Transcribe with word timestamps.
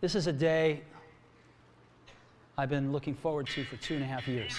This 0.00 0.14
is 0.14 0.26
a 0.26 0.32
day 0.32 0.80
I've 2.56 2.70
been 2.70 2.90
looking 2.90 3.14
forward 3.14 3.48
to 3.48 3.64
for 3.64 3.76
two 3.76 3.96
and 3.96 4.02
a 4.02 4.06
half 4.06 4.26
years. 4.26 4.58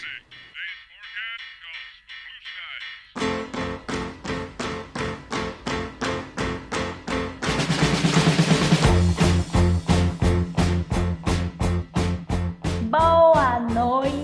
Boa 12.92 13.68
noite! 13.74 14.22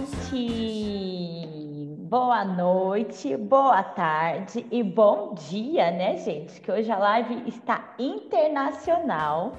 Boa 2.07 2.45
noite, 2.45 3.35
boa 3.37 3.81
tarde 3.81 4.67
e 4.69 4.83
bom 4.83 5.33
dia, 5.33 5.89
né, 5.89 6.17
gente? 6.17 6.61
Que 6.61 6.71
hoje 6.71 6.91
a 6.91 6.99
live 6.99 7.49
está 7.49 7.95
internacional 7.97 9.57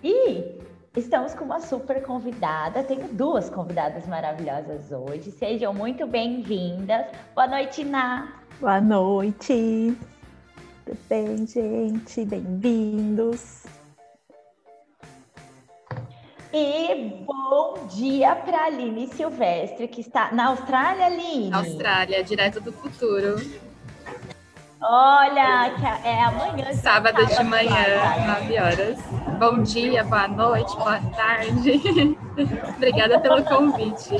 e 0.00 0.55
estamos 0.96 1.34
com 1.34 1.44
uma 1.44 1.60
super 1.60 2.02
convidada. 2.02 2.82
Tenho 2.82 3.06
duas 3.08 3.50
convidadas 3.50 4.06
maravilhosas 4.06 4.90
hoje. 4.90 5.30
Sejam 5.30 5.72
muito 5.72 6.06
bem-vindas. 6.06 7.06
Boa 7.34 7.46
noite, 7.46 7.84
Ná. 7.84 8.32
Boa 8.58 8.80
noite. 8.80 9.96
Tudo 10.84 10.98
bem, 11.08 11.46
gente? 11.46 12.24
Bem-vindos. 12.24 13.64
E 16.52 17.22
bom 17.26 17.86
dia 17.90 18.34
para 18.34 18.64
Aline 18.64 19.08
Silvestre, 19.08 19.86
que 19.88 20.00
está 20.00 20.32
na 20.32 20.46
Austrália, 20.46 21.06
Aline. 21.06 21.52
Austrália, 21.52 22.24
direto 22.24 22.60
do 22.60 22.72
futuro. 22.72 23.36
Olha, 24.80 25.74
que 25.74 26.08
é 26.08 26.22
amanhã. 26.22 26.72
Sábado 26.72 27.26
de 27.26 27.44
manhã, 27.44 27.84
9 28.40 28.58
horas. 28.58 29.25
Bom 29.38 29.62
dia, 29.62 30.02
boa 30.02 30.26
noite, 30.28 30.74
boa 30.76 30.98
tarde. 31.14 32.16
Obrigada 32.76 33.20
pelo 33.20 33.44
convite. 33.44 34.16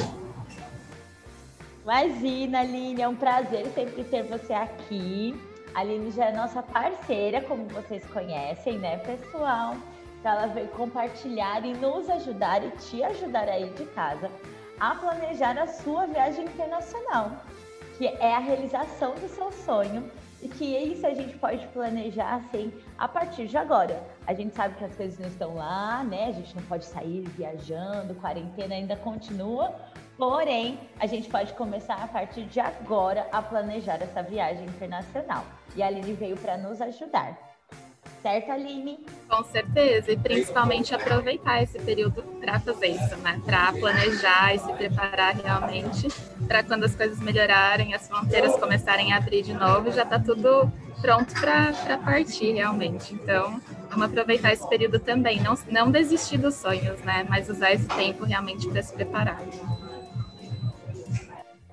Imagina, 1.83 2.61
Aline, 2.61 3.01
é 3.01 3.09
um 3.09 3.17
prazer 3.17 3.65
sempre 3.75 4.05
ter 4.05 4.25
você 4.25 4.53
aqui. 4.53 5.35
A 5.75 5.81
Aline 5.81 6.11
já 6.11 6.27
é 6.27 6.33
nossa 6.37 6.63
parceira, 6.63 7.41
como 7.41 7.65
vocês 7.69 8.05
conhecem, 8.13 8.79
né, 8.79 8.99
pessoal? 8.99 9.77
Então 10.21 10.33
ela 10.33 10.49
veio 10.49 10.69
compartilhar 10.69 11.65
e 11.65 11.73
nos 11.73 12.11
ajudar 12.11 12.63
e 12.63 12.71
te 12.73 13.03
ajudar 13.03 13.49
aí 13.49 13.71
de 13.71 13.87
casa 13.87 14.31
a 14.79 14.95
planejar 14.97 15.59
a 15.59 15.67
sua 15.67 16.07
viagem 16.07 16.45
internacional, 16.45 17.33
que 17.97 18.07
é 18.07 18.35
a 18.35 18.39
realização 18.39 19.15
do 19.15 19.29
seu 19.29 19.51
sonho 19.51 20.11
e 20.43 20.49
que 20.49 20.65
isso 20.65 21.07
a 21.07 21.15
gente 21.15 21.37
pode 21.39 21.67
planejar 21.69 22.37
assim 22.37 22.73
a 22.99 23.09
partir 23.09 23.47
de 23.47 23.57
agora. 23.57 24.03
A 24.27 24.35
gente 24.35 24.55
sabe 24.55 24.77
que 24.77 24.85
as 24.85 24.95
coisas 24.95 25.19
não 25.19 25.29
estão 25.29 25.55
lá, 25.55 26.05
né? 26.05 26.27
A 26.29 26.33
gente 26.33 26.55
não 26.55 26.63
pode 26.65 26.85
sair 26.85 27.23
viajando, 27.37 28.15
quarentena 28.17 28.75
ainda 28.75 28.97
continua, 28.97 29.75
porém 30.17 30.79
a 30.99 31.07
gente 31.07 31.29
pode 31.29 31.53
começar 31.55 32.03
a 32.03 32.09
partir 32.09 32.45
de 32.45 32.61
agora 32.61 33.27
a 33.33 33.41
planejar 33.41 34.03
essa 34.03 34.23
viagem 34.23 34.67
internacional. 34.67 35.45
E 35.75 35.83
a 35.83 35.87
Aline 35.87 36.13
veio 36.13 36.37
para 36.37 36.57
nos 36.57 36.81
ajudar. 36.81 37.46
Certo, 38.27 38.51
Aline? 38.51 38.99
Com 39.29 39.45
certeza, 39.45 40.11
e 40.11 40.17
principalmente 40.17 40.93
aproveitar 40.93 41.63
esse 41.63 41.79
período 41.79 42.25
para 42.41 42.59
fazer 42.59 42.89
isso, 42.89 43.17
né? 43.19 43.41
Para 43.45 43.73
planejar 43.73 44.53
e 44.53 44.59
se 44.59 44.73
preparar 44.73 45.37
realmente 45.37 46.09
para 46.49 46.65
quando 46.65 46.83
as 46.83 46.97
coisas 46.97 47.21
melhorarem, 47.21 47.95
as 47.95 48.09
fronteiras 48.09 48.57
começarem 48.57 49.13
a 49.13 49.19
abrir 49.19 49.43
de 49.43 49.55
novo, 49.55 49.93
já 49.93 50.03
está 50.03 50.19
tudo 50.19 50.69
pronto 51.01 51.33
para 51.41 51.99
partir 51.99 52.55
realmente. 52.55 53.15
Então, 53.15 53.61
vamos 53.91 54.07
aproveitar 54.07 54.53
esse 54.53 54.69
período 54.69 54.99
também, 54.99 55.41
não, 55.41 55.55
não 55.71 55.89
desistir 55.89 56.39
dos 56.39 56.57
sonhos, 56.57 57.01
né? 57.03 57.25
Mas 57.29 57.49
usar 57.49 57.71
esse 57.75 57.87
tempo 57.87 58.25
realmente 58.25 58.69
para 58.69 58.83
se 58.83 58.93
preparar. 58.93 59.41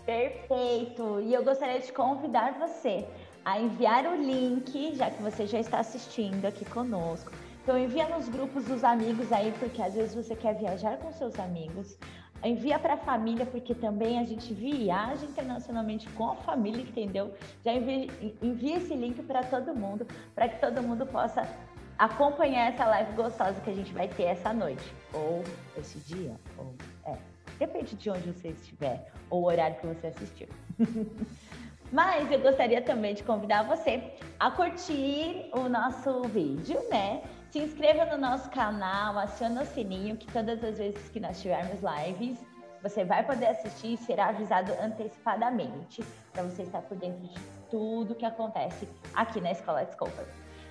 Perfeito! 0.05 1.19
E 1.21 1.33
eu 1.33 1.43
gostaria 1.43 1.79
de 1.79 1.91
convidar 1.91 2.59
você 2.59 3.07
a 3.45 3.59
enviar 3.59 4.05
o 4.05 4.15
link, 4.15 4.95
já 4.95 5.09
que 5.09 5.21
você 5.21 5.45
já 5.45 5.59
está 5.59 5.79
assistindo 5.79 6.45
aqui 6.45 6.65
conosco. 6.65 7.31
Então 7.61 7.77
envia 7.77 8.07
nos 8.09 8.27
grupos 8.27 8.65
dos 8.65 8.83
amigos 8.83 9.31
aí, 9.31 9.53
porque 9.59 9.81
às 9.81 9.93
vezes 9.93 10.13
você 10.13 10.35
quer 10.35 10.55
viajar 10.55 10.97
com 10.97 11.11
seus 11.11 11.39
amigos. 11.39 11.97
Envia 12.43 12.77
para 12.77 12.95
a 12.95 12.97
família, 12.97 13.45
porque 13.45 13.73
também 13.73 14.19
a 14.19 14.23
gente 14.25 14.53
viaja 14.53 15.25
internacionalmente 15.25 16.09
com 16.09 16.31
a 16.31 16.35
família, 16.35 16.81
entendeu? 16.81 17.33
Já 17.63 17.73
envia, 17.73 18.07
envia 18.41 18.77
esse 18.77 18.93
link 18.93 19.23
para 19.23 19.43
todo 19.43 19.73
mundo, 19.73 20.05
para 20.35 20.49
que 20.49 20.59
todo 20.59 20.83
mundo 20.83 21.05
possa 21.05 21.47
acompanhar 21.97 22.73
essa 22.73 22.85
live 22.85 23.13
gostosa 23.13 23.61
que 23.61 23.69
a 23.69 23.73
gente 23.73 23.93
vai 23.93 24.09
ter 24.09 24.23
essa 24.23 24.53
noite, 24.53 24.93
ou 25.13 25.41
esse 25.77 25.99
dia, 25.99 26.35
ou 26.57 26.73
é, 27.05 27.17
depende 27.57 27.95
de 27.95 28.09
onde 28.09 28.31
você 28.31 28.49
estiver, 28.49 29.09
ou 29.29 29.43
o 29.43 29.45
horário 29.45 29.77
que 29.77 29.87
você 29.87 30.07
assistiu. 30.07 30.47
Mas 31.93 32.31
eu 32.31 32.39
gostaria 32.39 32.81
também 32.81 33.13
de 33.13 33.21
convidar 33.21 33.61
você 33.61 34.15
a 34.39 34.49
curtir 34.49 35.47
o 35.53 35.69
nosso 35.69 36.23
vídeo, 36.23 36.81
né? 36.89 37.21
Se 37.51 37.59
inscreva 37.59 38.03
no 38.05 38.17
nosso 38.17 38.49
canal, 38.49 39.15
aciona 39.19 39.61
o 39.61 39.65
sininho, 39.67 40.17
que 40.17 40.25
todas 40.33 40.63
as 40.63 40.79
vezes 40.79 41.07
que 41.09 41.19
nós 41.19 41.39
tivermos 41.39 41.79
lives, 41.83 42.43
você 42.81 43.05
vai 43.05 43.23
poder 43.23 43.45
assistir 43.45 43.93
e 43.93 43.97
será 43.97 44.29
avisado 44.29 44.71
antecipadamente, 44.81 46.03
para 46.31 46.41
você 46.41 46.63
estar 46.63 46.81
por 46.81 46.97
dentro 46.97 47.27
de 47.27 47.39
tudo 47.69 48.15
que 48.15 48.25
acontece 48.25 48.89
aqui 49.13 49.39
na 49.39 49.51
Escola 49.51 49.85
Discover. 49.85 50.25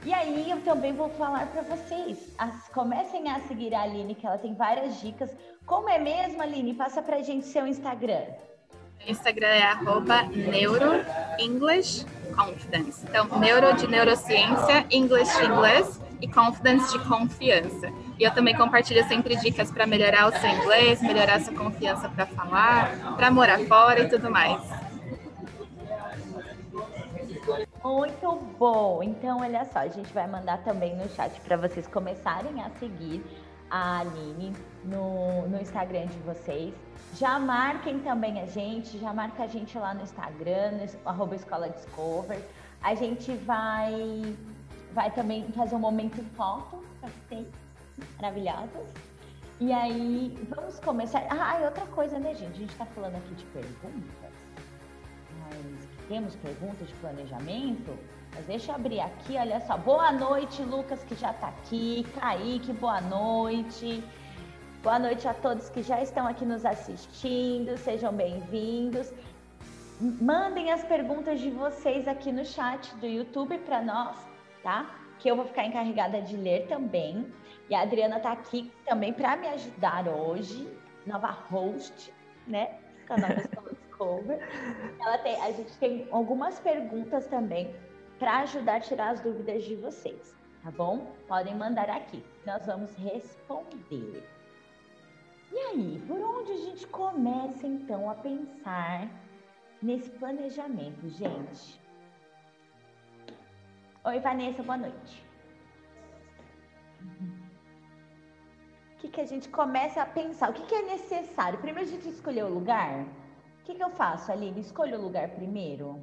E 0.05 0.13
aí 0.13 0.51
eu 0.51 0.61
também 0.63 0.93
vou 0.93 1.09
falar 1.11 1.47
para 1.53 1.63
vocês, 1.63 2.35
as, 2.37 2.69
comecem 2.71 3.31
a 3.31 3.39
seguir 3.43 3.73
a 3.77 3.83
Aline, 3.83 4.17
que 4.17 4.27
ela 4.27 4.39
tem 4.39 4.55
várias 4.55 5.01
dicas. 5.01 5.31
Como 5.67 5.89
é 5.89 6.01
mesmo, 6.01 6.43
Aline? 6.43 6.75
Passa 6.75 7.01
para 7.01 7.23
gente 7.23 7.47
seu 7.47 7.65
Instagram. 7.65 8.25
Instagram 9.07 9.49
é 9.49 9.63
arroba 9.63 10.23
neuroenglishconfidence. 10.23 13.07
Então, 13.09 13.27
neuro 13.39 13.77
de 13.77 13.87
neurociência, 13.87 14.85
English 14.91 15.39
de 15.39 15.47
inglês 15.47 16.01
e 16.21 16.27
confidence 16.29 16.93
de 16.93 16.99
confiança. 17.05 17.91
E 18.19 18.25
eu 18.25 18.33
também 18.33 18.57
compartilho 18.57 19.07
sempre 19.09 19.37
dicas 19.37 19.71
para 19.71 19.87
melhorar 19.87 20.29
o 20.29 20.33
seu 20.33 20.49
inglês, 20.49 21.03
melhorar 21.03 21.41
sua 21.41 21.55
confiança 21.55 22.09
para 22.09 22.25
falar, 22.27 23.17
para 23.17 23.31
morar 23.31 23.61
fora 23.61 24.01
e 24.03 24.09
tudo 24.09 24.29
mais. 24.31 24.61
Muito 27.83 28.33
bom! 28.59 29.03
Então, 29.03 29.41
olha 29.41 29.65
só, 29.65 29.81
a 29.81 29.89
gente 29.89 30.13
vai 30.13 30.29
mandar 30.29 30.59
também 30.59 30.95
no 30.97 31.09
chat 31.11 31.41
para 31.41 31.57
vocês 31.57 31.89
começarem 31.89 32.63
a 32.63 32.71
seguir 32.79 33.25
a 33.69 34.01
Aline 34.01 34.53
no, 34.85 35.49
no 35.49 35.61
Instagram 35.61 36.07
de 36.07 36.19
vocês. 36.19 36.73
Já 37.15 37.39
marquem 37.39 37.99
também 38.01 38.41
a 38.41 38.47
gente, 38.47 38.99
já 38.99 39.13
marca 39.13 39.45
a 39.45 39.47
gente 39.47 39.79
lá 39.79 39.93
no 39.93 40.03
Instagram, 40.03 40.73
no 40.73 41.35
Escola 41.35 41.69
Discover. 41.69 42.43
A 42.83 42.95
gente 42.95 43.35
vai, 43.37 44.35
vai 44.93 45.11
também 45.11 45.45
fazer 45.53 45.75
um 45.75 45.79
momento 45.79 46.23
foto 46.35 46.83
para 47.01 47.11
vocês, 47.11 47.47
maravilhosas. 48.17 48.89
E 49.61 49.73
aí, 49.73 50.37
vamos 50.49 50.81
começar. 50.81 51.25
Ah, 51.31 51.61
e 51.61 51.65
outra 51.65 51.87
coisa, 51.87 52.19
né, 52.19 52.35
gente? 52.35 52.53
A 52.53 52.59
gente 52.59 52.73
está 52.73 52.87
falando 52.87 53.17
aqui 53.17 53.35
de 53.35 53.45
perguntas, 53.45 54.33
mas 55.39 55.89
temos 56.09 56.35
perguntas 56.37 56.89
de 56.89 56.95
planejamento. 56.95 57.97
Mas 58.35 58.47
deixa 58.47 58.73
eu 58.73 58.77
abrir 58.77 59.01
aqui, 59.01 59.37
olha 59.37 59.61
só. 59.61 59.77
Boa 59.77 60.11
noite, 60.11 60.63
Lucas, 60.63 61.05
que 61.05 61.15
já 61.15 61.31
está 61.31 61.49
aqui. 61.49 62.07
Kaique, 62.19 62.73
boa 62.73 63.01
noite. 63.03 64.03
Boa 64.83 64.99
noite 64.99 65.29
a 65.29 65.33
todos 65.33 65.71
que 65.71 65.81
já 65.81 66.03
estão 66.03 66.27
aqui 66.27 66.45
nos 66.45 66.67
assistindo. 66.67 67.79
Sejam 67.79 68.13
bem-vindos. 68.13 69.13
Mandem 70.01 70.73
as 70.73 70.83
perguntas 70.83 71.39
de 71.39 71.51
vocês 71.51 72.09
aqui 72.09 72.33
no 72.33 72.45
chat 72.45 72.93
do 72.97 73.07
YouTube 73.07 73.59
para 73.59 73.81
nós, 73.81 74.17
tá? 74.61 74.91
Que 75.21 75.31
eu 75.31 75.37
vou 75.37 75.45
ficar 75.45 75.67
encarregada 75.67 76.21
de 76.21 76.37
ler 76.37 76.67
também. 76.67 77.33
E 77.71 77.77
a 77.77 77.83
Adriana 77.83 78.17
está 78.17 78.33
aqui 78.33 78.73
também 78.85 79.13
para 79.13 79.37
me 79.37 79.47
ajudar 79.51 80.09
hoje, 80.09 80.69
nova 81.07 81.29
host, 81.29 82.13
né? 82.49 82.77
Canal 83.07 83.31
Discover. 83.71 84.41
Ela 85.01 85.19
tem, 85.19 85.41
a 85.43 85.53
gente 85.53 85.79
tem 85.79 86.09
algumas 86.11 86.59
perguntas 86.59 87.29
também 87.29 87.73
para 88.19 88.41
ajudar 88.41 88.79
a 88.79 88.81
tirar 88.81 89.11
as 89.11 89.21
dúvidas 89.21 89.63
de 89.63 89.77
vocês, 89.77 90.35
tá 90.65 90.73
bom? 90.73 91.07
Podem 91.29 91.55
mandar 91.55 91.89
aqui, 91.89 92.25
nós 92.45 92.67
vamos 92.67 92.93
responder. 92.97 94.42
E 95.53 95.59
aí, 95.59 96.03
por 96.07 96.21
onde 96.21 96.53
a 96.53 96.57
gente 96.57 96.87
começa 96.87 97.67
então 97.67 98.11
a 98.11 98.15
pensar 98.15 99.09
nesse 99.83 100.11
planejamento, 100.11 101.09
gente? 101.09 101.81
Oi, 104.05 104.19
Vanessa, 104.21 104.63
boa 104.63 104.79
noite. 104.79 105.25
O 108.95 108.97
que, 108.99 109.09
que 109.09 109.21
a 109.21 109.27
gente 109.27 109.49
começa 109.49 110.01
a 110.01 110.07
pensar? 110.07 110.51
O 110.51 110.55
que, 110.55 110.65
que 110.65 110.75
é 110.75 110.83
necessário? 110.83 111.59
Primeiro 111.59 111.89
a 111.89 111.93
gente 111.93 112.09
escolher 112.09 112.45
o 112.45 112.55
lugar. 112.55 113.03
O 113.03 113.65
que, 113.65 113.75
que 113.75 113.85
eu 113.85 113.91
faço, 113.91 114.33
Aline? 114.33 114.61
Escolho 114.61 114.99
o 114.99 115.03
lugar 115.03 115.29
primeiro? 115.31 116.03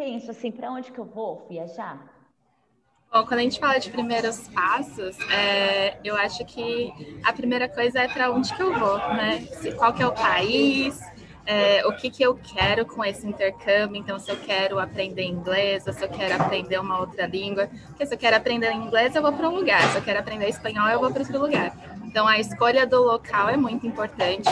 penso 0.00 0.30
assim, 0.30 0.50
para 0.50 0.72
onde 0.72 0.90
que 0.90 0.98
eu 0.98 1.04
vou 1.04 1.46
viajar? 1.46 1.94
Bom, 3.12 3.26
quando 3.26 3.40
a 3.40 3.42
gente 3.42 3.58
fala 3.58 3.78
de 3.80 3.90
primeiros 3.90 4.46
passos, 4.48 5.18
é, 5.30 5.96
eu 6.04 6.14
acho 6.14 6.44
que 6.44 6.92
a 7.24 7.32
primeira 7.32 7.68
coisa 7.68 7.98
é 7.98 8.06
para 8.08 8.30
onde 8.30 8.54
que 8.54 8.62
eu 8.62 8.72
vou, 8.78 8.98
né? 8.98 9.48
Qual 9.76 9.92
que 9.92 10.00
é 10.00 10.06
o 10.06 10.12
país, 10.12 10.96
é, 11.44 11.84
o 11.88 11.92
que, 11.96 12.08
que 12.08 12.22
eu 12.22 12.36
quero 12.36 12.86
com 12.86 13.04
esse 13.04 13.26
intercâmbio. 13.26 13.96
Então, 13.96 14.16
se 14.20 14.30
eu 14.30 14.36
quero 14.36 14.78
aprender 14.78 15.24
inglês, 15.24 15.84
ou 15.88 15.92
se 15.92 16.04
eu 16.04 16.08
quero 16.08 16.40
aprender 16.40 16.78
uma 16.78 17.00
outra 17.00 17.26
língua. 17.26 17.68
Porque 17.88 18.06
se 18.06 18.14
eu 18.14 18.18
quero 18.18 18.36
aprender 18.36 18.72
inglês, 18.72 19.12
eu 19.16 19.22
vou 19.22 19.32
para 19.32 19.48
um 19.48 19.56
lugar. 19.56 19.82
Se 19.90 19.98
eu 19.98 20.02
quero 20.02 20.20
aprender 20.20 20.48
espanhol, 20.48 20.88
eu 20.88 21.00
vou 21.00 21.10
para 21.10 21.22
outro 21.22 21.40
lugar. 21.40 21.72
Então, 22.04 22.28
a 22.28 22.38
escolha 22.38 22.86
do 22.86 23.02
local 23.02 23.48
é 23.48 23.56
muito 23.56 23.84
importante. 23.88 24.48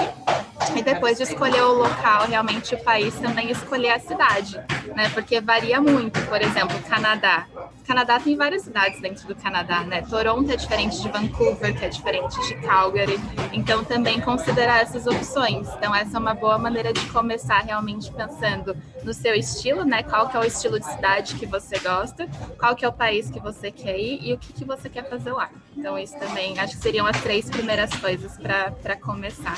E 0.77 0.83
depois 0.83 1.17
de 1.17 1.25
escolher 1.25 1.63
o 1.63 1.73
local, 1.73 2.27
realmente 2.27 2.75
o 2.75 2.85
país 2.85 3.15
também 3.17 3.51
escolher 3.51 3.91
a 3.91 3.99
cidade, 3.99 4.57
né? 4.95 5.09
Porque 5.15 5.41
varia 5.41 5.81
muito. 5.81 6.21
Por 6.27 6.41
exemplo, 6.41 6.79
Canadá. 6.89 7.47
Canadá 7.87 8.21
tem 8.21 8.37
várias 8.37 8.63
cidades 8.63 9.01
dentro 9.01 9.27
do 9.27 9.35
Canadá, 9.35 9.83
né? 9.83 10.03
Toronto 10.03 10.53
é 10.53 10.57
diferente 10.57 11.01
de 11.01 11.09
Vancouver, 11.09 11.75
que 11.75 11.87
é 11.87 11.89
diferente 11.89 12.39
de 12.47 12.55
Calgary. 12.57 13.19
Então, 13.51 13.83
também 13.83 14.21
considerar 14.21 14.83
essas 14.83 15.07
opções. 15.07 15.67
Então, 15.75 15.95
essa 15.95 16.19
é 16.19 16.21
uma 16.21 16.35
boa 16.35 16.59
maneira 16.59 16.93
de 16.93 17.01
começar 17.07 17.61
realmente 17.61 18.13
pensando 18.13 18.77
no 19.03 19.15
seu 19.15 19.35
estilo, 19.35 19.85
né? 19.85 20.03
Qual 20.03 20.29
que 20.29 20.37
é 20.37 20.41
o 20.41 20.45
estilo 20.45 20.79
de 20.79 20.85
cidade 20.85 21.35
que 21.37 21.47
você 21.47 21.79
gosta, 21.79 22.29
qual 22.59 22.77
que 22.77 22.85
é 22.85 22.89
o 22.89 22.93
país 22.93 23.31
que 23.31 23.41
você 23.41 23.71
quer 23.71 23.99
ir 23.99 24.21
e 24.23 24.35
o 24.35 24.39
que, 24.39 24.53
que 24.53 24.65
você 24.67 24.91
quer 24.91 25.09
fazer 25.09 25.33
lá. 25.33 25.49
Então, 25.75 25.99
isso 25.99 26.19
também 26.19 26.59
acho 26.59 26.77
que 26.77 26.83
seriam 26.83 27.07
as 27.07 27.19
três 27.23 27.49
primeiras 27.49 27.91
coisas 27.95 28.37
para 28.37 28.97
começar. 28.97 29.57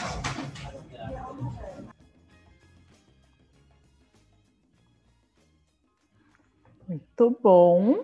Muito 6.90 7.38
bom. 7.40 8.00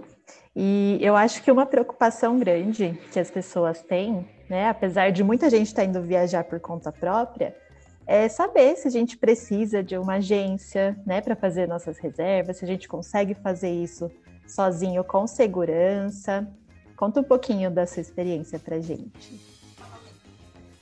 E 0.54 0.96
eu 1.00 1.16
acho 1.16 1.42
que 1.42 1.50
uma 1.50 1.66
preocupação 1.66 2.38
grande 2.38 2.96
que 3.10 3.18
as 3.18 3.28
pessoas 3.28 3.82
têm, 3.82 4.24
né, 4.48 4.68
apesar 4.68 5.10
de 5.10 5.24
muita 5.24 5.50
gente 5.50 5.66
estar 5.66 5.82
tá 5.82 5.88
indo 5.88 6.00
viajar 6.00 6.44
por 6.44 6.60
conta 6.60 6.92
própria, 6.92 7.56
é 8.06 8.28
saber 8.28 8.76
se 8.76 8.86
a 8.86 8.90
gente 8.90 9.18
precisa 9.18 9.82
de 9.82 9.98
uma 9.98 10.14
agência, 10.14 10.96
né, 11.04 11.20
para 11.20 11.34
fazer 11.34 11.66
nossas 11.66 11.98
reservas, 11.98 12.58
se 12.58 12.64
a 12.64 12.68
gente 12.68 12.86
consegue 12.86 13.34
fazer 13.34 13.70
isso 13.70 14.08
sozinho 14.46 15.02
com 15.02 15.26
segurança. 15.26 16.46
Conta 16.96 17.18
um 17.18 17.24
pouquinho 17.24 17.72
da 17.72 17.86
sua 17.86 18.00
experiência 18.00 18.56
para 18.56 18.78
gente. 18.78 19.55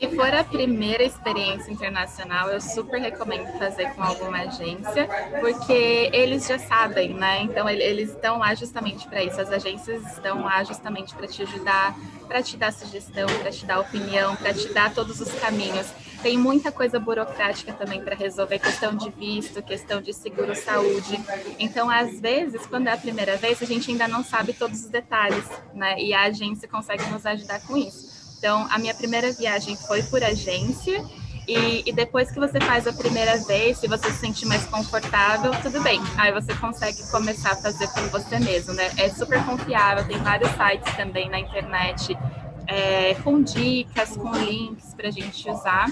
Se 0.01 0.09
for 0.17 0.35
a 0.35 0.43
primeira 0.43 1.05
experiência 1.05 1.71
internacional, 1.71 2.51
eu 2.51 2.61
super 2.61 3.01
recomendo 3.01 3.47
fazer 3.59 3.95
com 3.95 4.03
alguma 4.03 4.39
agência, 4.39 5.09
porque 5.41 6.11
eles 6.13 6.47
já 6.47 6.59
sabem, 6.59 7.15
né? 7.15 7.43
Então 7.43 7.69
eles 7.69 8.11
estão 8.11 8.39
lá 8.39 8.55
justamente 8.55 9.07
para 9.07 9.23
isso. 9.23 9.41
As 9.41 9.51
agências 9.51 10.05
estão 10.13 10.43
lá 10.43 10.65
justamente 10.65 11.15
para 11.15 11.27
te 11.29 11.43
ajudar, 11.43 11.97
para 12.27 12.43
te 12.43 12.57
dar 12.57 12.73
sugestão, 12.73 13.27
para 13.41 13.51
te 13.51 13.65
dar 13.65 13.79
opinião, 13.79 14.35
para 14.37 14.53
te 14.53 14.69
dar 14.75 14.93
todos 14.93 15.21
os 15.21 15.33
caminhos. 15.35 15.87
Tem 16.23 16.37
muita 16.37 16.73
coisa 16.73 16.99
burocrática 16.99 17.73
também 17.73 18.03
para 18.03 18.17
resolver, 18.17 18.59
questão 18.59 18.97
de 18.97 19.11
visto, 19.11 19.63
questão 19.63 20.01
de 20.01 20.13
seguro-saúde. 20.13 21.23
Então, 21.59 21.89
às 21.89 22.19
vezes, 22.19 22.67
quando 22.67 22.89
é 22.89 22.93
a 22.93 22.97
primeira 22.97 23.37
vez, 23.37 23.63
a 23.63 23.67
gente 23.67 23.91
ainda 23.91 24.09
não 24.09 24.25
sabe 24.25 24.55
todos 24.55 24.85
os 24.85 24.91
detalhes, 24.91 25.45
né? 25.73 26.01
E 26.01 26.13
a 26.13 26.23
agência 26.23 26.67
consegue 26.67 27.05
nos 27.11 27.25
ajudar 27.25 27.61
com 27.67 27.77
isso. 27.77 28.14
Então, 28.45 28.69
a 28.71 28.79
minha 28.79 28.93
primeira 28.93 29.33
viagem 29.33 29.75
foi 29.75 30.03
por 30.03 30.23
agência. 30.23 31.03
E, 31.49 31.83
e, 31.89 31.93
depois 31.95 32.31
que 32.31 32.39
você 32.39 32.61
faz 32.61 32.87
a 32.87 32.93
primeira 32.93 33.39
vez, 33.39 33.79
se 33.79 33.89
você 33.89 34.11
se 34.11 34.19
sentir 34.19 34.45
mais 34.45 34.67
confortável, 34.67 35.51
tudo 35.63 35.81
bem. 35.81 35.99
Aí 36.19 36.31
você 36.31 36.55
consegue 36.55 37.11
começar 37.11 37.53
a 37.53 37.57
fazer 37.57 37.89
por 37.89 38.03
você 38.11 38.39
mesmo, 38.39 38.75
né? 38.75 38.91
É 38.99 39.09
super 39.09 39.43
confiável, 39.47 40.07
tem 40.07 40.19
vários 40.19 40.51
sites 40.51 40.95
também 40.95 41.31
na 41.31 41.41
internet 41.41 42.15
é, 42.67 43.15
com 43.25 43.43
dicas, 43.43 44.15
com 44.15 44.31
links 44.33 44.93
para 44.93 45.09
a 45.09 45.11
gente 45.11 45.49
usar. 45.49 45.91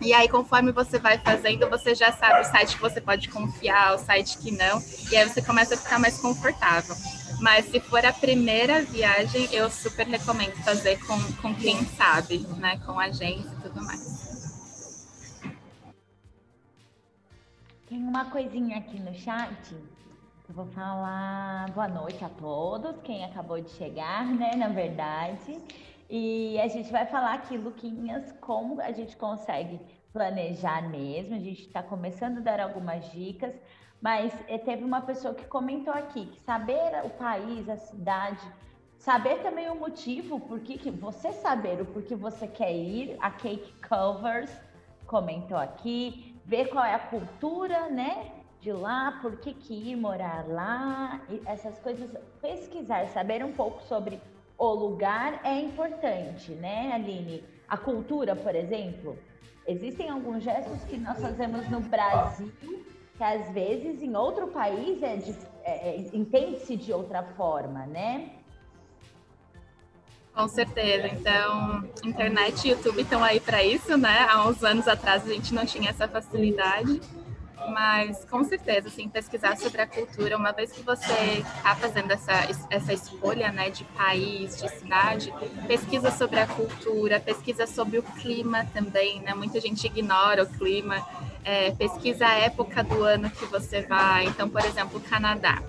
E 0.00 0.14
aí, 0.14 0.30
conforme 0.30 0.72
você 0.72 0.98
vai 0.98 1.18
fazendo, 1.18 1.68
você 1.68 1.94
já 1.94 2.10
sabe 2.10 2.40
o 2.40 2.44
site 2.44 2.76
que 2.76 2.80
você 2.80 3.02
pode 3.02 3.28
confiar, 3.28 3.94
o 3.94 3.98
site 3.98 4.38
que 4.38 4.50
não, 4.50 4.82
e 5.10 5.16
aí 5.16 5.28
você 5.28 5.42
começa 5.42 5.74
a 5.74 5.76
ficar 5.76 5.98
mais 5.98 6.16
confortável. 6.16 6.96
Mas 7.42 7.64
se 7.64 7.80
for 7.80 8.06
a 8.06 8.12
primeira 8.12 8.82
viagem, 8.82 9.52
eu 9.52 9.68
super 9.68 10.06
recomendo 10.06 10.54
fazer 10.62 10.96
com, 11.04 11.18
com 11.42 11.52
quem 11.52 11.74
sabe, 11.86 12.38
né? 12.56 12.80
Com 12.86 13.00
agência 13.00 13.50
e 13.58 13.62
tudo 13.62 13.84
mais. 13.84 15.42
Tem 17.88 17.98
uma 17.98 18.26
coisinha 18.30 18.78
aqui 18.78 19.00
no 19.00 19.12
chat. 19.12 19.74
Eu 20.48 20.54
vou 20.54 20.66
falar 20.66 21.68
boa 21.72 21.88
noite 21.88 22.24
a 22.24 22.28
todos, 22.28 22.94
quem 23.02 23.24
acabou 23.24 23.60
de 23.60 23.70
chegar, 23.70 24.24
né? 24.24 24.54
Na 24.54 24.68
verdade. 24.68 25.58
E 26.08 26.60
a 26.60 26.68
gente 26.68 26.92
vai 26.92 27.06
falar 27.06 27.34
aqui, 27.34 27.56
Luquinhas, 27.56 28.32
como 28.40 28.80
a 28.80 28.92
gente 28.92 29.16
consegue 29.16 29.80
planejar 30.12 30.88
mesmo. 30.88 31.34
A 31.34 31.40
gente 31.40 31.62
está 31.62 31.82
começando 31.82 32.38
a 32.38 32.40
dar 32.40 32.60
algumas 32.60 33.10
dicas. 33.10 33.52
Mas 34.02 34.34
eh, 34.48 34.58
teve 34.58 34.82
uma 34.82 35.00
pessoa 35.00 35.32
que 35.32 35.44
comentou 35.44 35.94
aqui 35.94 36.26
que 36.26 36.40
saber 36.40 37.04
o 37.04 37.10
país, 37.10 37.68
a 37.68 37.76
cidade, 37.76 38.44
saber 38.98 39.40
também 39.42 39.70
o 39.70 39.76
motivo, 39.76 40.40
por 40.40 40.58
que 40.58 40.90
você 40.90 41.32
saber 41.32 41.80
o 41.80 41.86
porquê 41.86 42.16
você 42.16 42.48
quer 42.48 42.74
ir, 42.74 43.16
a 43.20 43.30
Cake 43.30 43.72
Covers 43.88 44.50
comentou 45.06 45.56
aqui, 45.56 46.36
ver 46.44 46.68
qual 46.68 46.84
é 46.84 46.94
a 46.94 46.98
cultura, 46.98 47.88
né? 47.90 48.32
De 48.60 48.72
lá, 48.72 49.18
por 49.22 49.38
que, 49.38 49.54
que 49.54 49.74
ir 49.90 49.96
morar 49.96 50.46
lá, 50.48 51.20
essas 51.46 51.78
coisas, 51.78 52.10
pesquisar, 52.40 53.06
saber 53.08 53.44
um 53.44 53.52
pouco 53.52 53.82
sobre 53.82 54.20
o 54.58 54.72
lugar 54.72 55.40
é 55.44 55.60
importante, 55.60 56.52
né, 56.52 56.92
Aline? 56.92 57.44
A 57.68 57.76
cultura, 57.76 58.36
por 58.36 58.54
exemplo, 58.54 59.18
existem 59.66 60.08
alguns 60.10 60.42
gestos 60.42 60.84
que 60.84 60.96
nós 60.96 61.20
fazemos 61.20 61.68
no 61.68 61.80
Brasil 61.80 62.52
que 63.16 63.22
às 63.22 63.50
vezes 63.52 64.02
em 64.02 64.16
outro 64.16 64.48
país 64.48 65.02
é, 65.02 65.18
é, 65.64 65.88
é 65.88 66.10
entende-se 66.12 66.76
de 66.76 66.92
outra 66.92 67.22
forma, 67.22 67.86
né? 67.86 68.30
Com 70.34 70.48
certeza. 70.48 71.08
Então, 71.08 71.84
internet 72.04 72.64
e 72.64 72.70
YouTube 72.70 73.02
estão 73.02 73.22
aí 73.22 73.38
para 73.38 73.62
isso, 73.62 73.96
né? 73.98 74.26
Há 74.28 74.48
uns 74.48 74.64
anos 74.64 74.88
atrás 74.88 75.24
a 75.24 75.32
gente 75.32 75.52
não 75.52 75.66
tinha 75.66 75.90
essa 75.90 76.08
facilidade. 76.08 77.00
Mas 77.68 78.24
com 78.24 78.42
certeza, 78.42 78.88
assim, 78.88 79.08
pesquisar 79.08 79.56
sobre 79.56 79.82
a 79.82 79.86
cultura, 79.86 80.36
uma 80.36 80.50
vez 80.52 80.72
que 80.72 80.82
você 80.82 81.44
está 81.44 81.76
fazendo 81.76 82.10
essa, 82.10 82.32
essa 82.70 82.92
escolha 82.92 83.52
né, 83.52 83.70
de 83.70 83.84
país, 83.84 84.60
de 84.60 84.68
cidade, 84.68 85.32
pesquisa 85.68 86.10
sobre 86.10 86.40
a 86.40 86.46
cultura, 86.46 87.20
pesquisa 87.20 87.66
sobre 87.66 87.98
o 87.98 88.02
clima 88.02 88.66
também, 88.72 89.20
né? 89.20 89.32
Muita 89.34 89.60
gente 89.60 89.86
ignora 89.86 90.42
o 90.42 90.46
clima. 90.46 91.06
É, 91.44 91.72
pesquisa 91.72 92.26
a 92.26 92.34
época 92.34 92.84
do 92.84 93.02
ano 93.02 93.28
que 93.30 93.44
você 93.46 93.82
vai. 93.82 94.26
Então, 94.26 94.48
por 94.48 94.64
exemplo, 94.64 95.00
Canadá. 95.00 95.62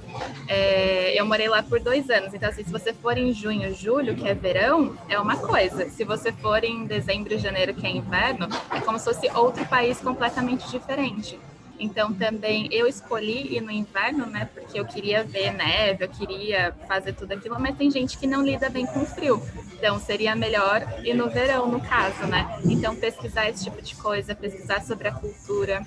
É, 0.47 1.19
eu 1.19 1.25
morei 1.25 1.49
lá 1.49 1.63
por 1.63 1.79
dois 1.79 2.09
anos. 2.09 2.33
Então, 2.33 2.49
assim, 2.49 2.63
se 2.63 2.71
você 2.71 2.93
for 2.93 3.17
em 3.17 3.33
junho, 3.33 3.73
julho, 3.73 4.15
que 4.15 4.27
é 4.27 4.33
verão, 4.33 4.95
é 5.09 5.19
uma 5.19 5.37
coisa. 5.37 5.89
Se 5.89 6.03
você 6.03 6.31
for 6.31 6.63
em 6.63 6.85
dezembro, 6.85 7.37
janeiro, 7.39 7.73
que 7.73 7.87
é 7.87 7.89
inverno, 7.89 8.47
é 8.71 8.79
como 8.81 8.99
se 8.99 9.05
fosse 9.05 9.27
outro 9.31 9.65
país 9.65 9.99
completamente 9.99 10.69
diferente. 10.69 11.39
Então 11.83 12.13
também 12.13 12.69
eu 12.71 12.87
escolhi 12.87 13.57
ir 13.57 13.61
no 13.61 13.69
inverno, 13.69 14.25
né? 14.25 14.49
Porque 14.53 14.79
eu 14.79 14.85
queria 14.85 15.21
ver 15.21 15.51
neve, 15.51 16.05
eu 16.05 16.09
queria 16.09 16.73
fazer 16.87 17.11
tudo 17.13 17.33
aquilo, 17.33 17.59
mas 17.59 17.75
tem 17.75 17.91
gente 17.91 18.17
que 18.17 18.25
não 18.25 18.41
lida 18.41 18.69
bem 18.69 18.85
com 18.85 19.05
frio. 19.05 19.43
Então 19.73 19.99
seria 19.99 20.33
melhor 20.33 20.81
ir 21.03 21.13
no 21.13 21.29
verão, 21.29 21.67
no 21.67 21.81
caso, 21.81 22.25
né? 22.25 22.57
Então 22.63 22.95
pesquisar 22.95 23.49
esse 23.49 23.65
tipo 23.65 23.81
de 23.81 23.95
coisa, 23.95 24.33
pesquisar 24.33 24.81
sobre 24.81 25.09
a 25.09 25.11
cultura. 25.11 25.85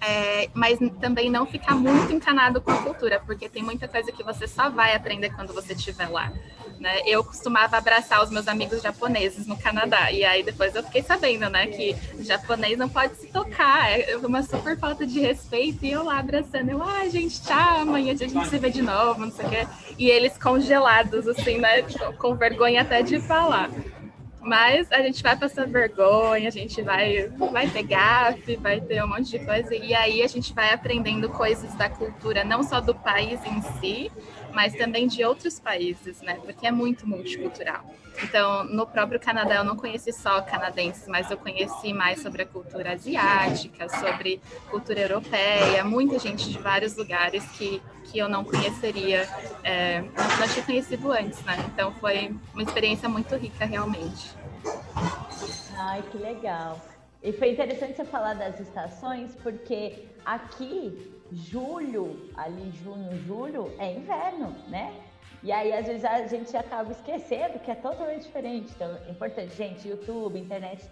É, 0.00 0.48
mas 0.54 0.78
também 1.00 1.28
não 1.28 1.44
ficar 1.44 1.74
muito 1.74 2.12
encanado 2.12 2.60
com 2.60 2.70
a 2.70 2.82
cultura, 2.82 3.20
porque 3.24 3.48
tem 3.48 3.62
muita 3.62 3.88
coisa 3.88 4.12
que 4.12 4.22
você 4.22 4.46
só 4.46 4.70
vai 4.70 4.94
aprender 4.94 5.30
quando 5.30 5.52
você 5.52 5.72
estiver 5.72 6.08
lá. 6.08 6.32
Né? 6.78 7.00
Eu 7.06 7.24
costumava 7.24 7.76
abraçar 7.76 8.22
os 8.22 8.30
meus 8.30 8.46
amigos 8.46 8.80
japoneses 8.80 9.48
no 9.48 9.58
Canadá, 9.58 10.12
e 10.12 10.24
aí 10.24 10.44
depois 10.44 10.74
eu 10.76 10.82
fiquei 10.84 11.02
sabendo, 11.02 11.50
né, 11.50 11.66
que 11.66 11.96
japonês 12.20 12.78
não 12.78 12.88
pode 12.88 13.16
se 13.16 13.26
tocar, 13.28 13.90
é 13.90 14.16
uma 14.16 14.44
super 14.44 14.78
falta 14.78 15.04
de 15.04 15.18
respeito, 15.18 15.84
e 15.84 15.90
eu 15.90 16.04
lá 16.04 16.20
abraçando, 16.20 16.70
eu, 16.70 16.80
ah, 16.80 17.08
gente, 17.08 17.42
tchau, 17.42 17.80
amanhã 17.80 18.12
a 18.12 18.16
gente 18.16 18.48
se 18.48 18.58
vê 18.58 18.70
de 18.70 18.82
novo, 18.82 19.22
não 19.22 19.32
sei 19.32 19.46
o 19.46 19.48
quê, 19.48 19.66
e 19.98 20.08
eles 20.08 20.38
congelados, 20.38 21.26
assim, 21.26 21.58
né, 21.58 21.82
com 22.16 22.36
vergonha 22.36 22.82
até 22.82 23.02
de 23.02 23.18
falar. 23.20 23.70
Mas 24.40 24.90
a 24.92 25.02
gente 25.02 25.22
vai 25.22 25.36
passar 25.36 25.66
vergonha, 25.66 26.48
a 26.48 26.52
gente 26.52 26.80
vai, 26.80 27.28
vai 27.52 27.68
ter 27.68 27.82
gafe, 27.82 28.56
vai 28.56 28.80
ter 28.80 29.02
um 29.04 29.08
monte 29.08 29.30
de 29.30 29.40
coisa, 29.40 29.74
e 29.74 29.92
aí 29.92 30.22
a 30.22 30.28
gente 30.28 30.54
vai 30.54 30.72
aprendendo 30.72 31.28
coisas 31.28 31.74
da 31.74 31.90
cultura, 31.90 32.44
não 32.44 32.62
só 32.62 32.80
do 32.80 32.94
país 32.94 33.40
em 33.44 33.60
si, 33.78 34.12
mas 34.52 34.74
também 34.74 35.06
de 35.06 35.24
outros 35.24 35.58
países, 35.58 36.20
né? 36.22 36.38
Porque 36.44 36.66
é 36.66 36.70
muito 36.70 37.06
multicultural. 37.06 37.84
Então, 38.22 38.64
no 38.64 38.86
próprio 38.86 39.20
Canadá, 39.20 39.56
eu 39.56 39.64
não 39.64 39.76
conheci 39.76 40.12
só 40.12 40.40
canadenses, 40.42 41.06
mas 41.06 41.30
eu 41.30 41.36
conheci 41.36 41.92
mais 41.92 42.20
sobre 42.20 42.42
a 42.42 42.46
cultura 42.46 42.92
asiática, 42.92 43.88
sobre 43.88 44.40
cultura 44.70 45.00
europeia, 45.00 45.84
muita 45.84 46.18
gente 46.18 46.50
de 46.50 46.58
vários 46.58 46.96
lugares 46.96 47.44
que, 47.52 47.80
que 48.04 48.18
eu 48.18 48.28
não 48.28 48.44
conheceria, 48.44 49.28
é, 49.62 50.00
não 50.00 50.48
tinha 50.52 50.64
conhecido 50.64 51.12
antes, 51.12 51.40
né? 51.44 51.56
Então, 51.72 51.92
foi 51.94 52.34
uma 52.52 52.62
experiência 52.62 53.08
muito 53.08 53.36
rica, 53.36 53.64
realmente. 53.64 54.34
Ai, 55.76 56.02
que 56.10 56.18
legal. 56.18 56.80
E 57.22 57.32
foi 57.32 57.50
interessante 57.50 57.96
você 57.96 58.04
falar 58.04 58.34
das 58.34 58.60
estações, 58.60 59.34
porque 59.42 60.06
aqui, 60.24 61.12
julho, 61.32 62.30
ali 62.36 62.70
junho, 62.82 63.16
julho, 63.24 63.72
é 63.78 63.92
inverno, 63.92 64.54
né? 64.68 64.92
E 65.42 65.52
aí, 65.52 65.72
às 65.72 65.86
vezes, 65.86 66.04
a 66.04 66.26
gente 66.26 66.56
acaba 66.56 66.90
esquecendo 66.90 67.58
que 67.60 67.70
é 67.70 67.74
totalmente 67.74 68.22
diferente. 68.22 68.72
Então, 68.74 68.96
é 69.06 69.10
importante, 69.10 69.54
gente, 69.54 69.86
YouTube, 69.88 70.38
internet 70.38 70.84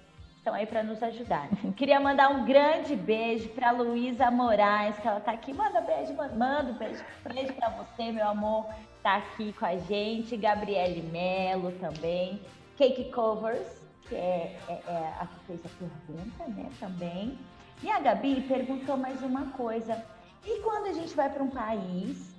estão 0.47 0.55
aí 0.55 0.65
para 0.65 0.85
nos 0.85 1.03
ajudar. 1.03 1.49
Queria 1.77 1.99
mandar 1.99 2.31
um 2.31 2.45
grande 2.45 2.95
beijo 2.95 3.49
para 3.49 3.73
Luísa 3.73 4.31
Moraes, 4.31 4.97
que 4.99 5.09
ela 5.09 5.19
está 5.19 5.33
aqui. 5.33 5.53
Manda 5.53 5.81
beijo, 5.81 6.15
manda 6.15 6.71
um 6.71 6.79
beijo, 6.79 7.05
beijo 7.25 7.53
para 7.55 7.71
você, 7.71 8.13
meu 8.13 8.29
amor, 8.29 8.67
está 8.97 9.17
aqui 9.17 9.53
com 9.53 9.67
a 9.67 9.77
gente. 9.77 10.37
Gabriele 10.37 11.03
Melo 11.03 11.73
também. 11.73 12.41
Cake 12.77 13.11
Covers, 13.11 13.67
que 14.09 14.15
é, 14.15 14.57
é, 14.69 14.73
é 14.73 15.15
a 15.19 15.27
que 15.27 15.47
fez 15.47 15.61
a 15.67 15.69
pergunta, 15.69 16.45
né, 16.49 16.71
também. 16.79 17.39
E 17.83 17.91
a 17.91 17.99
Gabi 17.99 18.43
perguntou 18.43 18.97
mais 18.97 19.21
uma 19.23 19.47
coisa. 19.53 20.03
E 20.47 20.61
quando 20.61 20.87
a 20.87 20.93
gente 20.93 21.15
vai 21.15 21.29
para 21.29 21.43
um 21.43 21.51
país 21.51 22.35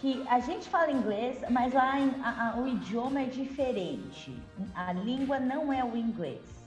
que 0.00 0.24
a 0.28 0.40
gente 0.40 0.68
fala 0.68 0.90
inglês, 0.90 1.38
mas 1.48 1.72
lá 1.72 1.94
a, 2.24 2.48
a, 2.48 2.56
o 2.56 2.66
idioma 2.66 3.22
é 3.22 3.26
diferente. 3.26 4.36
A 4.74 4.92
língua 4.92 5.38
não 5.38 5.72
é 5.72 5.84
o 5.84 5.96
inglês. 5.96 6.61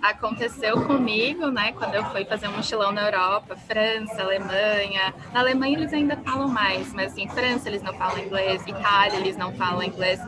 Aconteceu 0.00 0.80
comigo, 0.86 1.50
né, 1.50 1.72
quando 1.72 1.94
eu 1.94 2.04
fui 2.06 2.24
fazer 2.24 2.46
um 2.46 2.56
mochilão 2.56 2.92
na 2.92 3.06
Europa, 3.06 3.56
França, 3.56 4.22
Alemanha. 4.22 5.12
Na 5.32 5.40
Alemanha 5.40 5.76
eles 5.76 5.92
ainda 5.92 6.16
falam 6.18 6.46
mais, 6.48 6.92
mas 6.92 7.12
assim, 7.12 7.28
França 7.28 7.68
eles 7.68 7.82
não 7.82 7.92
falam 7.94 8.18
inglês, 8.18 8.62
Itália 8.64 9.16
eles 9.16 9.36
não 9.36 9.52
falam 9.54 9.82
inglês. 9.82 10.20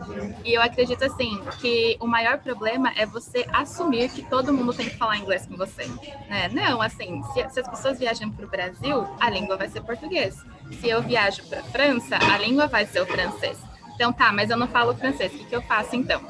E 0.45 0.55
eu 0.55 0.61
acredito 0.61 1.05
assim 1.05 1.41
que 1.61 1.97
o 2.01 2.07
maior 2.07 2.39
problema 2.39 2.93
é 2.97 3.07
você 3.07 3.47
assumir 3.53 4.11
que 4.11 4.23
todo 4.23 4.53
mundo 4.53 4.75
tem 4.75 4.89
que 4.89 4.97
falar 4.97 5.19
inglês 5.19 5.47
com 5.47 5.57
você, 5.57 5.87
né? 6.29 6.49
Não, 6.53 6.83
assim, 6.83 7.23
se, 7.33 7.49
se 7.51 7.61
as 7.61 7.69
pessoas 7.69 7.99
viajam 7.99 8.29
para 8.31 8.45
o 8.45 8.49
Brasil, 8.49 9.07
a 9.21 9.31
língua 9.31 9.57
vai 9.57 9.69
ser 9.69 9.83
português 9.83 10.45
se 10.73 10.89
eu 10.89 11.03
viajo 11.03 11.43
para 11.45 11.63
França, 11.65 12.17
a 12.17 12.39
língua 12.39 12.67
vai 12.67 12.87
ser 12.87 13.01
o 13.01 13.07
francês. 13.07 13.59
Então 13.95 14.13
tá, 14.13 14.33
mas 14.33 14.51
eu 14.51 14.57
não 14.57 14.69
falo 14.69 14.95
francês, 14.95 15.33
o 15.35 15.39
que, 15.39 15.45
que 15.45 15.57
eu 15.57 15.63
faço 15.63 15.97
então? 15.97 16.23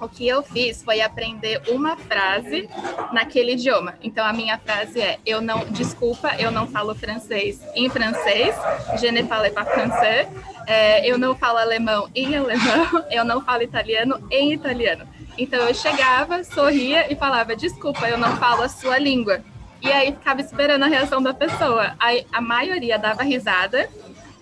O 0.00 0.08
que 0.08 0.26
eu 0.26 0.42
fiz 0.42 0.82
foi 0.82 1.00
aprender 1.00 1.60
uma 1.68 1.96
frase 1.96 2.68
naquele 3.12 3.52
idioma. 3.52 3.94
Então 4.02 4.24
a 4.24 4.32
minha 4.32 4.56
frase 4.58 5.00
é: 5.00 5.18
eu 5.26 5.40
não, 5.40 5.64
desculpa, 5.66 6.34
eu 6.38 6.50
não 6.50 6.66
falo 6.66 6.94
francês 6.94 7.60
em 7.74 7.88
francês, 7.88 8.54
je 9.00 9.10
ne 9.10 9.24
parle 9.24 9.50
pas 9.50 9.68
français. 9.68 10.28
É, 10.66 11.10
eu 11.10 11.18
não 11.18 11.34
falo 11.34 11.58
alemão 11.58 12.08
em 12.14 12.36
alemão, 12.36 13.04
eu 13.10 13.24
não 13.24 13.42
falo 13.42 13.62
italiano 13.62 14.26
em 14.30 14.52
italiano. 14.52 15.06
Então 15.36 15.58
eu 15.60 15.74
chegava, 15.74 16.44
sorria 16.44 17.12
e 17.12 17.16
falava: 17.16 17.56
desculpa, 17.56 18.08
eu 18.08 18.18
não 18.18 18.36
falo 18.36 18.62
a 18.62 18.68
sua 18.68 18.98
língua. 18.98 19.40
E 19.80 19.90
aí 19.90 20.12
ficava 20.12 20.40
esperando 20.40 20.84
a 20.84 20.88
reação 20.88 21.22
da 21.22 21.32
pessoa. 21.32 21.94
Aí 21.98 22.26
a 22.32 22.40
maioria 22.40 22.98
dava 22.98 23.22
risada, 23.22 23.88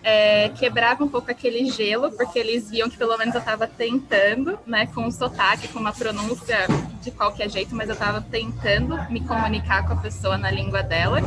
é, 0.08 0.50
quebrava 0.50 1.02
um 1.02 1.08
pouco 1.08 1.32
aquele 1.32 1.68
gelo, 1.68 2.12
porque 2.12 2.38
eles 2.38 2.70
viam 2.70 2.88
que 2.88 2.96
pelo 2.96 3.18
menos 3.18 3.34
eu 3.34 3.40
estava 3.40 3.66
tentando, 3.66 4.56
né, 4.64 4.86
com 4.86 5.00
um 5.00 5.10
sotaque, 5.10 5.66
com 5.66 5.80
uma 5.80 5.92
pronúncia 5.92 6.58
de 7.02 7.10
qualquer 7.10 7.50
jeito, 7.50 7.74
mas 7.74 7.88
eu 7.88 7.94
estava 7.94 8.20
tentando 8.20 8.96
me 9.10 9.20
comunicar 9.26 9.84
com 9.84 9.94
a 9.94 9.96
pessoa 9.96 10.38
na 10.38 10.48
língua 10.48 10.80
dela. 10.80 11.18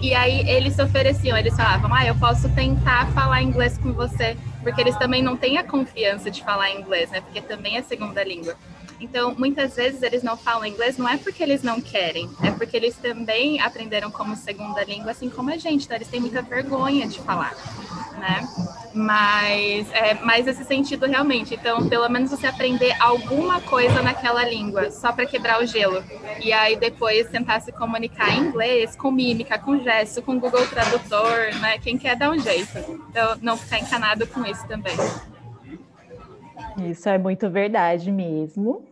E 0.00 0.14
aí 0.14 0.48
eles 0.48 0.76
se 0.76 0.82
ofereciam, 0.82 1.36
eles 1.36 1.54
falavam, 1.54 1.92
ah, 1.92 2.06
eu 2.06 2.14
posso 2.14 2.48
tentar 2.54 3.06
falar 3.12 3.42
inglês 3.42 3.76
com 3.76 3.92
você, 3.92 4.34
porque 4.62 4.80
eles 4.80 4.96
também 4.96 5.22
não 5.22 5.36
têm 5.36 5.58
a 5.58 5.62
confiança 5.64 6.30
de 6.30 6.42
falar 6.42 6.70
inglês, 6.70 7.10
né, 7.10 7.20
porque 7.20 7.42
também 7.42 7.76
é 7.76 7.82
segunda 7.82 8.24
língua. 8.24 8.56
Então, 9.02 9.34
muitas 9.36 9.74
vezes 9.74 10.00
eles 10.00 10.22
não 10.22 10.36
falam 10.36 10.64
inglês, 10.64 10.96
não 10.96 11.08
é 11.08 11.16
porque 11.16 11.42
eles 11.42 11.60
não 11.60 11.80
querem, 11.80 12.30
é 12.40 12.52
porque 12.52 12.76
eles 12.76 12.96
também 12.96 13.60
aprenderam 13.60 14.12
como 14.12 14.36
segunda 14.36 14.84
língua, 14.84 15.10
assim 15.10 15.28
como 15.28 15.50
a 15.50 15.56
gente, 15.56 15.84
então 15.84 15.96
eles 15.96 16.06
têm 16.06 16.20
muita 16.20 16.40
vergonha 16.40 17.08
de 17.08 17.18
falar, 17.18 17.52
né? 18.16 18.48
Mas 18.94 19.90
é 19.92 20.14
mais 20.14 20.46
esse 20.46 20.64
sentido 20.64 21.06
realmente. 21.06 21.54
Então, 21.54 21.88
pelo 21.88 22.08
menos 22.08 22.30
você 22.30 22.46
aprender 22.46 22.94
alguma 23.00 23.60
coisa 23.60 24.02
naquela 24.02 24.44
língua, 24.44 24.90
só 24.92 25.10
para 25.12 25.26
quebrar 25.26 25.60
o 25.60 25.66
gelo. 25.66 26.04
E 26.40 26.52
aí 26.52 26.76
depois 26.76 27.28
tentar 27.28 27.58
se 27.60 27.72
comunicar 27.72 28.30
em 28.30 28.40
inglês, 28.40 28.94
com 28.94 29.10
mímica, 29.10 29.58
com 29.58 29.82
gesto, 29.82 30.22
com 30.22 30.38
Google 30.38 30.66
Tradutor, 30.68 31.58
né? 31.60 31.78
Quem 31.78 31.98
quer 31.98 32.14
dar 32.14 32.30
um 32.30 32.38
jeito. 32.38 32.78
Então, 33.10 33.36
não 33.42 33.56
ficar 33.56 33.80
encanado 33.80 34.26
com 34.28 34.44
isso 34.46 34.64
também. 34.68 34.94
Isso 36.88 37.08
é 37.08 37.18
muito 37.18 37.50
verdade 37.50 38.12
mesmo. 38.12 38.91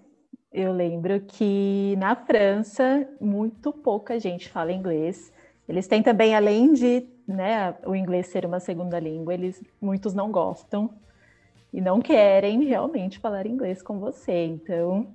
Eu 0.53 0.73
lembro 0.73 1.21
que 1.21 1.95
na 1.97 2.17
França 2.17 3.09
muito 3.21 3.73
pouca 3.73 4.19
gente 4.19 4.49
fala 4.49 4.73
inglês. 4.73 5.33
Eles 5.69 5.87
têm 5.87 6.03
também, 6.03 6.35
além 6.35 6.73
de 6.73 7.07
né, 7.27 7.77
o 7.87 7.95
inglês 7.95 8.27
ser 8.27 8.45
uma 8.45 8.59
segunda 8.59 8.99
língua, 8.99 9.33
eles 9.33 9.63
muitos 9.81 10.13
não 10.13 10.33
gostam 10.33 10.91
e 11.73 11.81
não 11.81 12.01
querem 12.01 12.65
realmente 12.65 13.21
falar 13.21 13.47
inglês 13.47 13.81
com 13.81 14.01
você. 14.01 14.47
Então, 14.47 15.07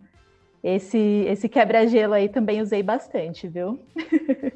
esse 0.63 0.97
esse 1.27 1.49
quebra-gelo 1.49 2.13
aí 2.13 2.29
também 2.29 2.61
usei 2.61 2.81
bastante, 2.81 3.45
viu? 3.45 3.77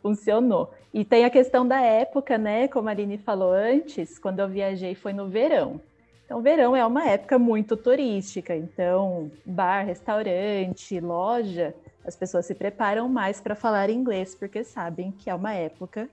Funcionou. 0.00 0.72
E 0.92 1.04
tem 1.04 1.24
a 1.24 1.30
questão 1.30 1.66
da 1.66 1.80
época, 1.80 2.38
né? 2.38 2.68
Como 2.68 2.88
a 2.88 2.92
Aline 2.92 3.18
falou 3.18 3.52
antes, 3.52 4.16
quando 4.16 4.38
eu 4.38 4.48
viajei 4.48 4.94
foi 4.94 5.12
no 5.12 5.28
verão. 5.28 5.80
Então, 6.24 6.40
verão 6.40 6.74
é 6.74 6.84
uma 6.84 7.04
época 7.06 7.38
muito 7.38 7.76
turística, 7.76 8.56
então, 8.56 9.30
bar, 9.44 9.84
restaurante, 9.84 10.98
loja, 10.98 11.74
as 12.04 12.16
pessoas 12.16 12.46
se 12.46 12.54
preparam 12.54 13.08
mais 13.08 13.40
para 13.40 13.54
falar 13.54 13.90
inglês, 13.90 14.34
porque 14.34 14.64
sabem 14.64 15.12
que 15.12 15.28
é 15.28 15.34
uma 15.34 15.52
época 15.52 16.08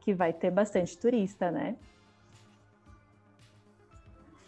que 0.00 0.12
vai 0.12 0.32
ter 0.32 0.50
bastante 0.50 0.98
turista, 0.98 1.50
né? 1.50 1.76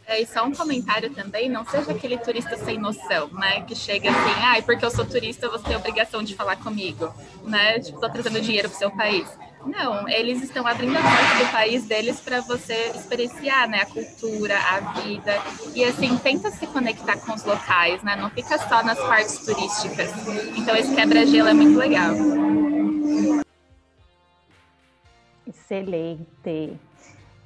É, 0.06 0.20
e 0.20 0.26
só 0.26 0.44
um 0.44 0.52
comentário 0.52 1.12
também, 1.12 1.48
não 1.48 1.66
seja 1.66 1.90
aquele 1.90 2.16
turista 2.16 2.56
sem 2.56 2.78
noção, 2.78 3.28
né? 3.32 3.62
Que 3.62 3.74
chega 3.74 4.08
assim, 4.08 4.42
ah, 4.44 4.62
porque 4.62 4.84
eu 4.84 4.90
sou 4.90 5.04
turista, 5.04 5.48
você 5.48 5.64
tem 5.64 5.76
obrigação 5.76 6.22
de 6.22 6.36
falar 6.36 6.56
comigo, 6.56 7.12
né? 7.42 7.80
Tipo, 7.80 7.98
tô 7.98 8.08
trazendo 8.08 8.40
dinheiro 8.40 8.68
pro 8.68 8.78
seu 8.78 8.90
país. 8.90 9.28
Não, 9.66 10.08
eles 10.08 10.42
estão 10.42 10.66
abrindo 10.66 10.96
a 10.96 11.02
porta 11.02 11.44
do 11.44 11.50
país 11.50 11.84
deles 11.84 12.20
para 12.20 12.40
você 12.40 12.92
experienciar, 12.94 13.68
né, 13.68 13.82
a 13.82 13.86
cultura, 13.86 14.56
a 14.56 15.00
vida 15.00 15.34
e 15.74 15.84
assim 15.84 16.16
tenta 16.18 16.50
se 16.50 16.66
conectar 16.68 17.18
com 17.18 17.32
os 17.32 17.44
locais, 17.44 18.02
né? 18.02 18.14
Não 18.16 18.30
fica 18.30 18.56
só 18.58 18.82
nas 18.84 18.98
partes 18.98 19.38
turísticas. 19.44 20.10
Então 20.56 20.74
esse 20.76 20.94
quebra-gelo 20.94 21.48
é 21.48 21.54
muito 21.54 21.76
legal. 21.76 22.12
Excelente. 25.46 26.78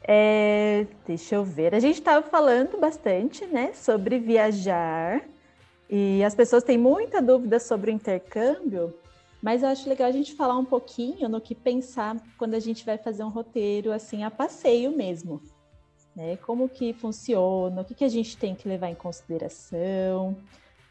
É, 0.02 0.86
deixa 1.06 1.36
eu 1.36 1.44
ver. 1.44 1.74
A 1.74 1.80
gente 1.80 1.98
estava 1.98 2.26
falando 2.26 2.78
bastante, 2.78 3.46
né, 3.46 3.72
sobre 3.74 4.18
viajar 4.18 5.22
e 5.88 6.22
as 6.22 6.34
pessoas 6.34 6.62
têm 6.62 6.76
muita 6.76 7.22
dúvida 7.22 7.58
sobre 7.58 7.90
o 7.90 7.94
intercâmbio. 7.94 8.94
Mas 9.42 9.62
eu 9.62 9.68
acho 9.68 9.88
legal 9.88 10.08
a 10.08 10.12
gente 10.12 10.34
falar 10.34 10.56
um 10.58 10.64
pouquinho 10.64 11.28
no 11.28 11.40
que 11.40 11.54
pensar 11.54 12.16
quando 12.36 12.54
a 12.54 12.60
gente 12.60 12.84
vai 12.84 12.98
fazer 12.98 13.24
um 13.24 13.30
roteiro 13.30 13.92
assim 13.92 14.22
a 14.22 14.30
passeio 14.30 14.94
mesmo. 14.94 15.40
Né? 16.14 16.36
Como 16.36 16.68
que 16.68 16.92
funciona, 16.92 17.80
o 17.80 17.84
que, 17.84 17.94
que 17.94 18.04
a 18.04 18.08
gente 18.08 18.36
tem 18.36 18.54
que 18.54 18.68
levar 18.68 18.90
em 18.90 18.94
consideração, 18.94 20.36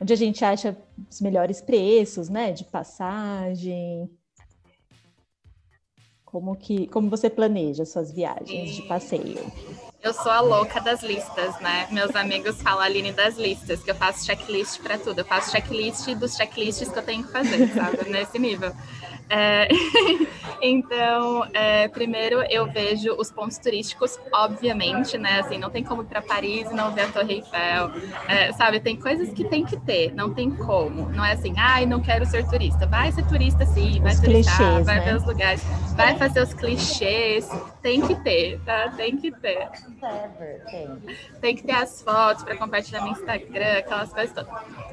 onde 0.02 0.14
a 0.14 0.16
gente 0.16 0.44
acha 0.44 0.76
os 1.10 1.22
melhores 1.22 1.62
preços 1.62 2.30
né, 2.30 2.52
de 2.52 2.64
passagem. 2.64 4.10
Como 6.32 6.56
que 6.56 6.88
como 6.88 7.10
você 7.10 7.30
planeja 7.30 7.86
suas 7.86 8.12
viagens 8.12 8.76
de 8.76 8.84
passeio? 8.84 9.52
Eu 10.02 10.14
sou 10.14 10.32
a 10.32 10.40
louca 10.40 10.80
das 10.80 11.02
listas, 11.02 11.60
né? 11.60 11.88
Meus 11.92 12.16
amigos 12.16 12.62
falam 12.62 12.82
a 12.82 12.86
Aline 12.86 13.12
das 13.12 13.36
listas, 13.36 13.84
que 13.84 13.92
eu 13.92 13.96
faço 13.96 14.26
checklist 14.26 14.80
para 14.80 14.98
tudo. 14.98 15.20
Eu 15.20 15.26
faço 15.26 15.52
checklist 15.52 16.08
dos 16.16 16.36
checklists 16.36 16.88
que 16.88 16.98
eu 16.98 17.04
tenho 17.04 17.24
que 17.24 17.32
fazer, 17.32 17.68
sabe? 17.74 18.10
Nesse 18.10 18.38
nível. 18.40 18.72
É, 19.30 19.68
então, 20.60 21.46
é, 21.54 21.88
primeiro 21.88 22.42
eu 22.50 22.66
vejo 22.66 23.14
os 23.14 23.32
pontos 23.32 23.60
turísticos, 23.60 24.20
obviamente, 24.34 25.18
né? 25.18 25.40
Assim, 25.40 25.60
não 25.60 25.70
tem 25.70 25.84
como 25.84 26.02
ir 26.02 26.06
para 26.06 26.22
Paris 26.22 26.70
e 26.70 26.74
não 26.74 26.92
ver 26.92 27.02
a 27.02 27.08
Torre 27.10 27.36
Eiffel, 27.36 27.92
é, 28.28 28.52
sabe? 28.54 28.80
Tem 28.80 28.96
coisas 28.96 29.32
que 29.32 29.44
tem 29.44 29.64
que 29.64 29.78
ter, 29.78 30.14
não 30.16 30.34
tem 30.34 30.50
como. 30.50 31.10
Não 31.10 31.24
é 31.24 31.34
assim, 31.34 31.54
ai, 31.58 31.86
não 31.86 32.02
quero 32.02 32.26
ser 32.26 32.48
turista. 32.48 32.88
Vai 32.88 33.12
ser 33.12 33.26
turista 33.28 33.66
sim, 33.68 34.02
vai 34.02 34.14
os 34.14 34.20
turistar, 34.20 34.58
clichês, 34.58 34.86
vai 34.86 35.00
né? 35.00 35.06
ver 35.06 35.16
os 35.16 35.26
lugares, 35.26 35.64
vai 35.96 36.18
fazer 36.18 36.42
os 36.42 36.54
clichês. 36.54 37.48
Tem 37.84 38.02
que 38.02 38.16
ter, 38.16 38.60
tá? 38.66 38.90
Tem 38.98 39.16
que 39.16 39.32
ter. 39.32 39.70
Tem 41.40 41.56
que 41.56 41.64
ter 41.64 41.74
as 41.74 42.02
fotos 42.02 42.44
para 42.44 42.58
compartilhar 42.58 43.02
no 43.02 43.10
Instagram, 43.10 43.78
aquelas 43.78 44.12
coisas 44.12 44.34
todas. 44.34 44.50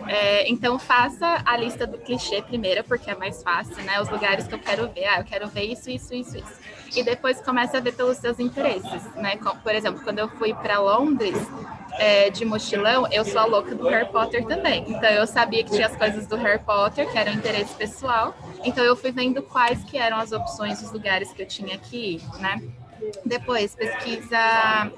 É, 0.06 0.48
então, 0.48 0.78
faça 0.78 1.42
a 1.44 1.56
lista 1.56 1.86
do 1.86 1.98
clichê 1.98 2.42
primeiro, 2.42 2.84
porque 2.84 3.10
é 3.10 3.14
mais 3.14 3.42
fácil, 3.42 3.82
né? 3.82 4.00
Os 4.00 4.08
lugares 4.08 4.25
lugares 4.26 4.48
que 4.48 4.54
eu 4.54 4.58
quero 4.58 4.88
ver. 4.88 5.04
Ah, 5.04 5.20
eu 5.20 5.24
quero 5.24 5.46
ver 5.48 5.64
isso, 5.64 5.88
isso, 5.88 6.12
isso, 6.12 6.36
isso. 6.36 6.60
E 6.96 7.02
depois 7.02 7.40
começa 7.40 7.78
a 7.78 7.80
ver 7.80 7.94
pelos 7.94 8.16
seus 8.16 8.40
interesses, 8.40 9.04
né? 9.14 9.38
Por 9.62 9.74
exemplo, 9.74 10.02
quando 10.02 10.18
eu 10.18 10.28
fui 10.28 10.52
para 10.52 10.80
Londres 10.80 11.36
é, 11.98 12.28
de 12.30 12.44
mochilão, 12.44 13.06
eu 13.12 13.24
sou 13.24 13.40
a 13.40 13.44
louca 13.44 13.74
do 13.74 13.86
Harry 13.88 14.10
Potter 14.10 14.44
também. 14.44 14.84
Então 14.88 15.08
eu 15.10 15.26
sabia 15.26 15.62
que 15.62 15.70
tinha 15.70 15.86
as 15.86 15.96
coisas 15.96 16.26
do 16.26 16.36
Harry 16.36 16.62
Potter, 16.62 17.10
que 17.10 17.16
eram 17.16 17.32
interesse 17.32 17.72
pessoal. 17.74 18.36
Então 18.64 18.84
eu 18.84 18.96
fui 18.96 19.12
vendo 19.12 19.42
quais 19.42 19.82
que 19.84 19.96
eram 19.96 20.18
as 20.18 20.32
opções 20.32 20.80
dos 20.80 20.90
lugares 20.90 21.32
que 21.32 21.42
eu 21.42 21.46
tinha 21.46 21.78
que 21.78 22.16
ir, 22.16 22.40
né? 22.40 22.60
Depois, 23.24 23.74
pesquisa 23.74 24.38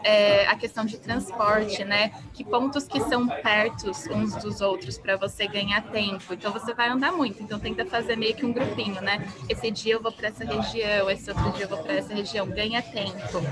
é, 0.04 0.46
a 0.46 0.56
questão 0.56 0.84
de 0.84 0.98
transporte, 0.98 1.84
né? 1.84 2.12
Que 2.34 2.44
pontos 2.44 2.86
que 2.86 3.00
são 3.00 3.26
perto 3.26 3.90
uns 4.10 4.34
dos 4.36 4.60
outros 4.60 4.98
para 4.98 5.16
você 5.16 5.46
ganhar 5.46 5.82
tempo. 5.82 6.32
Então, 6.32 6.52
você 6.52 6.74
vai 6.74 6.88
andar 6.88 7.12
muito. 7.12 7.42
Então, 7.42 7.58
tenta 7.58 7.84
fazer 7.84 8.16
meio 8.16 8.34
que 8.34 8.44
um 8.44 8.52
grupinho, 8.52 9.00
né? 9.00 9.26
Esse 9.48 9.70
dia 9.70 9.94
eu 9.94 10.02
vou 10.02 10.12
para 10.12 10.28
essa 10.28 10.44
região, 10.44 11.10
esse 11.10 11.30
outro 11.30 11.50
dia 11.52 11.64
eu 11.64 11.68
vou 11.68 11.78
para 11.78 11.94
essa 11.94 12.14
região. 12.14 12.46
Ganha 12.46 12.82
tempo. 12.82 13.42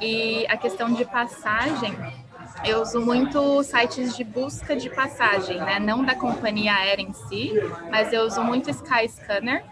E 0.00 0.46
a 0.48 0.56
questão 0.56 0.92
de 0.92 1.04
passagem, 1.04 1.96
eu 2.64 2.80
uso 2.80 3.00
muito 3.00 3.62
sites 3.62 4.16
de 4.16 4.24
busca 4.24 4.76
de 4.76 4.90
passagem, 4.90 5.58
né? 5.58 5.78
Não 5.78 6.04
da 6.04 6.14
companhia 6.14 6.74
aérea 6.74 7.02
em 7.02 7.12
si, 7.12 7.52
mas 7.90 8.12
eu 8.12 8.22
uso 8.22 8.42
muito 8.42 8.70
Skyscanner 8.70 9.64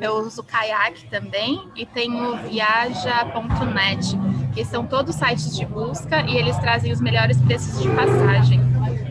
eu 0.00 0.14
uso 0.16 0.42
Kayak 0.42 1.06
também 1.06 1.68
e 1.74 1.86
tenho 1.86 2.36
Viaja.net, 2.38 4.16
que 4.54 4.64
são 4.64 4.86
todos 4.86 5.16
sites 5.16 5.56
de 5.56 5.64
busca 5.66 6.22
e 6.22 6.36
eles 6.36 6.56
trazem 6.58 6.92
os 6.92 7.00
melhores 7.00 7.40
preços 7.40 7.82
de 7.82 7.88
passagem, 7.90 8.58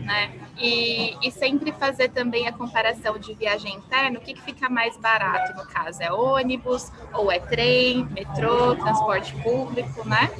né? 0.04 0.32
E, 0.58 1.14
e, 1.20 1.30
sempre 1.30 1.70
fazer 1.70 2.08
também 2.08 2.48
a 2.48 2.52
comparação 2.52 3.18
de 3.18 3.34
viagem 3.34 3.74
interna, 3.74 4.18
o 4.18 4.22
que, 4.22 4.32
que 4.32 4.40
fica 4.40 4.70
mais 4.70 4.96
barato 4.96 5.54
no 5.54 5.66
caso? 5.66 6.02
É 6.02 6.10
ônibus, 6.10 6.90
ou 7.12 7.30
é 7.30 7.38
trem, 7.38 8.06
metrô, 8.06 8.74
transporte 8.74 9.34
público, 9.42 10.08
né? 10.08 10.30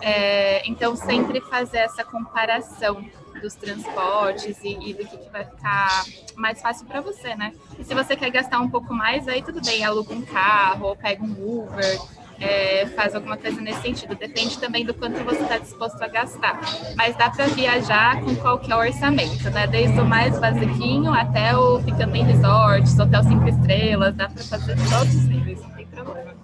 É, 0.00 0.62
então, 0.68 0.94
sempre 0.94 1.40
fazer 1.40 1.78
essa 1.78 2.04
comparação 2.04 3.04
dos 3.40 3.54
transportes 3.54 4.58
e, 4.62 4.90
e 4.90 4.94
do 4.94 5.06
que, 5.06 5.16
que, 5.16 5.30
vai 5.30 5.44
ficar 5.44 6.04
mais 6.36 6.60
fácil 6.60 6.86
para 6.86 7.00
você, 7.00 7.34
né? 7.34 7.52
E 7.78 7.84
se 7.84 7.94
você 7.94 8.16
quer 8.16 8.30
gastar 8.30 8.60
um 8.60 8.68
pouco 8.68 8.92
mais, 8.92 9.28
aí 9.28 9.42
tudo 9.42 9.60
bem, 9.60 9.84
aluga 9.84 10.12
um 10.12 10.22
carro 10.22 10.88
ou 10.88 10.96
pega 10.96 11.22
um 11.22 11.32
Uber. 11.32 11.98
É, 12.40 12.86
faz 12.96 13.14
alguma 13.14 13.36
coisa 13.36 13.60
nesse 13.60 13.80
sentido. 13.80 14.16
Depende 14.16 14.58
também 14.58 14.84
do 14.84 14.92
quanto 14.92 15.22
você 15.22 15.42
está 15.42 15.56
disposto 15.56 16.02
a 16.02 16.08
gastar. 16.08 16.60
Mas 16.96 17.16
dá 17.16 17.30
para 17.30 17.46
viajar 17.46 18.20
com 18.22 18.34
qualquer 18.34 18.74
orçamento, 18.74 19.48
né? 19.50 19.68
Desde 19.68 20.00
o 20.00 20.04
mais 20.04 20.38
basiquinho 20.38 21.12
até 21.12 21.56
o 21.56 21.80
ficando 21.80 22.16
em 22.16 22.24
resorts, 22.24 22.98
hotel 22.98 23.22
cinco 23.22 23.48
estrelas, 23.48 24.14
dá 24.16 24.28
para 24.28 24.42
fazer 24.42 24.74
todos 24.90 25.14
os 25.14 25.24
níveis, 25.26 25.60
não 25.60 25.70
tem 25.70 25.86
problema. 25.86 26.34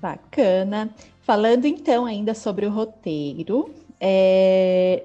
Bacana. 0.00 0.90
Falando 1.28 1.66
então 1.66 2.06
ainda 2.06 2.32
sobre 2.32 2.64
o 2.64 2.70
roteiro, 2.70 3.68
é... 4.00 5.04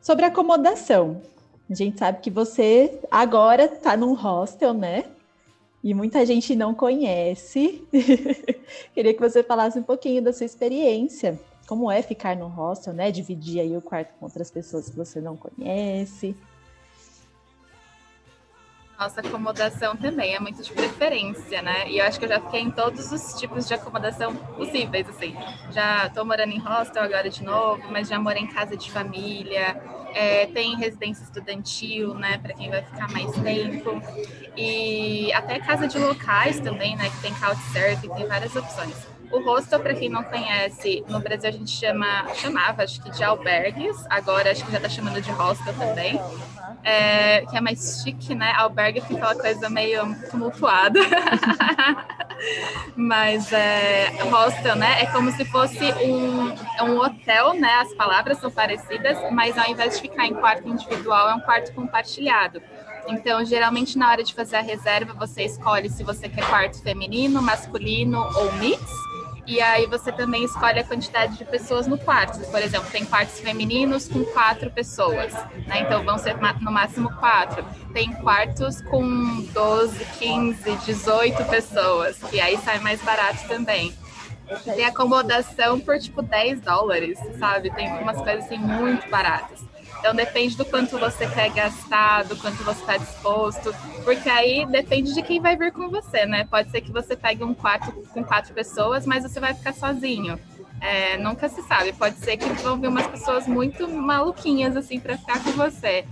sobre 0.00 0.24
acomodação. 0.24 1.20
A 1.68 1.74
gente 1.74 1.98
sabe 1.98 2.20
que 2.20 2.30
você 2.30 3.00
agora 3.10 3.64
está 3.64 3.96
num 3.96 4.14
hostel, 4.14 4.72
né? 4.72 5.06
E 5.82 5.92
muita 5.92 6.24
gente 6.24 6.54
não 6.54 6.72
conhece. 6.72 7.82
Queria 8.94 9.12
que 9.12 9.18
você 9.18 9.42
falasse 9.42 9.76
um 9.76 9.82
pouquinho 9.82 10.22
da 10.22 10.32
sua 10.32 10.46
experiência. 10.46 11.36
Como 11.66 11.90
é 11.90 12.00
ficar 12.00 12.36
no 12.36 12.46
hostel, 12.46 12.92
né? 12.92 13.10
Dividir 13.10 13.60
aí 13.60 13.76
o 13.76 13.82
quarto 13.82 14.14
com 14.20 14.26
outras 14.26 14.52
pessoas 14.52 14.88
que 14.88 14.94
você 14.94 15.20
não 15.20 15.36
conhece. 15.36 16.36
Nossa 18.98 19.20
acomodação 19.20 19.94
também 19.94 20.34
é 20.34 20.40
muito 20.40 20.62
de 20.62 20.72
preferência, 20.72 21.60
né? 21.60 21.88
E 21.90 21.98
eu 21.98 22.06
acho 22.06 22.18
que 22.18 22.24
eu 22.24 22.28
já 22.30 22.40
fiquei 22.40 22.60
em 22.60 22.70
todos 22.70 23.12
os 23.12 23.34
tipos 23.34 23.68
de 23.68 23.74
acomodação 23.74 24.34
possíveis, 24.34 25.06
assim. 25.08 25.36
Já 25.70 26.08
tô 26.08 26.24
morando 26.24 26.52
em 26.52 26.58
hostel 26.58 27.02
agora 27.02 27.28
de 27.28 27.44
novo, 27.44 27.82
mas 27.90 28.08
já 28.08 28.18
morei 28.18 28.42
em 28.42 28.46
casa 28.46 28.74
de 28.74 28.90
família, 28.90 29.76
é, 30.14 30.46
tem 30.46 30.76
residência 30.76 31.22
estudantil, 31.24 32.14
né, 32.14 32.38
para 32.38 32.54
quem 32.54 32.70
vai 32.70 32.82
ficar 32.82 33.10
mais 33.12 33.30
tempo, 33.32 34.00
e 34.56 35.30
até 35.34 35.58
casa 35.60 35.86
de 35.86 35.98
locais 35.98 36.58
também, 36.60 36.96
né, 36.96 37.10
que 37.10 37.20
tem 37.20 37.34
couchsurfing, 37.34 38.08
tem 38.14 38.26
várias 38.26 38.56
opções. 38.56 38.96
O 39.30 39.40
hostel, 39.40 39.80
para 39.80 39.92
quem 39.92 40.08
não 40.08 40.22
conhece, 40.22 41.04
no 41.08 41.20
Brasil 41.20 41.50
a 41.50 41.52
gente 41.52 41.70
chama, 41.70 42.32
chamava, 42.34 42.82
acho 42.84 43.02
que 43.02 43.10
de 43.10 43.22
albergues, 43.22 44.06
agora 44.08 44.50
acho 44.52 44.64
que 44.64 44.70
já 44.70 44.78
está 44.78 44.88
chamando 44.88 45.20
de 45.20 45.30
hostel 45.32 45.74
também 45.74 46.18
é, 46.82 47.44
que 47.46 47.56
é 47.56 47.60
mais 47.60 48.02
chique, 48.02 48.34
né? 48.34 48.52
Albergue 48.56 49.00
fica 49.00 49.16
aquela 49.16 49.34
coisa 49.34 49.68
meio 49.68 50.02
tumultuada. 50.30 51.00
Mas 52.94 53.52
é, 53.52 54.08
hostel, 54.30 54.76
né? 54.76 55.02
É 55.02 55.06
como 55.06 55.30
se 55.32 55.44
fosse 55.46 55.84
um, 56.04 56.54
um 56.84 56.98
hotel, 56.98 57.54
né? 57.54 57.72
As 57.80 57.94
palavras 57.94 58.38
são 58.38 58.50
parecidas, 58.50 59.18
mas 59.32 59.56
ao 59.56 59.68
invés 59.70 59.96
de 59.96 60.02
ficar 60.02 60.26
em 60.26 60.34
quarto 60.34 60.68
individual, 60.68 61.30
é 61.30 61.34
um 61.34 61.40
quarto 61.40 61.72
compartilhado. 61.72 62.62
Então, 63.08 63.44
geralmente, 63.44 63.96
na 63.96 64.10
hora 64.10 64.22
de 64.22 64.34
fazer 64.34 64.56
a 64.56 64.60
reserva, 64.60 65.14
você 65.14 65.44
escolhe 65.44 65.88
se 65.88 66.02
você 66.02 66.28
quer 66.28 66.46
quarto 66.46 66.82
feminino, 66.82 67.40
masculino 67.40 68.18
ou 68.36 68.52
mix 68.54 68.82
e 69.46 69.60
aí 69.60 69.86
você 69.86 70.10
também 70.10 70.44
escolhe 70.44 70.80
a 70.80 70.84
quantidade 70.84 71.38
de 71.38 71.44
pessoas 71.44 71.86
no 71.86 71.96
quarto. 71.96 72.38
Por 72.50 72.60
exemplo, 72.60 72.90
tem 72.90 73.04
quartos 73.04 73.38
femininos 73.38 74.08
com 74.08 74.24
quatro 74.24 74.70
pessoas, 74.70 75.32
né? 75.66 75.80
Então 75.80 76.04
vão 76.04 76.18
ser 76.18 76.36
no 76.60 76.72
máximo 76.72 77.10
quatro. 77.14 77.64
Tem 77.92 78.12
quartos 78.12 78.80
com 78.82 79.42
12, 79.52 80.04
15, 80.18 80.76
18 80.84 81.44
pessoas, 81.44 82.18
que 82.18 82.40
aí 82.40 82.58
sai 82.58 82.80
mais 82.80 83.00
barato 83.02 83.46
também. 83.46 83.94
Tem 84.64 84.84
acomodação 84.84 85.80
por 85.80 85.98
tipo 85.98 86.22
10 86.22 86.60
dólares, 86.60 87.18
sabe? 87.38 87.70
Tem 87.70 87.88
umas 87.88 88.16
coisas 88.20 88.44
assim 88.44 88.58
muito 88.58 89.08
baratas. 89.08 89.65
Então 89.98 90.14
depende 90.14 90.56
do 90.56 90.64
quanto 90.64 90.98
você 90.98 91.26
quer 91.26 91.50
gastar, 91.50 92.24
do 92.24 92.36
quanto 92.36 92.62
você 92.62 92.80
está 92.80 92.96
disposto, 92.96 93.74
porque 94.04 94.28
aí 94.28 94.64
depende 94.66 95.12
de 95.14 95.22
quem 95.22 95.40
vai 95.40 95.56
vir 95.56 95.72
com 95.72 95.88
você, 95.88 96.24
né? 96.26 96.46
Pode 96.50 96.70
ser 96.70 96.80
que 96.80 96.92
você 96.92 97.16
pegue 97.16 97.42
um 97.42 97.54
quarto 97.54 97.92
com 98.12 98.22
quatro 98.22 98.54
pessoas, 98.54 99.06
mas 99.06 99.22
você 99.22 99.40
vai 99.40 99.54
ficar 99.54 99.72
sozinho. 99.72 100.38
É, 100.80 101.16
nunca 101.18 101.48
se 101.48 101.62
sabe. 101.62 101.92
Pode 101.92 102.16
ser 102.18 102.36
que 102.36 102.46
vão 102.62 102.78
vir 102.78 102.88
umas 102.88 103.06
pessoas 103.06 103.46
muito 103.46 103.88
maluquinhas 103.88 104.76
assim 104.76 105.00
para 105.00 105.16
ficar 105.16 105.42
com 105.42 105.52
você. 105.52 106.04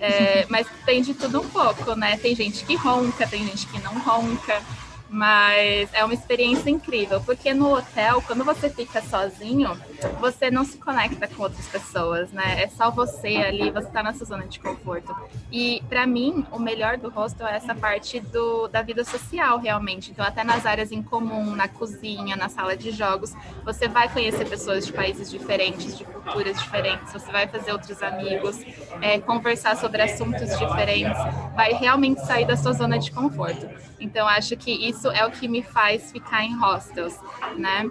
É, 0.00 0.46
mas 0.48 0.66
tem 0.86 1.02
de 1.02 1.12
tudo 1.12 1.40
um 1.40 1.48
pouco, 1.48 1.94
né? 1.94 2.16
Tem 2.16 2.34
gente 2.34 2.64
que 2.64 2.76
ronca, 2.76 3.26
tem 3.26 3.44
gente 3.44 3.66
que 3.66 3.80
não 3.80 3.98
ronca. 3.98 4.62
Mas 5.08 5.88
é 5.94 6.04
uma 6.04 6.12
experiência 6.12 6.68
incrível, 6.68 7.20
porque 7.22 7.54
no 7.54 7.74
hotel, 7.74 8.22
quando 8.26 8.44
você 8.44 8.68
fica 8.68 9.00
sozinho, 9.00 9.74
você 10.20 10.50
não 10.50 10.64
se 10.64 10.76
conecta 10.76 11.26
com 11.26 11.42
outras 11.44 11.66
pessoas, 11.66 12.30
né? 12.30 12.62
É 12.62 12.68
só 12.68 12.90
você 12.90 13.36
ali, 13.36 13.70
você 13.70 13.88
tá 13.88 14.02
na 14.02 14.12
sua 14.12 14.26
zona 14.26 14.46
de 14.46 14.60
conforto. 14.60 15.14
E 15.50 15.82
para 15.88 16.06
mim, 16.06 16.46
o 16.52 16.58
melhor 16.58 16.98
do 16.98 17.08
hostel 17.08 17.46
é 17.46 17.56
essa 17.56 17.74
parte 17.74 18.20
do, 18.20 18.68
da 18.68 18.82
vida 18.82 19.02
social, 19.04 19.58
realmente. 19.58 20.10
Então, 20.10 20.24
até 20.24 20.44
nas 20.44 20.66
áreas 20.66 20.92
em 20.92 21.02
comum, 21.02 21.56
na 21.56 21.68
cozinha, 21.68 22.36
na 22.36 22.48
sala 22.48 22.76
de 22.76 22.90
jogos, 22.90 23.32
você 23.64 23.88
vai 23.88 24.08
conhecer 24.10 24.46
pessoas 24.46 24.84
de 24.84 24.92
países 24.92 25.30
diferentes, 25.30 25.96
de 25.96 26.04
culturas 26.04 26.60
diferentes, 26.60 27.12
você 27.12 27.30
vai 27.32 27.46
fazer 27.46 27.72
outros 27.72 28.02
amigos, 28.02 28.58
é, 29.00 29.18
conversar 29.18 29.76
sobre 29.76 30.02
assuntos 30.02 30.56
diferentes, 30.58 31.18
vai 31.54 31.72
realmente 31.72 32.20
sair 32.26 32.46
da 32.46 32.56
sua 32.56 32.72
zona 32.72 32.98
de 32.98 33.10
conforto. 33.10 33.68
Então, 34.00 34.26
acho 34.28 34.56
que 34.56 34.70
isso 34.70 34.97
é 35.06 35.24
o 35.24 35.30
que 35.30 35.46
me 35.46 35.62
faz 35.62 36.10
ficar 36.10 36.44
em 36.44 36.56
hostels, 36.56 37.18
né? 37.56 37.88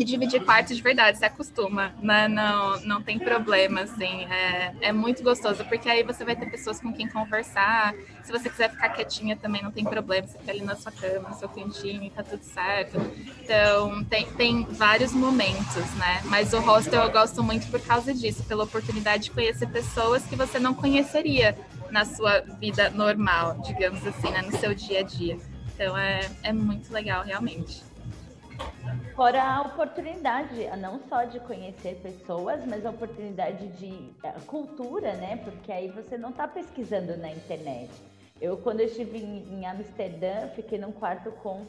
e 0.00 0.04
dividir 0.04 0.42
quartos 0.42 0.76
de 0.76 0.82
verdade, 0.82 1.18
se 1.18 1.24
acostuma, 1.26 1.92
né? 2.00 2.26
Não, 2.26 2.80
não 2.80 3.02
tem 3.02 3.18
problema, 3.18 3.82
assim. 3.82 4.24
É, 4.24 4.72
é 4.80 4.92
muito 4.92 5.22
gostoso, 5.22 5.62
porque 5.66 5.88
aí 5.90 6.02
você 6.02 6.24
vai 6.24 6.34
ter 6.34 6.50
pessoas 6.50 6.80
com 6.80 6.90
quem 6.90 7.06
conversar. 7.06 7.94
Se 8.22 8.32
você 8.32 8.48
quiser 8.48 8.70
ficar 8.70 8.88
quietinha 8.90 9.36
também, 9.36 9.62
não 9.62 9.70
tem 9.70 9.84
problema. 9.84 10.26
Você 10.26 10.38
fica 10.38 10.52
ali 10.52 10.62
na 10.62 10.74
sua 10.74 10.90
cama, 10.90 11.28
no 11.28 11.34
seu 11.34 11.48
cantinho, 11.50 12.10
tá 12.10 12.22
tudo 12.22 12.42
certo. 12.42 12.98
Então, 13.42 14.02
tem, 14.04 14.26
tem 14.32 14.64
vários 14.64 15.12
momentos, 15.12 15.94
né? 15.96 16.22
Mas 16.24 16.54
o 16.54 16.60
hostel 16.60 17.02
eu 17.02 17.10
gosto 17.10 17.42
muito 17.42 17.70
por 17.70 17.80
causa 17.80 18.14
disso, 18.14 18.42
pela 18.44 18.64
oportunidade 18.64 19.24
de 19.24 19.30
conhecer 19.32 19.66
pessoas 19.66 20.24
que 20.24 20.34
você 20.34 20.58
não 20.58 20.72
conheceria 20.72 21.54
na 21.90 22.06
sua 22.06 22.40
vida 22.58 22.88
normal, 22.88 23.60
digamos 23.66 24.06
assim, 24.06 24.30
né? 24.30 24.40
No 24.42 24.56
seu 24.58 24.74
dia 24.74 25.00
a 25.00 25.02
dia. 25.02 25.38
Então, 25.80 25.96
é, 25.96 26.20
é 26.42 26.52
muito 26.52 26.92
legal, 26.92 27.24
realmente. 27.24 27.82
Fora 29.16 29.42
a 29.42 29.62
oportunidade, 29.62 30.68
não 30.76 31.00
só 31.08 31.24
de 31.24 31.40
conhecer 31.40 31.94
pessoas, 32.02 32.62
mas 32.66 32.84
a 32.84 32.90
oportunidade 32.90 33.66
de 33.68 34.12
a 34.22 34.38
cultura, 34.40 35.14
né? 35.14 35.38
Porque 35.42 35.72
aí 35.72 35.88
você 35.88 36.18
não 36.18 36.28
está 36.28 36.46
pesquisando 36.46 37.16
na 37.16 37.30
internet. 37.30 37.90
Eu, 38.38 38.58
quando 38.58 38.80
eu 38.80 38.86
estive 38.88 39.20
em, 39.20 39.54
em 39.54 39.64
Amsterdã, 39.64 40.48
fiquei 40.54 40.78
num 40.78 40.92
quarto 40.92 41.32
com 41.32 41.66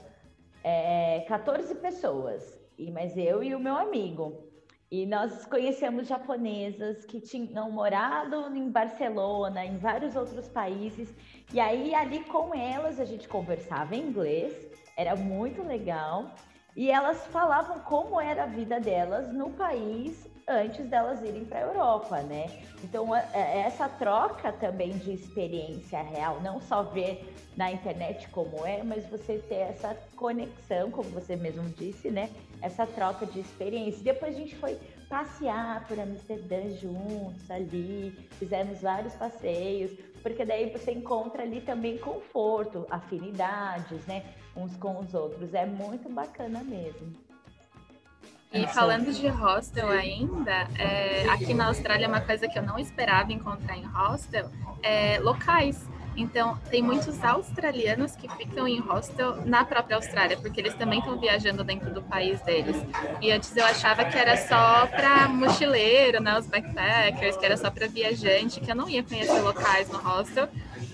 é, 0.61 1.21
14 1.29 1.73
pessoas, 1.75 2.59
e 2.77 2.91
mas 2.91 3.15
eu 3.15 3.41
e 3.41 3.55
o 3.55 3.59
meu 3.61 3.77
amigo. 3.77 4.50
E 4.91 5.05
nós 5.05 5.45
conhecemos 5.45 6.05
japonesas 6.05 7.05
que 7.05 7.21
tinham 7.21 7.71
morado 7.71 8.53
em 8.53 8.69
Barcelona, 8.69 9.65
em 9.65 9.77
vários 9.77 10.17
outros 10.17 10.49
países. 10.49 11.07
E 11.53 11.61
aí, 11.61 11.95
ali 11.95 12.25
com 12.25 12.53
elas, 12.53 12.99
a 12.99 13.05
gente 13.05 13.25
conversava 13.25 13.95
em 13.95 14.09
inglês, 14.09 14.53
era 14.97 15.15
muito 15.15 15.63
legal. 15.63 16.35
E 16.75 16.91
elas 16.91 17.25
falavam 17.27 17.79
como 17.79 18.19
era 18.19 18.43
a 18.43 18.47
vida 18.47 18.81
delas 18.81 19.33
no 19.33 19.51
país 19.51 20.29
antes 20.47 20.87
delas 20.87 21.21
irem 21.21 21.45
para 21.45 21.59
a 21.59 21.61
Europa, 21.63 22.21
né? 22.21 22.61
Então, 22.83 23.15
é, 23.15 23.59
essa 23.59 23.87
troca 23.87 24.51
também 24.51 24.91
de 24.91 25.13
experiência 25.13 26.01
real, 26.01 26.41
não 26.41 26.59
só 26.61 26.83
ver 26.83 27.35
na 27.55 27.71
internet 27.71 28.27
como 28.29 28.65
é, 28.65 28.83
mas 28.83 29.05
você 29.05 29.37
ter 29.37 29.55
essa 29.55 29.95
conexão, 30.15 30.89
como 30.89 31.09
você 31.09 31.35
mesmo 31.35 31.67
disse, 31.69 32.09
né? 32.09 32.29
Essa 32.61 32.85
troca 32.85 33.25
de 33.25 33.39
experiência. 33.39 34.03
Depois 34.03 34.35
a 34.35 34.39
gente 34.39 34.55
foi 34.55 34.77
passear 35.09 35.85
por 35.87 35.99
Amsterdã 35.99 36.69
juntos 36.69 37.49
ali, 37.51 38.11
fizemos 38.39 38.81
vários 38.81 39.13
passeios, 39.15 39.91
porque 40.23 40.45
daí 40.45 40.71
você 40.71 40.91
encontra 40.91 41.43
ali 41.43 41.61
também 41.61 41.97
conforto, 41.97 42.85
afinidades, 42.89 44.05
né? 44.05 44.23
Uns 44.55 44.75
com 44.77 44.99
os 44.99 45.13
outros. 45.13 45.53
É 45.53 45.65
muito 45.65 46.09
bacana 46.09 46.63
mesmo. 46.63 47.30
E 48.53 48.67
falando 48.67 49.13
de 49.13 49.27
hostel 49.29 49.89
ainda, 49.89 50.67
é, 50.77 51.25
aqui 51.29 51.53
na 51.53 51.67
Austrália 51.67 52.07
uma 52.07 52.19
coisa 52.19 52.49
que 52.49 52.59
eu 52.59 52.63
não 52.63 52.77
esperava 52.77 53.31
encontrar 53.31 53.77
em 53.77 53.85
hostel 53.85 54.51
é 54.83 55.19
locais. 55.19 55.87
Então, 56.17 56.57
tem 56.69 56.83
muitos 56.83 57.23
australianos 57.23 58.15
que 58.17 58.27
ficam 58.35 58.67
em 58.67 58.79
hostel 58.79 59.45
na 59.45 59.63
própria 59.63 59.95
Austrália, 59.95 60.37
porque 60.37 60.59
eles 60.59 60.73
também 60.73 60.99
estão 60.99 61.17
viajando 61.17 61.63
dentro 61.63 61.93
do 61.93 62.01
país 62.01 62.41
deles. 62.41 62.75
E 63.21 63.31
antes 63.31 63.55
eu 63.55 63.65
achava 63.65 64.03
que 64.03 64.17
era 64.17 64.35
só 64.35 64.85
para 64.87 65.29
mochileiro, 65.29 66.21
né, 66.21 66.37
os 66.37 66.45
backpackers, 66.45 67.37
que 67.37 67.45
era 67.45 67.55
só 67.55 67.71
para 67.71 67.87
viajante, 67.87 68.59
que 68.59 68.69
eu 68.69 68.75
não 68.75 68.89
ia 68.89 69.01
conhecer 69.01 69.39
locais 69.39 69.89
no 69.89 69.99
hostel. 69.99 70.49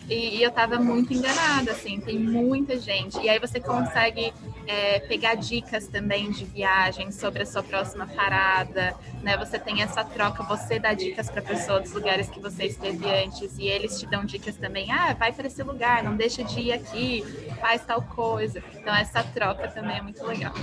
E, 0.07 0.37
e 0.37 0.43
eu 0.43 0.49
estava 0.49 0.77
muito 0.77 1.11
enganada, 1.11 1.71
assim, 1.71 1.99
tem 1.99 2.19
muita 2.19 2.77
gente. 2.77 3.19
E 3.19 3.27
aí 3.27 3.39
você 3.39 3.59
consegue 3.59 4.31
é, 4.67 4.99
pegar 4.99 5.35
dicas 5.35 5.87
também 5.87 6.29
de 6.29 6.45
viagem 6.45 7.09
sobre 7.11 7.43
a 7.43 7.45
sua 7.45 7.63
próxima 7.63 8.05
parada, 8.05 8.93
né? 9.23 9.37
Você 9.37 9.57
tem 9.57 9.81
essa 9.81 10.03
troca, 10.03 10.43
você 10.43 10.77
dá 10.77 10.93
dicas 10.93 11.29
para 11.29 11.39
a 11.39 11.43
pessoa 11.43 11.79
dos 11.79 11.93
lugares 11.93 12.29
que 12.29 12.39
você 12.39 12.65
esteve 12.65 13.09
antes 13.09 13.57
e 13.57 13.67
eles 13.67 13.99
te 13.99 14.05
dão 14.05 14.25
dicas 14.25 14.57
também. 14.57 14.91
Ah, 14.91 15.13
vai 15.13 15.31
para 15.31 15.47
esse 15.47 15.63
lugar, 15.63 16.03
não 16.03 16.15
deixa 16.15 16.43
de 16.43 16.59
ir 16.59 16.73
aqui, 16.73 17.23
faz 17.61 17.83
tal 17.85 18.01
coisa. 18.01 18.61
Então 18.75 18.93
essa 18.93 19.23
troca 19.23 19.67
também 19.69 19.97
é 19.97 20.01
muito 20.01 20.23
legal. 20.25 20.53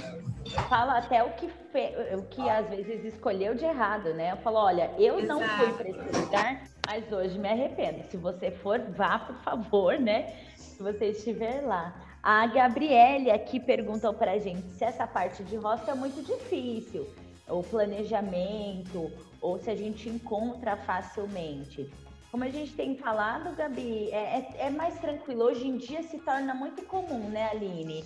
Fala 0.68 0.98
até 0.98 1.22
o 1.22 1.30
que 1.30 1.48
fe... 1.48 1.94
o 2.14 2.22
que 2.22 2.48
às 2.48 2.68
vezes 2.68 3.04
escolheu 3.04 3.54
de 3.54 3.64
errado, 3.64 4.12
né? 4.12 4.32
Eu 4.32 4.36
falo, 4.38 4.58
olha, 4.58 4.90
eu 4.98 5.18
Exato. 5.18 5.40
não 5.40 5.48
fui 5.48 5.72
para 5.72 5.88
esse 5.88 6.20
lugar, 6.20 6.62
mas 6.86 7.10
hoje 7.10 7.38
me 7.38 7.48
arrependo. 7.48 8.04
Se 8.10 8.16
você 8.16 8.50
for, 8.50 8.78
vá, 8.90 9.18
por 9.18 9.36
favor, 9.36 9.98
né? 9.98 10.34
Se 10.56 10.82
você 10.82 11.06
estiver 11.06 11.62
lá. 11.62 11.94
A 12.26 12.46
Gabriele 12.46 13.30
aqui 13.30 13.60
perguntou 13.60 14.14
para 14.14 14.32
a 14.32 14.38
gente 14.38 14.62
se 14.78 14.82
essa 14.82 15.06
parte 15.06 15.44
de 15.44 15.56
roça 15.56 15.90
é 15.90 15.94
muito 15.94 16.22
difícil, 16.22 17.06
o 17.46 17.62
planejamento, 17.62 19.12
ou 19.42 19.58
se 19.58 19.68
a 19.68 19.76
gente 19.76 20.08
encontra 20.08 20.74
facilmente. 20.74 21.92
Como 22.30 22.42
a 22.42 22.48
gente 22.48 22.72
tem 22.72 22.96
falado, 22.96 23.54
Gabi, 23.54 24.08
é, 24.10 24.38
é, 24.38 24.66
é 24.66 24.70
mais 24.70 24.98
tranquilo. 24.98 25.44
Hoje 25.44 25.68
em 25.68 25.76
dia 25.76 26.02
se 26.02 26.16
torna 26.16 26.54
muito 26.54 26.82
comum, 26.86 27.28
né, 27.28 27.50
Aline? 27.50 28.02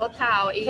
Total. 0.00 0.50
E 0.54 0.66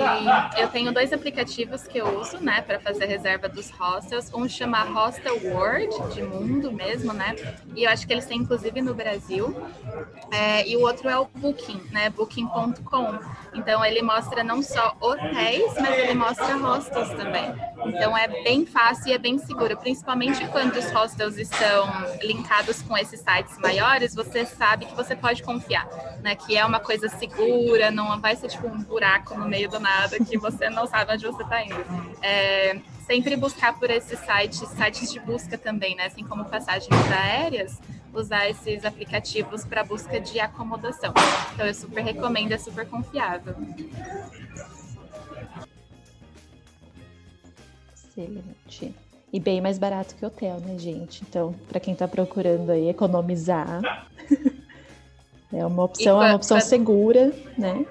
eu 0.59 0.67
tenho 0.71 0.93
dois 0.93 1.13
aplicativos 1.13 1.85
que 1.87 1.99
eu 1.99 2.19
uso, 2.19 2.39
né, 2.39 2.63
para 2.63 2.81
fazer 2.81 3.07
reserva 3.07 3.49
dos 3.49 3.71
hostels. 3.71 4.29
Um 4.35 4.49
chama 4.49 4.83
Hostel 4.83 5.39
World, 5.45 6.13
de 6.13 6.21
mundo 6.21 6.73
mesmo, 6.73 7.13
né? 7.13 7.37
E 7.77 7.85
eu 7.85 7.91
acho 7.91 8.05
que 8.09 8.13
eles 8.13 8.27
têm 8.27 8.39
inclusive 8.39 8.83
no 8.83 8.93
Brasil. 8.93 9.55
É, 10.33 10.69
e 10.69 10.77
o 10.77 10.81
outro 10.81 11.09
é 11.09 11.17
o 11.17 11.27
Booking, 11.27 11.81
né? 11.93 12.11
Booking.com. 12.11 13.21
Então 13.55 13.85
ele 13.85 14.03
mostra 14.03 14.43
não 14.43 14.63
só 14.63 14.97
hotéis, 15.01 15.75
mas 15.81 15.97
ele 15.97 16.15
mostra 16.15 16.57
hostels 16.57 17.11
também. 17.11 17.55
Então 17.87 18.19
é 18.19 18.27
bem 18.43 18.67
fácil 18.67 19.11
e 19.11 19.13
é 19.13 19.19
bem 19.19 19.39
seguro, 19.39 19.77
principalmente 19.77 20.45
quando 20.49 20.75
os 20.77 20.91
hostels 20.91 21.39
estão 21.39 21.89
linkados 22.21 22.83
com 22.83 22.99
esses 22.99 23.21
sites 23.21 23.57
maiores, 23.59 24.13
você 24.13 24.45
sabe 24.45 24.87
que 24.87 24.95
você 24.95 25.15
pode 25.15 25.43
confiar, 25.45 25.89
né? 26.21 26.35
Que 26.35 26.57
é 26.57 26.67
uma 26.67 26.81
coisa 26.81 27.09
segura, 27.09 27.93
não 27.93 28.21
vai 28.21 28.35
ser 28.35 28.49
tipo 28.49 28.67
um 28.67 28.83
buraco 28.83 29.20
no 29.37 29.49
meio 29.49 29.69
do 29.69 29.79
nada 29.79 30.19
que 30.19 30.37
você 30.39 30.69
não 30.69 30.87
sabe 30.87 31.13
onde 31.15 31.27
você 31.27 31.43
está 31.43 31.65
indo. 31.65 31.85
É, 32.23 32.81
sempre 33.07 33.37
buscar 33.37 33.79
por 33.79 33.91
esses 33.91 34.19
sites, 34.21 34.69
sites 34.69 35.13
de 35.13 35.21
busca 35.21 35.59
também, 35.59 35.97
né? 35.97 36.07
Assim 36.07 36.25
como 36.25 36.45
passagens 36.45 36.91
aéreas, 37.11 37.81
usar 38.15 38.49
esses 38.49 38.85
aplicativos 38.85 39.65
para 39.65 39.83
busca 39.85 40.21
de 40.21 40.39
acomodação. 40.41 41.13
Então 41.55 41.67
eu 41.67 41.75
super 41.75 42.03
recomendo, 42.03 42.53
é 42.53 42.59
super 42.59 42.87
confiável. 42.89 43.55
Excelente. 47.95 48.95
E 49.33 49.39
bem 49.39 49.61
mais 49.61 49.79
barato 49.79 50.15
que 50.17 50.27
hotel, 50.27 50.59
né, 50.61 50.77
gente? 50.77 51.23
Então, 51.29 51.55
para 51.69 51.79
quem 51.79 51.93
está 51.93 52.09
procurando 52.09 52.71
aí 52.71 52.89
economizar, 52.89 53.81
é 55.53 55.65
uma 55.65 55.85
opção, 55.85 56.21
é 56.23 56.27
uma 56.27 56.37
opção 56.37 56.61
segura, 56.61 57.33
né? 57.57 57.87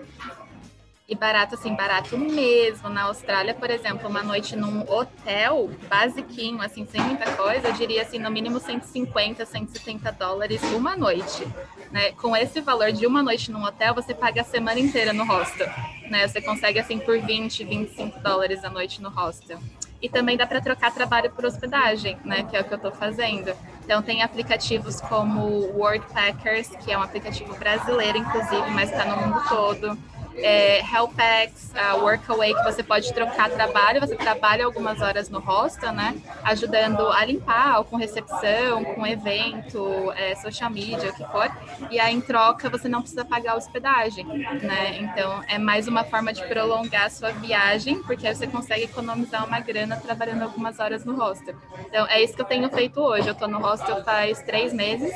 E 1.10 1.16
barato, 1.16 1.56
assim, 1.56 1.74
barato 1.74 2.16
mesmo. 2.16 2.88
Na 2.88 3.06
Austrália, 3.06 3.56
por 3.56 3.72
exemplo, 3.72 4.08
uma 4.08 4.22
noite 4.22 4.56
num 4.56 4.82
hotel 4.82 5.68
basiquinho, 5.90 6.62
assim, 6.62 6.86
sem 6.86 7.02
muita 7.02 7.32
coisa, 7.32 7.70
eu 7.70 7.74
diria 7.74 8.04
assim, 8.04 8.20
no 8.20 8.30
mínimo 8.30 8.60
150, 8.60 9.44
170 9.44 10.12
dólares 10.12 10.62
uma 10.72 10.96
noite. 10.96 11.48
Né? 11.92 12.12
Com 12.12 12.38
esse 12.38 12.62
valor 12.62 12.92
de 12.92 13.08
uma 13.08 13.24
noite 13.24 13.52
num 13.52 13.64
hotel, 13.64 13.96
você 13.96 14.14
paga 14.14 14.42
a 14.42 14.44
semana 14.44 14.80
inteira 14.80 15.12
no 15.12 15.26
hostel. 15.26 15.68
Né? 16.12 16.28
Você 16.28 16.44
consegue, 16.44 16.78
assim, 16.78 17.00
por 17.00 17.20
20, 17.20 17.64
25 17.64 18.20
dólares 18.20 18.64
a 18.64 18.70
noite 18.70 19.02
no 19.02 19.10
hostel. 19.10 19.58
E 20.00 20.08
também 20.08 20.38
dá 20.38 20.46
para 20.46 20.62
trocar 20.62 20.94
trabalho 20.94 21.32
por 21.32 21.44
hospedagem, 21.44 22.18
né? 22.24 22.44
Que 22.44 22.56
é 22.56 22.62
o 22.62 22.64
que 22.64 22.74
eu 22.74 22.78
estou 22.78 22.92
fazendo. 22.92 23.52
Então 23.84 24.02
tem 24.02 24.22
aplicativos 24.22 25.02
como 25.02 25.42
Workpackers, 25.76 26.70
que 26.78 26.90
é 26.90 26.98
um 26.98 27.02
aplicativo 27.02 27.54
brasileiro, 27.58 28.18
inclusive, 28.18 28.70
mas 28.72 28.92
está 28.92 29.04
no 29.04 29.18
mundo 29.18 29.44
todo 29.50 29.98
é, 30.36 30.80
Helpex, 30.82 31.74
uh, 31.74 32.00
Workaway, 32.00 32.54
que 32.54 32.64
você 32.64 32.84
pode 32.84 33.14
trocar 33.14 33.50
trabalho, 33.50 34.00
você 34.00 34.16
trabalha 34.16 34.66
algumas 34.66 35.02
horas 35.02 35.30
no 35.30 35.40
hostel, 35.40 35.92
né? 35.92 36.16
Ajudando 36.44 37.08
a 37.10 37.26
limpar, 37.26 37.84
com 37.84 37.96
recepção, 37.96 38.84
com 38.84 39.06
evento, 39.06 40.12
é, 40.16 40.36
social 40.36 40.70
media, 40.70 41.10
o 41.10 41.14
que 41.14 41.26
for. 41.26 41.52
E 41.90 42.00
aí, 42.00 42.14
em 42.14 42.22
troca, 42.22 42.70
você 42.70 42.88
não 42.88 43.02
precisa 43.02 43.26
pagar 43.26 43.56
hospedagem, 43.56 44.26
né? 44.26 44.98
Então, 45.00 45.44
é 45.48 45.58
mais 45.58 45.88
uma 45.88 46.04
forma 46.04 46.32
de 46.32 46.44
prolongar 46.46 47.06
a 47.06 47.10
sua 47.10 47.32
viagem, 47.32 48.02
porque 48.04 48.28
aí 48.28 48.36
você 48.36 48.48
consegue 48.48 48.84
economizar 48.84 49.46
uma 49.46 49.60
grana 49.60 49.98
trabalhando 49.98 50.44
algumas 50.44 50.80
horas 50.80 51.06
no 51.06 51.16
hostel. 51.16 51.56
Então, 51.88 52.08
é 52.08 52.22
isso 52.22 52.34
que 52.34 52.42
eu 52.42 52.46
tenho 52.46 52.70
feito 52.70 53.00
hoje. 53.00 53.28
Eu 53.28 53.36
tô 53.36 53.48
no 53.48 53.60
hostel 53.60 54.04
faz 54.04 54.42
três 54.42 54.74
meses. 54.74 55.14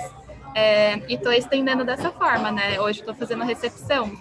É, 0.56 0.97
e 1.10 1.15
estou 1.15 1.32
estendendo 1.32 1.84
dessa 1.84 2.12
forma, 2.12 2.52
né? 2.52 2.80
Hoje 2.80 2.99
estou 2.99 3.15
fazendo 3.15 3.43
recepção. 3.43 4.12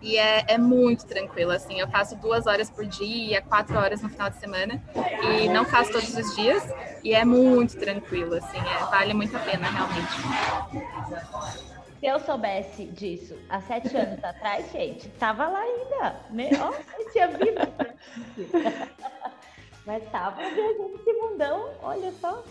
E 0.00 0.16
é, 0.16 0.44
é, 0.46 0.58
muito 0.58 1.04
tranquilo, 1.06 1.50
assim, 1.50 1.80
eu 1.80 1.88
faço 1.88 2.14
duas 2.16 2.46
horas 2.46 2.70
por 2.70 2.86
dia, 2.86 3.42
quatro 3.42 3.76
horas 3.76 4.00
no 4.00 4.08
final 4.08 4.30
de 4.30 4.36
semana, 4.36 4.80
e 5.42 5.48
não 5.48 5.64
faço 5.64 5.90
todos 5.92 6.16
os 6.16 6.36
dias, 6.36 6.62
e 7.02 7.12
é 7.12 7.24
muito 7.24 7.76
tranquilo, 7.76 8.34
assim, 8.34 8.58
é, 8.58 8.84
vale 8.90 9.12
muito 9.12 9.36
a 9.36 9.40
pena, 9.40 9.68
realmente. 9.68 10.12
Se 11.98 12.06
eu 12.06 12.20
soubesse 12.20 12.84
disso 12.84 13.36
há 13.48 13.60
sete 13.60 13.96
anos 13.96 14.22
atrás, 14.22 14.70
gente, 14.72 15.08
tava 15.10 15.48
lá 15.48 15.60
ainda, 15.60 16.20
né? 16.30 16.50
Ó, 16.60 16.72
eu 17.00 17.10
tinha 17.10 17.26
vida. 17.28 17.68
Mas 19.84 20.04
tava 20.10 20.42
viajando 20.42 20.94
esse 20.94 21.12
mundão, 21.14 21.70
olha 21.82 22.12
só. 22.20 22.44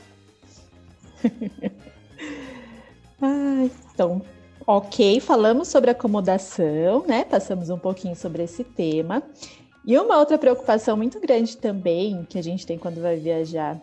Ai, 3.21 3.71
então, 3.93 4.21
ok, 4.67 5.21
falamos 5.21 5.69
sobre 5.69 5.89
acomodação, 5.89 7.07
né? 7.07 7.23
Passamos 7.23 7.69
um 7.69 7.79
pouquinho 7.79 8.17
sobre 8.17 8.43
esse 8.43 8.65
tema. 8.65 9.23
E 9.85 9.97
uma 9.97 10.17
outra 10.19 10.37
preocupação 10.37 10.97
muito 10.97 11.21
grande 11.21 11.55
também 11.55 12.25
que 12.25 12.37
a 12.37 12.43
gente 12.43 12.67
tem 12.67 12.77
quando 12.77 13.01
vai 13.01 13.15
viajar 13.15 13.79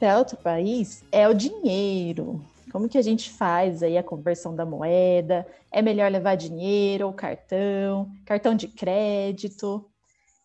para 0.00 0.18
outro 0.18 0.36
país 0.36 1.04
é 1.12 1.28
o 1.28 1.34
dinheiro. 1.34 2.44
Como 2.72 2.88
que 2.88 2.98
a 2.98 3.02
gente 3.02 3.30
faz 3.30 3.84
aí 3.84 3.96
a 3.96 4.02
conversão 4.02 4.54
da 4.54 4.66
moeda? 4.66 5.46
É 5.70 5.80
melhor 5.80 6.10
levar 6.10 6.34
dinheiro 6.34 7.06
ou 7.06 7.12
cartão? 7.12 8.10
Cartão 8.26 8.56
de 8.56 8.66
crédito? 8.66 9.88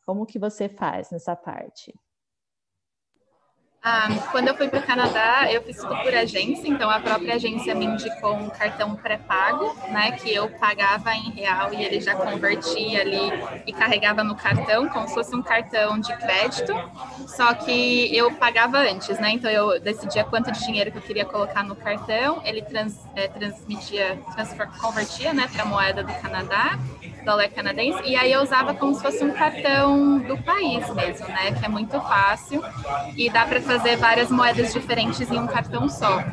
Como 0.06 0.28
que 0.28 0.38
você 0.38 0.70
faz 0.70 1.10
nessa 1.10 1.36
parte? 1.36 1.92
Ah, 3.88 4.08
quando 4.32 4.48
eu 4.48 4.58
fui 4.58 4.68
para 4.68 4.80
o 4.80 4.84
Canadá, 4.84 5.48
eu 5.52 5.62
fiz 5.62 5.78
tudo 5.78 5.96
por 5.98 6.12
agência, 6.12 6.68
então 6.68 6.90
a 6.90 7.00
própria 7.00 7.36
agência 7.36 7.76
me 7.76 7.86
indicou 7.86 8.34
um 8.34 8.50
cartão 8.50 8.96
pré-pago, 8.96 9.76
né, 9.92 10.14
que 10.14 10.34
eu 10.34 10.50
pagava 10.50 11.14
em 11.14 11.30
real 11.30 11.72
e 11.72 11.86
ele 11.86 12.02
já 12.02 12.16
convertia 12.16 13.02
ali 13.02 13.32
e 13.68 13.72
carregava 13.72 14.24
no 14.24 14.36
cartão, 14.36 14.90
como 14.90 15.08
se 15.08 15.14
fosse 15.14 15.36
um 15.36 15.42
cartão 15.44 16.00
de 16.00 16.12
crédito, 16.18 16.74
só 17.28 17.54
que 17.54 18.10
eu 18.18 18.32
pagava 18.32 18.80
antes, 18.80 19.20
né, 19.20 19.30
então 19.30 19.52
eu 19.52 19.80
decidia 19.80 20.24
quanto 20.24 20.52
de 20.52 20.66
dinheiro 20.66 20.92
que 20.92 20.98
eu 20.98 21.04
queria 21.04 21.26
colocar 21.26 21.64
no 21.64 21.76
cartão, 21.76 22.42
ele 22.44 22.64
trans, 22.64 23.06
é, 23.16 23.28
transmitia, 23.28 24.18
transfer, 24.34 24.68
convertia, 24.82 25.32
né, 25.32 25.48
para 25.54 25.64
moeda 25.64 26.04
do 26.04 26.14
Canadá, 26.16 26.80
dólar 27.26 27.50
canadense, 27.50 28.02
e 28.06 28.16
aí 28.16 28.32
eu 28.32 28.42
usava 28.42 28.74
como 28.74 28.94
se 28.94 29.02
fosse 29.02 29.24
um 29.24 29.32
cartão 29.32 30.20
do 30.20 30.38
país 30.38 30.88
mesmo, 30.94 31.28
né, 31.28 31.52
que 31.52 31.66
é 31.66 31.68
muito 31.68 32.00
fácil 32.02 32.64
e 33.18 33.30
dá 33.30 33.46
para 33.46 33.60
fazer 33.62 33.98
várias 33.98 34.30
moedas 34.30 34.72
diferentes 34.72 35.30
em 35.32 35.40
um 35.40 35.48
cartão 35.48 35.90
só. 35.90 36.24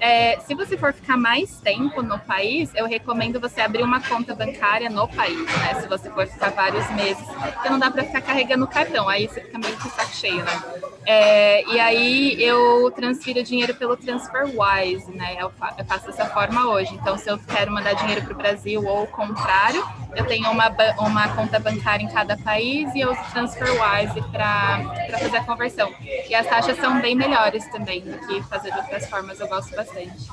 É, 0.00 0.38
se 0.40 0.54
você 0.54 0.76
for 0.76 0.92
ficar 0.92 1.16
mais 1.16 1.60
tempo 1.60 2.02
no 2.02 2.18
país, 2.18 2.70
eu 2.74 2.86
recomendo 2.86 3.38
você 3.38 3.60
abrir 3.60 3.82
uma 3.82 4.00
conta 4.00 4.34
bancária 4.34 4.88
no 4.88 5.06
país, 5.06 5.44
né? 5.58 5.80
Se 5.80 5.86
você 5.86 6.10
for 6.10 6.26
ficar 6.26 6.50
vários 6.50 6.88
meses, 6.92 7.26
porque 7.54 7.68
não 7.68 7.78
dá 7.78 7.90
para 7.90 8.04
ficar 8.04 8.22
carregando 8.22 8.64
o 8.64 8.68
cartão, 8.68 9.08
aí 9.08 9.28
você 9.28 9.40
fica 9.40 9.58
meio 9.58 9.76
que 9.76 9.90
saco 9.90 10.14
cheio, 10.14 10.42
né? 10.42 10.62
É, 11.10 11.66
e 11.66 11.80
aí 11.80 12.36
eu 12.38 12.90
transfiro 12.90 13.42
dinheiro 13.42 13.74
pelo 13.74 13.96
TransferWise, 13.96 15.10
né? 15.10 15.36
Eu, 15.40 15.50
eu 15.78 15.84
faço 15.86 16.06
dessa 16.06 16.26
forma 16.26 16.68
hoje. 16.68 16.92
Então, 16.92 17.16
se 17.16 17.30
eu 17.30 17.38
quero 17.38 17.72
mandar 17.72 17.94
dinheiro 17.94 18.26
para 18.26 18.34
o 18.34 18.36
Brasil 18.36 18.84
ou 18.86 19.04
o 19.04 19.06
contrário, 19.06 19.82
eu 20.14 20.26
tenho 20.26 20.50
uma, 20.50 20.68
uma 20.98 21.34
conta 21.34 21.58
bancária 21.58 22.04
em 22.04 22.08
cada 22.08 22.36
país 22.36 22.94
e 22.94 23.00
eu 23.00 23.16
TransferWise 23.32 24.20
para 24.30 24.82
fazer 25.18 25.38
a 25.38 25.44
conversão. 25.44 25.90
E 26.28 26.34
as 26.34 26.46
taxas 26.46 26.76
são 26.76 27.00
bem 27.00 27.14
melhores 27.14 27.66
também 27.70 28.02
do 28.02 28.18
que 28.26 28.42
fazer 28.42 28.70
de 28.70 28.78
outras 28.78 29.08
formas, 29.08 29.40
eu 29.40 29.48
gosto 29.48 29.74
bastante. 29.74 30.30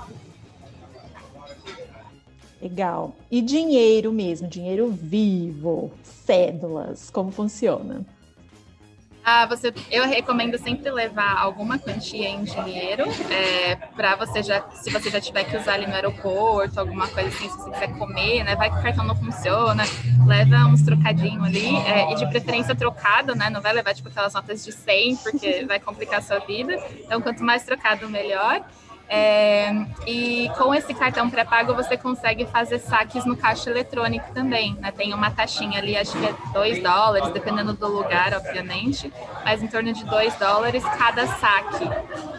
Legal. 2.61 3.15
E 3.31 3.41
dinheiro 3.41 4.11
mesmo, 4.11 4.45
dinheiro 4.45 4.91
vivo, 4.91 5.93
cédulas, 6.03 7.09
como 7.09 7.31
funciona? 7.31 8.05
Ah, 9.27 9.47
você, 9.47 9.73
eu 9.89 10.05
recomendo 10.05 10.55
sempre 10.59 10.91
levar 10.91 11.35
alguma 11.39 11.79
quantia 11.79 12.29
em 12.29 12.43
dinheiro 12.43 13.05
é, 13.31 13.75
para 13.95 14.15
você 14.15 14.43
já, 14.43 14.61
se 14.69 14.91
você 14.91 15.09
já 15.09 15.19
tiver 15.19 15.45
que 15.45 15.57
usar 15.57 15.73
ali 15.73 15.87
no 15.87 15.95
aeroporto, 15.95 16.79
alguma 16.79 17.07
coisa 17.07 17.29
assim, 17.29 17.49
se 17.49 17.57
você 17.57 17.71
quiser 17.71 17.97
comer, 17.97 18.43
né? 18.43 18.55
Vai 18.55 18.69
que 18.69 18.77
o 18.77 18.83
cartão 18.83 19.03
não 19.03 19.15
funciona, 19.15 19.83
leva 20.27 20.67
uns 20.67 20.83
trocadinhos 20.83 21.43
ali 21.43 21.75
é, 21.75 22.11
e 22.11 22.15
de 22.17 22.27
preferência 22.27 22.75
trocado, 22.75 23.33
né? 23.33 23.49
Não 23.49 23.61
vai 23.61 23.73
levar 23.73 23.95
tipo 23.95 24.09
aquelas 24.09 24.31
notas 24.31 24.63
de 24.63 24.71
100 24.71 25.17
porque 25.17 25.65
vai 25.65 25.79
complicar 25.79 26.19
a 26.19 26.21
sua 26.21 26.37
vida. 26.37 26.75
Então, 27.03 27.19
quanto 27.19 27.43
mais 27.43 27.63
trocado, 27.63 28.07
melhor. 28.07 28.63
É, 29.07 29.71
e 30.07 30.49
com 30.57 30.73
esse 30.73 30.93
cartão 30.93 31.29
pré-pago 31.29 31.75
você 31.75 31.95
consegue 31.95 32.45
fazer 32.45 32.79
saques 32.79 33.25
no 33.25 33.37
caixa 33.37 33.69
eletrônico 33.69 34.33
também. 34.33 34.73
Né? 34.75 34.91
Tem 34.91 35.13
uma 35.13 35.29
taxinha 35.29 35.79
ali, 35.79 35.95
acho 35.95 36.11
que 36.17 36.25
é 36.25 36.33
2 36.53 36.81
dólares, 36.81 37.29
dependendo 37.31 37.73
do 37.73 37.87
lugar, 37.87 38.33
obviamente, 38.33 39.11
mas 39.43 39.61
em 39.61 39.67
torno 39.67 39.93
de 39.93 40.03
2 40.05 40.35
dólares 40.35 40.83
cada 40.97 41.27
saque. 41.27 41.85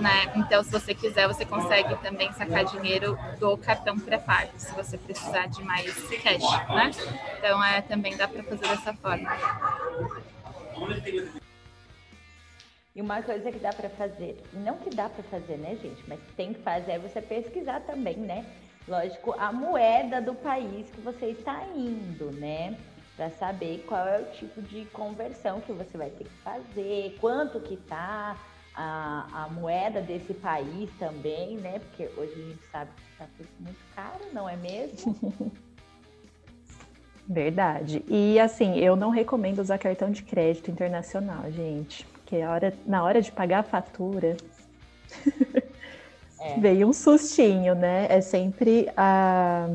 Né? 0.00 0.32
Então, 0.36 0.62
se 0.62 0.70
você 0.70 0.94
quiser, 0.94 1.28
você 1.28 1.44
consegue 1.44 1.94
também 1.96 2.32
sacar 2.32 2.64
dinheiro 2.64 3.18
do 3.38 3.56
cartão 3.56 3.98
pré-pago, 3.98 4.50
se 4.56 4.72
você 4.74 4.98
precisar 4.98 5.46
de 5.46 5.62
mais 5.62 5.94
cash. 6.22 6.68
Né? 6.68 6.90
Então, 7.38 7.62
é, 7.62 7.80
também 7.80 8.16
dá 8.16 8.26
para 8.26 8.42
fazer 8.42 8.66
dessa 8.66 8.92
forma. 8.94 9.30
E 12.96 13.02
uma 13.02 13.20
coisa 13.20 13.52
que 13.52 13.58
dá 13.58 13.74
para 13.74 13.90
fazer, 13.90 14.42
não 14.54 14.78
que 14.78 14.88
dá 14.88 15.06
para 15.10 15.22
fazer, 15.24 15.58
né, 15.58 15.76
gente, 15.82 16.02
mas 16.08 16.18
tem 16.34 16.54
que 16.54 16.60
fazer 16.60 16.92
é 16.92 16.98
você 16.98 17.20
pesquisar 17.20 17.80
também, 17.80 18.16
né? 18.16 18.46
Lógico, 18.88 19.34
a 19.38 19.52
moeda 19.52 20.18
do 20.18 20.34
país 20.34 20.88
que 20.88 21.02
você 21.02 21.26
está 21.26 21.62
indo, 21.76 22.32
né? 22.32 22.74
Para 23.14 23.28
saber 23.32 23.84
qual 23.86 24.08
é 24.08 24.20
o 24.20 24.24
tipo 24.32 24.62
de 24.62 24.86
conversão 24.86 25.60
que 25.60 25.72
você 25.72 25.98
vai 25.98 26.08
ter 26.08 26.24
que 26.24 26.36
fazer, 26.42 27.18
quanto 27.20 27.60
que 27.60 27.76
tá 27.76 28.34
a, 28.74 29.44
a 29.44 29.48
moeda 29.50 30.00
desse 30.00 30.32
país 30.32 30.88
também, 30.98 31.58
né? 31.58 31.78
Porque 31.78 32.08
hoje 32.18 32.32
a 32.32 32.48
gente 32.48 32.66
sabe 32.72 32.90
que 32.96 33.12
está 33.12 33.26
tudo 33.36 33.48
muito 33.60 33.94
caro, 33.94 34.24
não 34.32 34.48
é 34.48 34.56
mesmo? 34.56 35.14
Verdade. 37.28 38.02
E 38.08 38.40
assim, 38.40 38.78
eu 38.78 38.96
não 38.96 39.10
recomendo 39.10 39.58
usar 39.58 39.76
cartão 39.76 40.10
de 40.10 40.22
crédito 40.22 40.70
internacional, 40.70 41.50
gente 41.52 42.15
porque 42.26 42.42
a 42.42 42.50
hora, 42.50 42.74
na 42.84 43.04
hora 43.04 43.22
de 43.22 43.30
pagar 43.30 43.60
a 43.60 43.62
fatura 43.62 44.36
é. 46.40 46.54
veio 46.58 46.88
um 46.88 46.92
sustinho, 46.92 47.76
né? 47.76 48.08
É 48.10 48.20
sempre 48.20 48.90
a, 48.96 49.68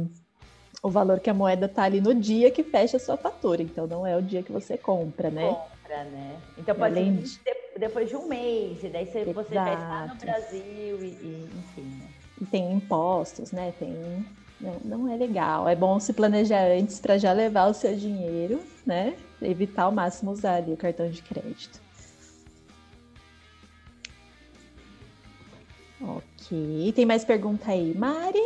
o 0.84 0.90
valor 0.90 1.22
que 1.22 1.30
a 1.30 1.34
moeda 1.34 1.70
tá 1.70 1.84
ali 1.84 2.02
no 2.02 2.14
dia 2.14 2.52
que 2.52 2.62
fecha 2.62 2.98
a 2.98 3.00
sua 3.00 3.16
fatura, 3.16 3.64
então 3.64 3.88
não 3.88 4.06
é 4.06 4.18
o 4.18 4.22
dia 4.22 4.44
que 4.44 4.52
você 4.52 4.78
compra, 4.78 5.32
né? 5.32 5.48
Compra, 5.48 6.04
né? 6.04 6.36
Então 6.58 6.76
pode 6.76 7.00
Além 7.00 7.26
ser 7.26 7.40
de... 7.74 7.80
depois 7.80 8.10
de 8.10 8.18
um 8.18 8.28
mês, 8.28 8.84
e 8.84 8.90
daí 8.90 9.06
você, 9.06 9.24
você 9.32 9.54
já 9.54 9.74
está 9.74 10.08
no 10.08 10.16
Brasil 10.16 11.02
e, 11.02 11.08
e 11.08 11.50
enfim. 11.58 11.84
Né? 11.84 12.08
E 12.42 12.46
tem 12.46 12.74
impostos, 12.74 13.54
né? 13.54 13.74
Tem 13.80 14.26
não, 14.60 14.78
não 14.84 15.12
é 15.12 15.16
legal. 15.16 15.70
É 15.70 15.76
bom 15.76 16.00
se 16.00 16.12
planejar 16.12 16.66
antes 16.66 17.00
para 17.00 17.18
já 17.18 17.32
levar 17.32 17.68
o 17.68 17.74
seu 17.74 17.96
dinheiro, 17.96 18.62
né? 18.86 19.16
Evitar 19.42 19.84
ao 19.84 19.92
máximo 19.92 20.32
usar 20.32 20.56
ali 20.56 20.74
o 20.74 20.78
cartão 20.78 21.10
de 21.10 21.22
crédito. 21.22 21.81
Ok. 26.04 26.94
Tem 26.94 27.06
mais 27.06 27.24
pergunta 27.24 27.72
aí, 27.72 27.94
Mari? 27.96 28.40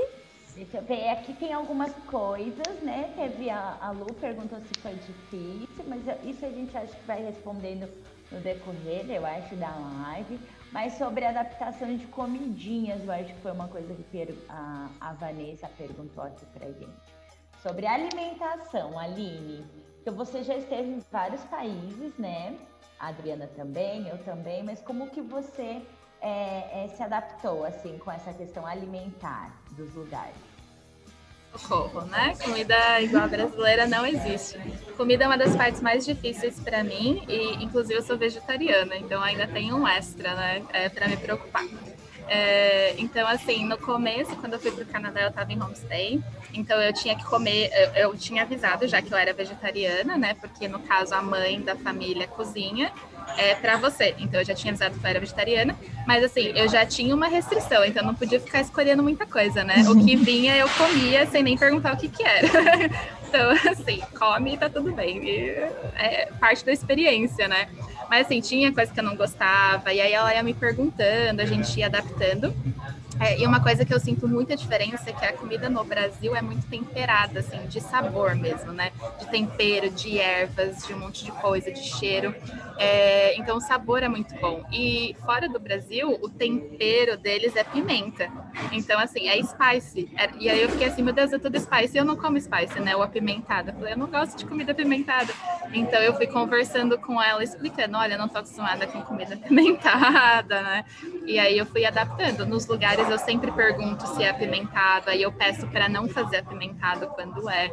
Deixa 0.56 0.78
eu 0.78 0.84
ver, 0.84 1.10
aqui 1.10 1.34
tem 1.34 1.52
algumas 1.52 1.92
coisas, 2.08 2.82
né? 2.82 3.14
Teve 3.16 3.50
a, 3.50 3.78
a 3.82 3.92
Lu 3.92 4.14
perguntou 4.14 4.60
se 4.62 4.82
foi 4.82 4.94
difícil, 4.94 5.86
mas 5.86 6.02
isso 6.24 6.46
a 6.46 6.50
gente 6.50 6.76
acha 6.78 6.96
que 6.96 7.06
vai 7.06 7.22
respondendo 7.24 7.90
no 8.32 8.40
decorrer, 8.40 9.10
eu 9.10 9.26
acho, 9.26 9.56
da 9.56 9.76
live. 9.76 10.40
Mas 10.72 10.94
sobre 10.94 11.26
adaptação 11.26 11.96
de 11.96 12.06
comidinhas, 12.08 13.04
eu 13.04 13.12
acho 13.12 13.34
que 13.34 13.42
foi 13.42 13.52
uma 13.52 13.68
coisa 13.68 13.94
que 13.94 14.38
a, 14.50 14.90
a 15.00 15.14
Vanessa 15.14 15.70
perguntou 15.78 16.24
aqui 16.24 16.46
pra 16.48 16.68
gente. 16.68 17.16
Sobre 17.62 17.86
alimentação, 17.86 18.98
Aline. 18.98 19.66
Então 20.02 20.14
você 20.14 20.44
já 20.44 20.56
esteve 20.56 20.90
em 20.90 21.04
vários 21.12 21.42
países, 21.46 22.14
né? 22.18 22.58
A 23.00 23.08
Adriana 23.08 23.50
também, 23.56 24.08
eu 24.08 24.18
também, 24.20 24.64
mas 24.64 24.82
como 24.82 25.10
que 25.10 25.22
você 25.22 25.82
é, 26.22 26.86
é, 26.86 26.88
se 26.96 27.04
adaptou 27.04 27.66
assim 27.66 27.98
com 27.98 28.12
essa 28.12 28.34
questão 28.34 28.66
alimentar 28.66 29.52
dos 29.72 29.94
lugares? 29.94 30.36
Socorro, 31.58 32.02
né? 32.02 32.36
Comida 32.44 33.02
igual 33.02 33.30
brasileira 33.30 33.88
não 33.88 34.06
existe. 34.06 34.60
Comida 34.98 35.24
é 35.24 35.28
uma 35.28 35.38
das 35.38 35.56
partes 35.56 35.82
mais 35.82 36.06
difíceis 36.06 36.60
para 36.60 36.84
mim 36.84 37.24
e, 37.30 37.64
inclusive, 37.64 38.00
eu 38.00 38.04
sou 38.04 38.18
vegetariana, 38.18 38.98
então 38.98 39.22
ainda 39.22 39.48
tem 39.48 39.74
um 39.74 39.88
extra, 39.88 40.36
né? 40.36 40.64
É, 40.74 40.90
para 40.90 41.08
me 41.08 41.16
preocupar. 41.16 41.64
É, 42.28 42.96
então, 42.98 43.28
assim, 43.28 43.66
no 43.66 43.78
começo, 43.78 44.36
quando 44.38 44.54
eu 44.54 44.60
fui 44.60 44.72
para 44.72 44.84
o 44.84 44.88
Canadá, 44.88 45.22
eu 45.22 45.30
estava 45.30 45.52
em 45.54 45.62
homestay, 45.62 46.22
então 46.54 46.82
eu 46.82 46.92
tinha 46.92 47.16
que 47.16 47.24
comer, 47.24 47.70
eu, 47.72 48.10
eu, 48.10 48.18
tinha 48.18 48.42
avisado 48.42 48.88
já 48.88 49.02
que 49.02 49.14
eu 49.14 49.18
era 49.18 49.32
vegetariana, 49.32 50.18
né? 50.18 50.34
Porque 50.34 50.68
no 50.68 50.80
caso 50.80 51.14
a 51.14 51.22
mãe 51.22 51.62
da 51.62 51.76
família 51.76 52.28
cozinha 52.28 52.92
é, 53.38 53.56
para 53.56 53.78
você. 53.78 54.16
Então 54.20 54.40
eu 54.40 54.46
já 54.46 54.54
tinha 54.54 54.72
avisado 54.72 54.98
que 55.00 55.06
eu 55.06 55.10
era 55.10 55.20
vegetariana, 55.20 55.76
mas 56.08 56.24
assim, 56.24 56.52
eu 56.56 56.68
já 56.68 56.86
tinha 56.86 57.14
uma 57.16 57.28
restrição, 57.28 57.84
então 57.84 58.04
eu 58.04 58.08
não 58.08 58.16
podia 58.16 58.40
ficar 58.40 58.62
escolhendo 58.62 59.04
muita 59.04 59.26
coisa, 59.26 59.64
né? 59.64 59.84
O 59.88 60.04
que 60.04 60.16
vinha 60.18 60.56
eu 60.56 60.70
comia 60.70 61.26
sem 61.26 61.44
nem 61.44 61.58
perguntar 61.58 61.94
o 61.94 61.98
que 61.98 62.08
que 62.08 62.24
era. 62.24 62.48
então, 63.28 63.52
assim, 63.72 64.02
come 64.18 64.54
e 64.54 64.58
tá 64.58 64.70
tudo 64.70 64.94
bem. 64.94 65.24
E 65.24 65.50
é 65.96 66.30
parte 66.40 66.66
da 66.66 66.72
experiência, 66.72 67.48
né? 67.48 67.68
Mas 68.10 68.28
assim, 68.28 68.40
tinha 68.40 68.72
coisa 68.72 68.92
que 68.92 69.00
eu 69.00 69.04
não 69.04 69.16
gostava, 69.16 69.92
e 69.94 70.00
aí 70.00 70.14
ela 70.14 70.34
ia 70.34 70.44
me 70.44 70.54
perguntando, 70.54 71.42
a 71.42 71.46
gente 71.46 71.80
ia 71.80 71.88
adaptando. 71.88 72.54
É, 73.20 73.40
e 73.40 73.46
uma 73.46 73.62
coisa 73.62 73.86
que 73.86 73.94
eu 73.94 74.00
sinto 74.00 74.28
muita 74.28 74.56
diferença 74.56 75.10
é 75.10 75.14
que 75.14 75.26
a 75.26 75.34
comida 75.34 75.70
no 75.70 75.84
Brasil 75.84 76.36
é 76.36 76.42
muito 76.42 76.68
temperada, 76.68 77.40
assim, 77.40 77.66
de 77.68 77.80
sabor 77.80 78.36
mesmo, 78.36 78.74
né? 78.74 78.92
De 79.20 79.28
tempero, 79.28 79.90
de 79.90 80.20
ervas, 80.20 80.86
de 80.86 80.94
um 80.94 81.00
monte 81.00 81.24
de 81.24 81.32
coisa, 81.32 81.72
de 81.72 81.80
cheiro. 81.80 82.36
É, 82.78 83.38
então 83.38 83.58
o 83.58 83.62
sabor 83.62 84.04
é 84.04 84.10
muito 84.10 84.36
bom. 84.36 84.64
E 84.72 85.16
fora 85.26 85.48
do 85.48 85.60
Brasil, 85.60 86.20
o 86.22 86.30
tempero 86.30 87.18
deles 87.18 87.56
é 87.56 87.64
pimenta. 87.64 88.30
Então, 88.72 89.00
assim, 89.00 89.28
é 89.30 89.42
spice. 89.42 90.10
É, 90.18 90.30
e 90.38 90.50
aí 90.50 90.62
eu 90.62 90.70
fiquei 90.70 90.88
assim, 90.88 91.02
meu 91.02 91.14
Deus, 91.14 91.32
é 91.32 91.40
tudo 91.40 91.58
spice. 91.60 91.98
Eu 91.98 92.04
não 92.06 92.16
como 92.16 92.40
spice, 92.40 92.80
né? 92.80 92.96
O 92.96 93.02
apimentado. 93.02 93.70
Eu 93.70 93.76
falei, 93.76 93.94
eu 93.94 93.98
não 93.98 94.08
gosto 94.08 94.38
de 94.38 94.46
comida 94.46 94.74
apimentada. 94.74 95.34
Então 95.74 96.02
eu 96.02 96.14
fui 96.16 96.28
conversando 96.28 96.98
com 96.98 97.22
ela, 97.22 97.44
explicando, 97.44 97.98
olha, 97.98 98.14
eu 98.16 98.20
não 98.20 98.28
tô 98.28 98.40
acostumada 98.40 98.86
com 98.88 99.02
comida 99.02 99.36
apimentada, 99.36 100.62
né? 100.62 100.86
E 101.26 101.40
aí 101.40 101.58
eu 101.58 101.66
fui 101.66 101.86
adaptando. 101.86 102.46
Nos 102.46 102.68
lugares 102.68 103.05
eu 103.10 103.18
sempre 103.18 103.52
pergunto 103.52 104.06
se 104.08 104.24
é 104.24 104.30
apimentado, 104.30 105.10
aí 105.10 105.22
eu 105.22 105.32
peço 105.32 105.68
para 105.68 105.88
não 105.90 106.08
fazer 106.08 106.38
apimentado 106.38 107.08
quando 107.08 107.50
é. 107.50 107.72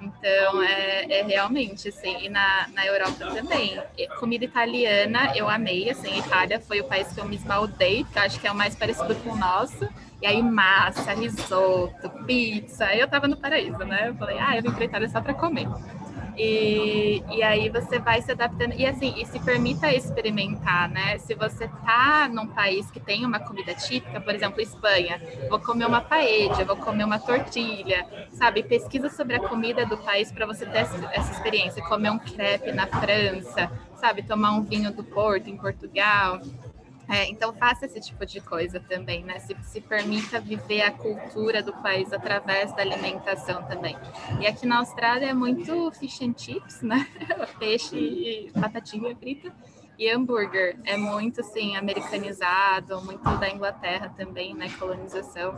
Então, 0.00 0.62
é, 0.62 1.20
é, 1.20 1.22
realmente, 1.22 1.88
assim, 1.88 2.16
e 2.24 2.28
na, 2.28 2.68
na 2.74 2.86
Europa 2.86 3.26
também. 3.26 3.80
Comida 4.18 4.44
italiana, 4.44 5.32
eu 5.34 5.48
amei, 5.48 5.90
assim, 5.90 6.18
Itália 6.18 6.60
foi 6.60 6.80
o 6.80 6.84
país 6.84 7.08
que 7.12 7.20
eu 7.20 7.24
me 7.24 7.36
esbaldei, 7.36 8.04
que 8.04 8.18
eu 8.18 8.22
acho 8.22 8.40
que 8.40 8.46
é 8.46 8.52
o 8.52 8.54
mais 8.54 8.74
parecido 8.74 9.14
com 9.16 9.30
o 9.30 9.36
nosso. 9.36 9.88
E 10.20 10.26
aí, 10.26 10.40
massa, 10.40 11.12
risoto, 11.12 12.08
pizza, 12.24 12.94
eu 12.94 13.08
tava 13.08 13.26
no 13.26 13.36
paraíso, 13.36 13.78
né? 13.78 14.08
Eu 14.08 14.14
falei, 14.14 14.38
ah, 14.38 14.56
eu 14.56 14.62
vim 14.62 14.70
pra 14.70 14.84
Itália 14.84 15.08
só 15.08 15.20
para 15.20 15.34
comer. 15.34 15.66
E, 16.36 17.22
e 17.30 17.42
aí 17.42 17.68
você 17.68 17.98
vai 17.98 18.22
se 18.22 18.32
adaptando. 18.32 18.74
E 18.74 18.86
assim, 18.86 19.14
e 19.16 19.26
se 19.26 19.38
permita 19.40 19.92
experimentar, 19.92 20.88
né? 20.88 21.18
Se 21.18 21.34
você 21.34 21.68
tá 21.84 22.28
num 22.28 22.46
país 22.46 22.90
que 22.90 23.00
tem 23.00 23.24
uma 23.24 23.38
comida 23.40 23.74
típica, 23.74 24.20
por 24.20 24.34
exemplo, 24.34 24.60
Espanha, 24.60 25.20
vou 25.48 25.58
comer 25.58 25.86
uma 25.86 26.00
paella, 26.00 26.64
vou 26.64 26.76
comer 26.76 27.04
uma 27.04 27.18
tortilha, 27.18 28.06
sabe? 28.30 28.62
Pesquisa 28.62 29.08
sobre 29.08 29.36
a 29.36 29.40
comida 29.40 29.84
do 29.84 29.96
país 29.98 30.32
para 30.32 30.46
você 30.46 30.64
ter 30.64 30.78
essa 30.78 31.32
experiência. 31.32 31.82
Comer 31.84 32.10
um 32.10 32.18
crepe 32.18 32.72
na 32.72 32.86
França, 32.86 33.70
sabe? 33.96 34.22
Tomar 34.22 34.52
um 34.52 34.62
vinho 34.62 34.92
do 34.92 35.04
Porto 35.04 35.48
em 35.48 35.56
Portugal. 35.56 36.40
É, 37.12 37.28
então 37.28 37.52
faça 37.52 37.84
esse 37.84 38.00
tipo 38.00 38.24
de 38.24 38.40
coisa 38.40 38.80
também, 38.80 39.22
né? 39.22 39.38
Se, 39.38 39.54
se 39.64 39.82
permita 39.82 40.40
viver 40.40 40.80
a 40.80 40.90
cultura 40.90 41.62
do 41.62 41.70
país 41.74 42.10
através 42.10 42.74
da 42.74 42.80
alimentação 42.80 43.62
também. 43.64 43.94
E 44.40 44.46
aqui 44.46 44.64
na 44.64 44.78
Austrália 44.78 45.26
é 45.26 45.34
muito 45.34 45.92
fish 45.92 46.22
and 46.22 46.32
chips, 46.34 46.80
né? 46.80 47.06
Peixe 47.60 47.96
e 47.96 48.50
batatinha 48.58 49.14
frita 49.14 49.52
e 49.98 50.10
hambúrguer 50.10 50.76
é 50.84 50.96
muito 50.96 51.40
assim 51.40 51.76
americanizado, 51.76 53.00
muito 53.02 53.22
da 53.38 53.48
Inglaterra 53.48 54.12
também, 54.16 54.54
né? 54.54 54.70
Colonização. 54.78 55.54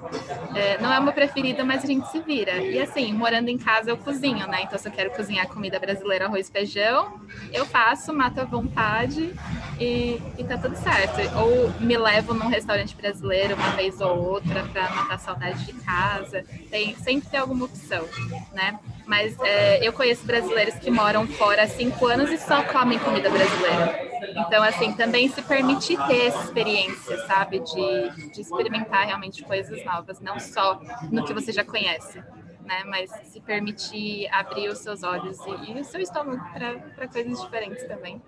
É, 0.54 0.80
não 0.80 0.92
é 0.92 0.98
uma 0.98 1.12
preferida, 1.12 1.64
mas 1.64 1.84
a 1.84 1.86
gente 1.86 2.08
se 2.08 2.20
vira. 2.20 2.56
E 2.58 2.80
assim, 2.80 3.12
morando 3.12 3.48
em 3.48 3.58
casa 3.58 3.90
eu 3.90 3.96
cozinho, 3.96 4.46
né? 4.46 4.62
Então 4.62 4.78
se 4.78 4.88
eu 4.88 4.92
quero 4.92 5.10
cozinhar 5.10 5.46
comida 5.48 5.78
brasileira, 5.78 6.26
arroz 6.26 6.50
feijão, 6.50 7.20
eu 7.52 7.64
faço, 7.64 8.12
mato 8.12 8.40
à 8.40 8.44
vontade 8.44 9.34
e, 9.80 10.20
e 10.36 10.44
tá 10.44 10.58
tudo 10.58 10.76
certo. 10.76 11.20
Ou 11.38 11.70
me 11.80 11.96
levo 11.96 12.34
num 12.34 12.48
restaurante 12.48 12.94
brasileiro 12.96 13.54
uma 13.54 13.70
vez 13.70 14.00
ou 14.00 14.16
outra 14.18 14.64
para 14.64 14.90
matar 14.90 15.18
saudade 15.18 15.64
de 15.64 15.72
casa. 15.74 16.44
Tem 16.70 16.94
sempre 16.96 17.28
tem 17.28 17.40
alguma 17.40 17.66
opção, 17.66 18.04
né? 18.52 18.78
Mas 19.06 19.38
é, 19.40 19.86
eu 19.86 19.92
conheço 19.92 20.24
brasileiros 20.26 20.74
que 20.76 20.90
moram 20.90 21.26
fora 21.26 21.64
há 21.64 21.66
cinco 21.68 22.06
anos 22.06 22.30
e 22.30 22.38
só 22.38 22.62
comem 22.64 22.98
comida 22.98 23.28
brasileira. 23.28 24.14
Então, 24.36 24.62
assim, 24.62 24.92
também 24.94 25.28
se 25.28 25.42
permitir 25.42 25.98
ter 26.06 26.26
essa 26.26 26.44
experiência, 26.44 27.18
sabe? 27.26 27.60
De, 27.60 28.30
de 28.32 28.40
experimentar 28.40 29.06
realmente 29.06 29.42
coisas 29.44 29.84
novas, 29.84 30.20
não 30.20 30.40
só 30.40 30.80
no 31.10 31.24
que 31.24 31.34
você 31.34 31.52
já 31.52 31.64
conhece. 31.64 32.22
Né, 32.64 32.82
mas 32.86 33.10
se 33.24 33.42
permitir 33.42 34.26
abrir 34.32 34.68
os 34.70 34.78
seus 34.78 35.02
olhos 35.02 35.36
e, 35.44 35.72
e 35.72 35.80
o 35.80 35.84
seu 35.84 36.00
estômago 36.00 36.42
para 36.54 37.06
coisas 37.08 37.38
diferentes 37.38 37.84
também. 37.84 38.22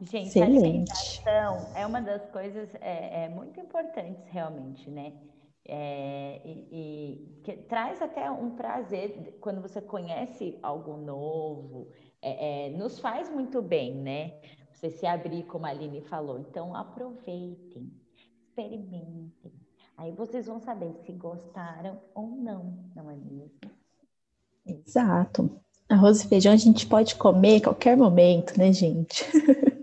Gente, 0.00 0.28
Excelente. 0.28 1.22
a 1.26 1.30
alimentação 1.30 1.72
é 1.74 1.86
uma 1.86 2.00
das 2.00 2.24
coisas 2.30 2.74
é, 2.80 3.24
é 3.24 3.28
muito 3.28 3.58
importantes 3.60 4.24
realmente, 4.30 4.88
né? 4.90 5.12
É, 5.68 6.40
e, 6.44 7.28
e 7.46 7.52
traz 7.68 8.00
até 8.00 8.30
um 8.30 8.50
prazer 8.50 9.36
quando 9.40 9.60
você 9.60 9.80
conhece 9.80 10.56
algo 10.62 10.96
novo, 10.96 11.88
é, 12.22 12.66
é, 12.66 12.70
nos 12.70 12.98
faz 13.00 13.28
muito 13.28 13.60
bem, 13.60 13.94
né? 13.94 14.34
Você 14.72 14.90
se 14.90 15.06
abrir, 15.06 15.44
como 15.44 15.66
a 15.66 15.70
Aline 15.70 16.02
falou. 16.02 16.38
Então, 16.38 16.74
aproveitem, 16.74 17.90
experimentem. 18.14 19.52
Aí 19.96 20.12
vocês 20.12 20.46
vão 20.46 20.60
saber 20.60 20.92
se 21.04 21.12
gostaram 21.12 21.98
ou 22.14 22.28
não, 22.28 22.78
não 22.94 23.10
é 23.10 23.16
mesmo? 23.16 23.50
Exato. 24.64 25.50
Arroz 25.88 26.22
e 26.22 26.28
feijão 26.28 26.52
a 26.52 26.56
gente 26.56 26.86
pode 26.86 27.14
comer 27.16 27.56
a 27.56 27.64
qualquer 27.64 27.96
momento, 27.96 28.58
né, 28.58 28.72
gente? 28.72 29.24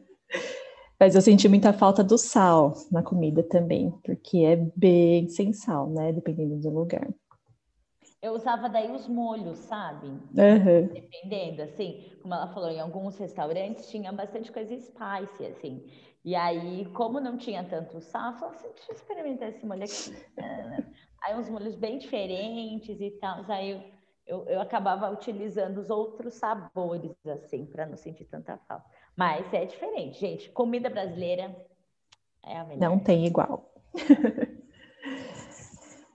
Mas 0.99 1.15
eu 1.15 1.21
senti 1.21 1.49
muita 1.49 1.73
falta 1.73 2.03
do 2.03 2.17
sal 2.17 2.73
na 2.91 3.03
comida 3.03 3.43
também, 3.43 3.91
porque 4.03 4.39
é 4.39 4.55
bem 4.75 5.27
sem 5.27 5.51
sal, 5.51 5.89
né? 5.89 6.13
Dependendo 6.13 6.55
do 6.57 6.69
lugar. 6.69 7.07
Eu 8.21 8.33
usava 8.33 8.69
daí 8.69 8.89
os 8.89 9.05
molhos, 9.05 9.57
sabe? 9.57 10.07
Uhum. 10.07 10.87
Dependendo, 10.93 11.61
assim, 11.61 12.09
como 12.21 12.33
ela 12.33 12.47
falou, 12.53 12.69
em 12.69 12.79
alguns 12.79 13.17
restaurantes 13.17 13.89
tinha 13.89 14.13
bastante 14.13 14.49
coisa 14.49 14.73
spicy, 14.79 15.45
assim. 15.45 15.85
E 16.23 16.33
aí, 16.33 16.85
como 16.93 17.19
não 17.19 17.37
tinha 17.37 17.65
tanto 17.65 17.99
sal, 17.99 18.31
eu 18.31 18.37
falei 18.39 18.55
assim, 18.55 18.69
deixa 18.75 18.91
eu 18.91 18.95
experimentar 18.95 19.49
esse 19.49 19.65
molho 19.65 19.83
aqui. 19.83 20.15
aí 21.21 21.35
uns 21.35 21.49
molhos 21.49 21.75
bem 21.75 21.97
diferentes 21.97 23.01
e 23.01 23.11
tal. 23.11 23.43
Aí 23.49 23.71
eu, 23.71 23.83
eu, 24.25 24.45
eu 24.45 24.61
acabava 24.61 25.11
utilizando 25.11 25.79
os 25.79 25.89
outros 25.89 26.35
sabores, 26.35 27.11
assim, 27.27 27.65
para 27.65 27.85
não 27.85 27.97
sentir 27.97 28.23
tanta 28.23 28.57
falta. 28.69 28.89
Mas 29.15 29.51
é 29.53 29.65
diferente, 29.65 30.19
gente. 30.19 30.49
Comida 30.49 30.89
brasileira 30.89 31.55
é 32.45 32.57
a 32.57 32.63
melhor. 32.63 32.89
Não 32.89 32.99
tem 32.99 33.25
igual. 33.25 33.71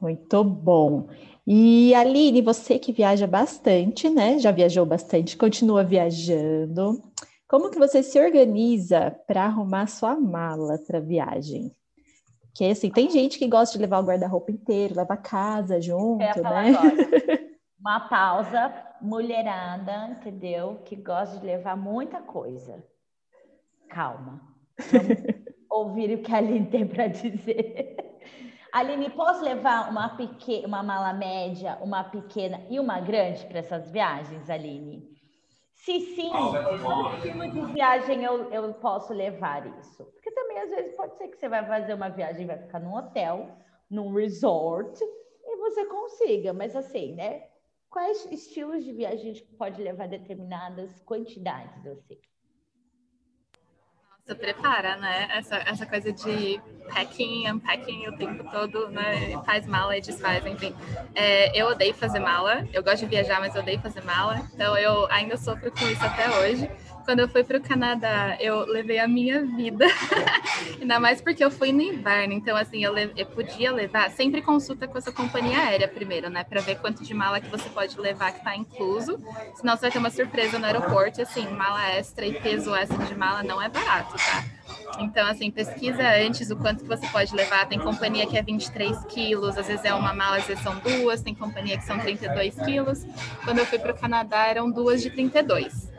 Muito 0.00 0.44
bom. 0.44 1.08
E 1.46 1.94
Aline, 1.94 2.42
você 2.42 2.78
que 2.78 2.92
viaja 2.92 3.26
bastante, 3.26 4.08
né? 4.08 4.38
Já 4.38 4.50
viajou 4.50 4.84
bastante, 4.84 5.37
continua 5.37 5.82
viajando. 5.82 7.02
Como 7.48 7.70
que 7.70 7.78
você 7.78 8.02
se 8.02 8.20
organiza 8.20 9.18
para 9.26 9.44
arrumar 9.44 9.87
sua 9.87 10.14
mala 10.20 10.78
para 10.87 11.00
viagem? 11.00 11.74
Porque 12.42 12.66
assim, 12.66 12.90
tem 12.90 13.08
gente 13.08 13.38
que 13.38 13.48
gosta 13.48 13.78
de 13.78 13.82
levar 13.82 14.00
o 14.00 14.06
guarda-roupa 14.06 14.52
inteiro, 14.52 14.96
leva 14.96 15.14
a 15.14 15.16
casa 15.16 15.80
junto, 15.80 16.18
né? 16.42 16.74
Uma 17.80 18.00
pausa, 18.00 18.74
mulherada, 19.00 20.08
entendeu? 20.08 20.82
Que 20.84 20.96
gosta 20.96 21.38
de 21.38 21.46
levar 21.46 21.76
muita 21.76 22.20
coisa. 22.20 22.84
Calma. 23.88 24.40
Vamos 24.90 25.18
ouvir 25.70 26.14
o 26.14 26.22
que 26.22 26.32
a 26.32 26.38
Aline 26.38 26.66
tem 26.66 26.87
para 26.87 27.08
dizer. 27.08 27.96
Aline, 28.72 29.11
posso 29.11 29.42
levar 29.42 29.90
uma, 29.90 30.11
pequena, 30.11 30.68
uma 30.68 30.82
mala 30.82 31.12
média, 31.12 31.78
uma 31.80 32.04
pequena 32.04 32.61
e 32.68 32.78
uma 32.78 33.00
grande 33.00 33.46
para 33.46 33.58
essas 33.58 33.90
viagens, 33.90 34.50
Aline? 34.50 35.16
Se 35.72 36.00
sim, 36.00 36.30
que 36.30 37.28
tipo 37.30 37.48
de 37.50 37.72
viagem 37.72 38.22
eu, 38.22 38.50
eu 38.52 38.74
posso 38.74 39.14
levar 39.14 39.66
isso? 39.78 40.04
Porque 40.04 40.30
também, 40.32 40.58
às 40.58 40.70
vezes, 40.70 40.96
pode 40.96 41.16
ser 41.16 41.28
que 41.28 41.38
você 41.38 41.48
vai 41.48 41.64
fazer 41.66 41.94
uma 41.94 42.11
viagem, 42.11 42.46
vai 42.46 42.58
ficar 42.58 42.80
num 42.80 42.94
hotel, 42.94 43.56
num 43.88 44.12
resort, 44.12 45.02
e 45.02 45.56
você 45.56 45.87
consiga. 45.87 46.52
Mas 46.52 46.76
assim, 46.76 47.14
né? 47.14 47.44
Quais 47.90 48.27
estilos 48.31 48.85
de 48.85 48.92
viagem 48.92 49.31
a 49.31 49.35
gente 49.35 49.44
pode 49.57 49.81
levar 49.81 50.09
determinadas 50.09 51.01
quantidades, 51.01 51.87
assim? 51.87 52.18
Nossa, 54.11 54.35
prepara, 54.35 54.96
né? 54.98 55.29
Essa, 55.33 55.57
essa 55.57 55.87
coisa 55.87 56.12
de 56.12 56.61
packing, 56.92 57.51
unpacking 57.51 58.09
o 58.09 58.16
tempo 58.16 58.44
todo, 58.51 58.90
né? 58.90 59.33
Faz 59.44 59.66
mala 59.66 59.96
e 59.96 60.03
desfaz, 60.03 60.44
enfim. 60.44 60.74
É, 61.14 61.59
eu 61.59 61.68
odeio 61.68 61.94
fazer 61.94 62.18
mala. 62.18 62.68
Eu 62.74 62.83
gosto 62.85 63.01
de 63.01 63.07
viajar, 63.07 63.40
mas 63.40 63.55
eu 63.55 63.62
odeio 63.62 63.81
fazer 63.81 64.05
mala. 64.05 64.37
Então 64.53 64.77
eu 64.77 65.11
ainda 65.11 65.38
sofro 65.38 65.72
com 65.72 65.88
isso 65.88 66.05
até 66.05 66.29
hoje 66.40 66.70
quando 67.08 67.20
eu 67.20 67.28
fui 67.30 67.42
para 67.42 67.56
o 67.56 67.62
Canadá, 67.62 68.36
eu 68.38 68.66
levei 68.66 68.98
a 68.98 69.08
minha 69.08 69.42
vida. 69.42 69.86
Ainda 70.78 71.00
mais 71.00 71.22
porque 71.22 71.42
eu 71.42 71.50
fui 71.50 71.72
no 71.72 71.80
inverno. 71.80 72.34
Então, 72.34 72.54
assim, 72.54 72.84
eu, 72.84 72.94
eu 72.98 73.24
podia 73.24 73.72
levar. 73.72 74.10
Sempre 74.10 74.42
consulta 74.42 74.86
com 74.86 74.98
a 74.98 75.00
sua 75.00 75.14
companhia 75.14 75.58
aérea 75.58 75.88
primeiro, 75.88 76.28
né? 76.28 76.44
Para 76.44 76.60
ver 76.60 76.76
quanto 76.76 77.02
de 77.02 77.14
mala 77.14 77.40
que 77.40 77.48
você 77.48 77.66
pode 77.70 77.98
levar 77.98 78.32
que 78.32 78.40
está 78.40 78.54
incluso. 78.54 79.18
Senão 79.54 79.74
você 79.74 79.80
vai 79.80 79.90
ter 79.90 79.98
uma 79.98 80.10
surpresa 80.10 80.58
no 80.58 80.66
aeroporto. 80.66 81.22
Assim, 81.22 81.48
mala 81.48 81.92
extra 81.92 82.26
e 82.26 82.38
peso 82.42 82.74
extra 82.74 83.02
de 83.06 83.14
mala 83.14 83.42
não 83.42 83.62
é 83.62 83.70
barato, 83.70 84.14
tá? 84.14 84.57
Então, 84.98 85.27
assim, 85.27 85.51
pesquisa 85.51 86.03
antes 86.27 86.51
o 86.51 86.57
quanto 86.57 86.83
que 86.83 86.88
você 86.88 87.07
pode 87.09 87.35
levar. 87.35 87.66
Tem 87.66 87.79
companhia 87.79 88.27
que 88.27 88.37
é 88.37 88.42
23 88.42 89.05
quilos, 89.05 89.57
às 89.57 89.66
vezes 89.66 89.85
é 89.85 89.94
uma 89.94 90.12
mala, 90.12 90.38
às 90.38 90.46
vezes 90.46 90.62
são 90.62 90.77
duas. 90.79 91.22
Tem 91.22 91.35
companhia 91.35 91.79
que 91.79 91.85
são 91.85 91.98
32 91.98 92.55
quilos. 92.61 93.05
Quando 93.44 93.59
eu 93.59 93.66
fui 93.66 93.79
para 93.79 93.92
o 93.92 93.96
Canadá, 93.96 94.46
eram 94.46 94.70
duas 94.70 95.03
de 95.03 95.11
32. 95.11 95.90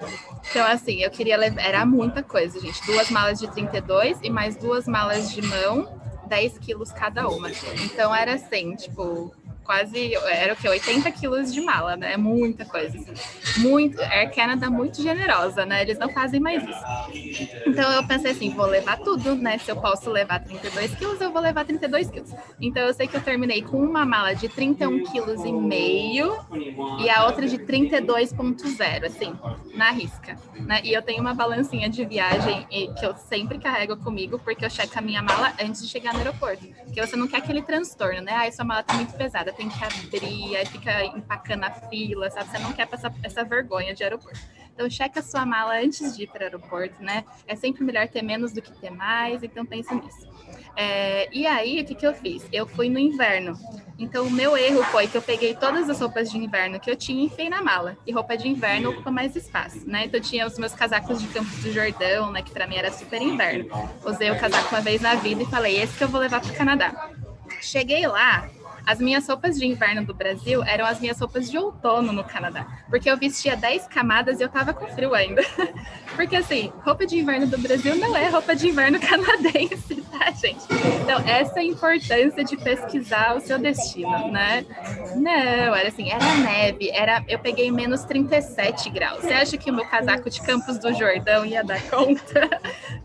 Então, 0.49 0.65
assim, 0.65 1.01
eu 1.01 1.11
queria 1.11 1.37
levar. 1.37 1.61
Era 1.61 1.85
muita 1.85 2.23
coisa, 2.23 2.59
gente. 2.59 2.85
Duas 2.85 3.09
malas 3.09 3.39
de 3.39 3.49
32 3.51 4.19
e 4.23 4.29
mais 4.29 4.55
duas 4.55 4.87
malas 4.87 5.31
de 5.31 5.41
mão, 5.41 5.87
10 6.27 6.59
quilos 6.59 6.91
cada 6.91 7.27
uma. 7.27 7.49
Então, 7.83 8.13
era 8.13 8.33
assim, 8.33 8.75
tipo, 8.75 9.33
quase, 9.69 10.15
era 10.15 10.53
o 10.53 10.55
que, 10.55 10.67
80 10.67 11.11
quilos 11.11 11.53
de 11.53 11.61
mala, 11.61 11.95
né? 11.95 12.13
É 12.13 12.17
muita 12.17 12.65
coisa. 12.65 12.97
Assim. 12.97 13.61
Muito, 13.61 14.01
Air 14.01 14.33
Canada 14.33 14.67
muito 14.67 14.99
generosa, 14.99 15.63
né? 15.63 15.83
Eles 15.83 15.99
não 15.99 16.09
fazem 16.09 16.39
mais 16.39 16.63
isso. 16.63 17.59
Então 17.67 17.91
eu 17.91 18.03
pensei 18.07 18.31
assim, 18.31 18.49
vou 18.49 18.65
levar 18.65 18.97
tudo, 18.97 19.35
né? 19.35 19.59
Se 19.59 19.69
eu 19.69 19.75
posso 19.75 20.09
levar 20.09 20.39
32 20.43 20.95
quilos, 20.95 21.21
eu 21.21 21.31
vou 21.31 21.39
levar 21.39 21.65
32 21.65 22.09
quilos. 22.09 22.33
Então 22.59 22.81
eu 22.81 22.91
sei 22.95 23.05
que 23.05 23.15
eu 23.15 23.21
terminei 23.21 23.61
com 23.61 23.77
uma 23.77 24.03
mala 24.07 24.33
de 24.33 24.49
31 24.49 25.03
quilos 25.03 25.45
e 25.45 25.51
meio 25.51 26.35
e 26.99 27.07
a 27.07 27.27
outra 27.27 27.47
de 27.47 27.59
32,0, 27.59 29.05
assim, 29.05 29.37
na 29.75 29.91
risca. 29.91 30.35
Né? 30.55 30.81
E 30.83 30.91
eu 30.91 31.03
tenho 31.03 31.21
uma 31.21 31.35
balancinha 31.35 31.87
de 31.87 32.03
viagem 32.05 32.65
que 32.97 33.05
eu 33.05 33.15
sempre 33.15 33.59
carrego 33.59 33.95
comigo, 33.97 34.39
porque 34.39 34.65
eu 34.65 34.69
checo 34.71 34.97
a 34.97 35.01
minha 35.01 35.21
mala 35.21 35.53
antes 35.61 35.83
de 35.83 35.87
chegar 35.87 36.11
no 36.13 36.21
aeroporto. 36.21 36.65
Porque 36.85 36.99
você 36.99 37.15
não 37.15 37.27
quer 37.27 37.37
aquele 37.37 37.61
transtorno, 37.61 38.21
né? 38.21 38.33
Ah, 38.33 38.51
sua 38.51 38.65
mala 38.65 38.81
tá 38.81 38.95
muito 38.95 39.13
pesada 39.13 39.58
tem 39.59 39.67
que 39.67 39.83
abrir, 39.83 40.55
aí 40.55 40.65
fica 40.65 41.03
empacando 41.03 41.65
a 41.65 41.71
fila, 41.71 42.29
sabe? 42.29 42.49
Você 42.49 42.59
não 42.59 42.71
quer 42.71 42.87
passar 42.87 43.13
essa 43.21 43.43
vergonha 43.43 43.93
de 43.93 44.01
aeroporto. 44.01 44.39
Então, 44.73 44.89
checa 44.89 45.21
sua 45.21 45.45
mala 45.45 45.77
antes 45.77 46.15
de 46.15 46.23
ir 46.23 46.27
para 46.27 46.39
o 46.39 46.43
aeroporto, 46.45 47.03
né? 47.03 47.25
É 47.45 47.53
sempre 47.57 47.83
melhor 47.83 48.07
ter 48.07 48.21
menos 48.21 48.53
do 48.53 48.61
que 48.61 48.71
ter 48.79 48.89
mais, 48.89 49.43
então 49.43 49.65
pensa 49.65 49.93
nisso. 49.93 50.25
É, 50.77 51.27
e 51.33 51.45
aí, 51.45 51.81
o 51.81 51.85
que, 51.85 51.93
que 51.93 52.07
eu 52.07 52.13
fiz? 52.13 52.47
Eu 52.53 52.65
fui 52.65 52.87
no 52.87 52.97
inverno. 52.97 53.59
Então, 53.97 54.25
o 54.27 54.31
meu 54.31 54.55
erro 54.55 54.81
foi 54.85 55.07
que 55.07 55.17
eu 55.17 55.21
peguei 55.21 55.53
todas 55.53 55.89
as 55.89 55.99
roupas 55.99 56.31
de 56.31 56.37
inverno 56.37 56.79
que 56.79 56.89
eu 56.89 56.95
tinha 56.95 57.21
e 57.21 57.25
enfiei 57.25 57.49
na 57.49 57.61
mala. 57.61 57.97
E 58.07 58.13
roupa 58.13 58.37
de 58.37 58.47
inverno 58.47 58.91
ocupa 58.91 59.11
mais 59.11 59.35
espaço, 59.35 59.85
né? 59.85 60.05
Então, 60.05 60.21
eu 60.21 60.23
tinha 60.23 60.47
os 60.47 60.57
meus 60.57 60.71
casacos 60.71 61.21
de 61.21 61.27
Campos 61.27 61.61
do 61.61 61.73
Jordão, 61.73 62.31
né? 62.31 62.41
Que 62.41 62.51
para 62.51 62.65
mim 62.65 62.77
era 62.77 62.93
super 62.93 63.21
inverno. 63.21 63.69
Usei 64.05 64.31
o 64.31 64.39
casaco 64.39 64.73
uma 64.73 64.79
vez 64.79 65.01
na 65.01 65.15
vida 65.15 65.43
e 65.43 65.45
falei, 65.47 65.81
esse 65.81 65.97
que 65.97 66.03
eu 66.05 66.07
vou 66.07 66.21
levar 66.21 66.39
para 66.39 66.53
o 66.53 66.55
Canadá. 66.55 67.11
Cheguei 67.61 68.07
lá, 68.07 68.47
as 68.85 68.99
minhas 68.99 69.27
roupas 69.27 69.57
de 69.57 69.65
inverno 69.65 70.05
do 70.05 70.13
Brasil 70.13 70.63
eram 70.63 70.85
as 70.85 70.99
minhas 70.99 71.19
roupas 71.19 71.49
de 71.49 71.57
outono 71.57 72.11
no 72.11 72.23
Canadá, 72.23 72.65
porque 72.89 73.09
eu 73.09 73.17
vestia 73.17 73.55
10 73.55 73.87
camadas 73.87 74.39
e 74.39 74.43
eu 74.43 74.49
tava 74.49 74.73
com 74.73 74.87
frio 74.87 75.13
ainda. 75.13 75.41
Porque 76.15 76.35
assim, 76.35 76.71
roupa 76.83 77.05
de 77.05 77.17
inverno 77.17 77.47
do 77.47 77.57
Brasil 77.57 77.95
não 77.95 78.15
é 78.15 78.27
roupa 78.27 78.53
de 78.53 78.67
inverno 78.67 78.99
canadense, 78.99 80.01
tá, 80.11 80.31
gente? 80.31 80.65
Então, 81.01 81.19
essa 81.25 81.59
é 81.59 81.61
a 81.61 81.65
importância 81.65 82.43
de 82.43 82.57
pesquisar 82.57 83.37
o 83.37 83.39
seu 83.39 83.57
destino, 83.57 84.29
né? 84.29 84.65
Não, 85.15 85.75
era 85.75 85.87
assim, 85.87 86.09
era 86.09 86.35
neve, 86.35 86.89
era 86.89 87.23
eu 87.27 87.39
peguei 87.39 87.71
menos 87.71 88.03
37 88.03 88.89
graus. 88.89 89.21
Você 89.21 89.33
acha 89.33 89.57
que 89.57 89.71
o 89.71 89.73
meu 89.73 89.85
casaco 89.85 90.29
de 90.29 90.41
Campos 90.41 90.77
do 90.77 90.93
Jordão 90.93 91.45
ia 91.45 91.63
dar 91.63 91.81
conta? 91.89 92.49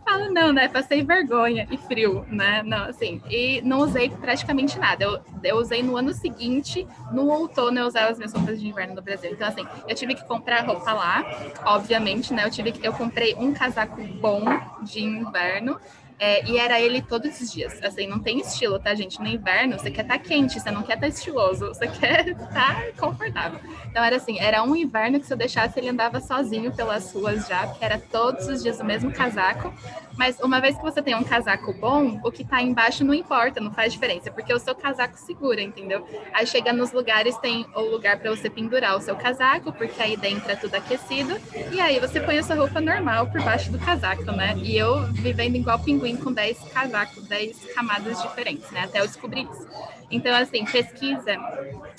Fala, 0.04 0.28
não, 0.28 0.52
né? 0.52 0.68
Passei 0.68 1.02
vergonha 1.02 1.66
e 1.70 1.76
frio, 1.76 2.24
né? 2.28 2.62
Não, 2.64 2.84
assim, 2.86 3.22
e 3.30 3.62
não 3.62 3.78
usei 3.78 4.10
praticamente 4.10 4.78
nada. 4.78 5.04
Eu, 5.04 5.20
eu 5.42 5.56
usei 5.64 5.82
no 5.82 5.96
ano 5.96 6.12
seguinte, 6.12 6.86
no 7.10 7.28
outono 7.28 7.78
eu 7.80 7.86
usava 7.86 8.10
as 8.10 8.18
minhas 8.18 8.32
roupas 8.32 8.60
de 8.60 8.68
inverno 8.68 8.94
no 8.94 9.02
Brasil. 9.02 9.30
Então, 9.32 9.48
assim, 9.48 9.66
eu 9.88 9.94
tive 9.94 10.14
que 10.14 10.24
comprar 10.24 10.64
roupa 10.64 10.92
lá, 10.92 11.24
obviamente, 11.64 12.32
né? 12.32 12.44
Eu 12.44 12.50
tive 12.50 12.72
que, 12.72 12.86
eu 12.86 12.92
comprei 12.92 13.34
um 13.34 13.52
casaco 13.52 14.00
bom 14.02 14.44
de 14.82 15.02
inverno 15.02 15.80
é, 16.18 16.44
e 16.46 16.58
era 16.58 16.80
ele 16.80 17.02
todos 17.02 17.40
os 17.40 17.52
dias. 17.52 17.82
Assim, 17.82 18.06
não 18.06 18.18
tem 18.18 18.40
estilo, 18.40 18.78
tá, 18.78 18.94
gente? 18.94 19.20
No 19.20 19.26
inverno, 19.26 19.78
você 19.78 19.90
quer 19.90 20.02
estar 20.02 20.18
tá 20.18 20.24
quente, 20.24 20.60
você 20.60 20.70
não 20.70 20.82
quer 20.82 20.94
estar 20.94 21.06
tá 21.06 21.08
estiloso, 21.08 21.68
você 21.68 21.86
quer 21.88 22.28
estar 22.28 22.48
tá 22.48 22.82
confortável. 22.98 23.60
Então, 23.86 24.02
era 24.02 24.16
assim, 24.16 24.38
era 24.38 24.62
um 24.62 24.74
inverno 24.76 25.20
que 25.20 25.26
se 25.26 25.32
eu 25.32 25.36
deixasse, 25.36 25.78
ele 25.78 25.88
andava 25.88 26.20
sozinho 26.20 26.72
pelas 26.72 27.12
ruas 27.12 27.46
já, 27.46 27.66
porque 27.66 27.84
era 27.84 27.98
todos 27.98 28.46
os 28.48 28.62
dias 28.62 28.80
o 28.80 28.84
mesmo 28.84 29.12
casaco. 29.12 29.72
Mas 30.16 30.38
uma 30.38 30.60
vez 30.60 30.76
que 30.76 30.82
você 30.82 31.02
tem 31.02 31.14
um 31.16 31.24
casaco 31.24 31.72
bom, 31.72 32.20
o 32.22 32.30
que 32.30 32.44
tá 32.44 32.62
embaixo 32.62 33.04
não 33.04 33.12
importa, 33.12 33.60
não 33.60 33.72
faz 33.72 33.92
diferença, 33.92 34.30
porque 34.30 34.54
o 34.54 34.58
seu 34.60 34.74
casaco 34.74 35.18
segura, 35.18 35.60
entendeu? 35.60 36.06
Aí 36.32 36.46
chega 36.46 36.72
nos 36.72 36.92
lugares, 36.92 37.36
tem 37.38 37.66
o 37.74 37.80
lugar 37.80 38.18
para 38.20 38.30
você 38.30 38.48
pendurar 38.48 38.96
o 38.96 39.00
seu 39.00 39.16
casaco, 39.16 39.72
porque 39.72 40.00
aí 40.00 40.16
dentro 40.16 40.50
é 40.52 40.54
tudo 40.54 40.76
aquecido, 40.76 41.36
e 41.72 41.80
aí 41.80 41.98
você 41.98 42.20
põe 42.20 42.38
a 42.38 42.44
sua 42.44 42.54
roupa 42.54 42.80
normal 42.80 43.26
por 43.26 43.42
baixo 43.42 43.72
do 43.72 43.78
casaco, 43.78 44.22
né? 44.30 44.54
E 44.58 44.76
eu 44.76 45.02
vivendo 45.12 45.56
igual 45.56 45.80
pinguim 45.80 46.03
com 46.16 46.32
10 46.32 46.58
casacos, 46.72 47.24
10 47.24 47.72
camadas 47.74 48.20
diferentes, 48.20 48.70
né? 48.70 48.80
Até 48.80 49.00
eu 49.00 49.06
descobrir 49.06 49.48
isso. 49.50 49.66
Então, 50.14 50.32
assim, 50.32 50.64
pesquisa 50.64 51.36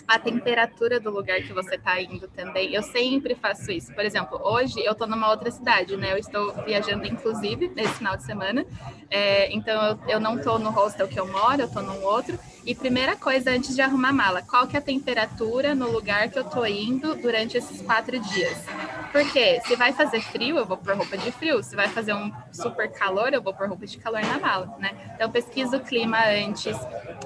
a 0.08 0.18
temperatura 0.18 1.02
do 1.02 1.10
lugar 1.10 1.42
que 1.42 1.52
você 1.52 1.76
está 1.76 2.00
indo 2.02 2.30
também. 2.30 2.74
Eu 2.74 2.82
sempre 2.82 3.36
faço 3.36 3.70
isso. 3.72 3.94
Por 3.94 4.06
exemplo, 4.06 4.40
hoje 4.42 4.80
eu 4.86 4.94
estou 4.94 5.06
numa 5.06 5.30
outra 5.30 5.52
cidade, 5.52 5.98
né? 5.98 6.14
Eu 6.14 6.18
estou 6.18 6.54
viajando, 6.64 7.06
inclusive, 7.06 7.68
nesse 7.76 7.96
final 7.96 8.16
de 8.16 8.24
semana. 8.24 8.66
É, 9.10 9.54
então, 9.54 9.84
eu, 9.84 10.00
eu 10.08 10.20
não 10.20 10.38
estou 10.38 10.58
no 10.58 10.70
hostel 10.70 11.10
que 11.10 11.20
eu 11.20 11.28
moro, 11.28 11.62
eu 11.62 11.68
estou 11.68 11.84
num 11.84 12.04
outro. 12.04 12.40
E 12.66 12.74
primeira 12.74 13.16
coisa, 13.16 13.52
antes 13.52 13.76
de 13.76 13.82
arrumar 13.82 14.12
mala, 14.12 14.42
qual 14.42 14.66
que 14.66 14.76
é 14.76 14.80
a 14.80 14.82
temperatura 14.82 15.76
no 15.76 15.92
lugar 15.92 16.30
que 16.30 16.40
eu 16.40 16.44
estou 16.44 16.66
indo 16.66 17.16
durante 17.16 17.58
esses 17.58 17.80
quatro 17.82 18.20
dias? 18.20 18.66
Porque 19.12 19.62
se 19.62 19.76
vai 19.76 19.94
fazer 19.94 20.20
frio, 20.22 20.58
eu 20.58 20.66
vou 20.66 20.76
pôr 20.76 20.96
roupa 20.96 21.16
de 21.16 21.32
frio. 21.32 21.62
Se 21.62 21.76
vai 21.76 21.88
fazer 21.90 22.14
um 22.14 22.32
super 22.52 22.92
calor, 22.92 23.34
eu 23.34 23.42
vou 23.42 23.54
pôr 23.54 23.68
roupa 23.68 23.86
de 23.86 23.98
calor 24.00 24.22
na 24.22 24.40
mala, 24.40 24.76
né? 24.80 24.92
Então, 25.14 25.30
pesquisa 25.30 25.78
o 25.78 25.80
clima 25.80 26.18
antes. 26.28 26.76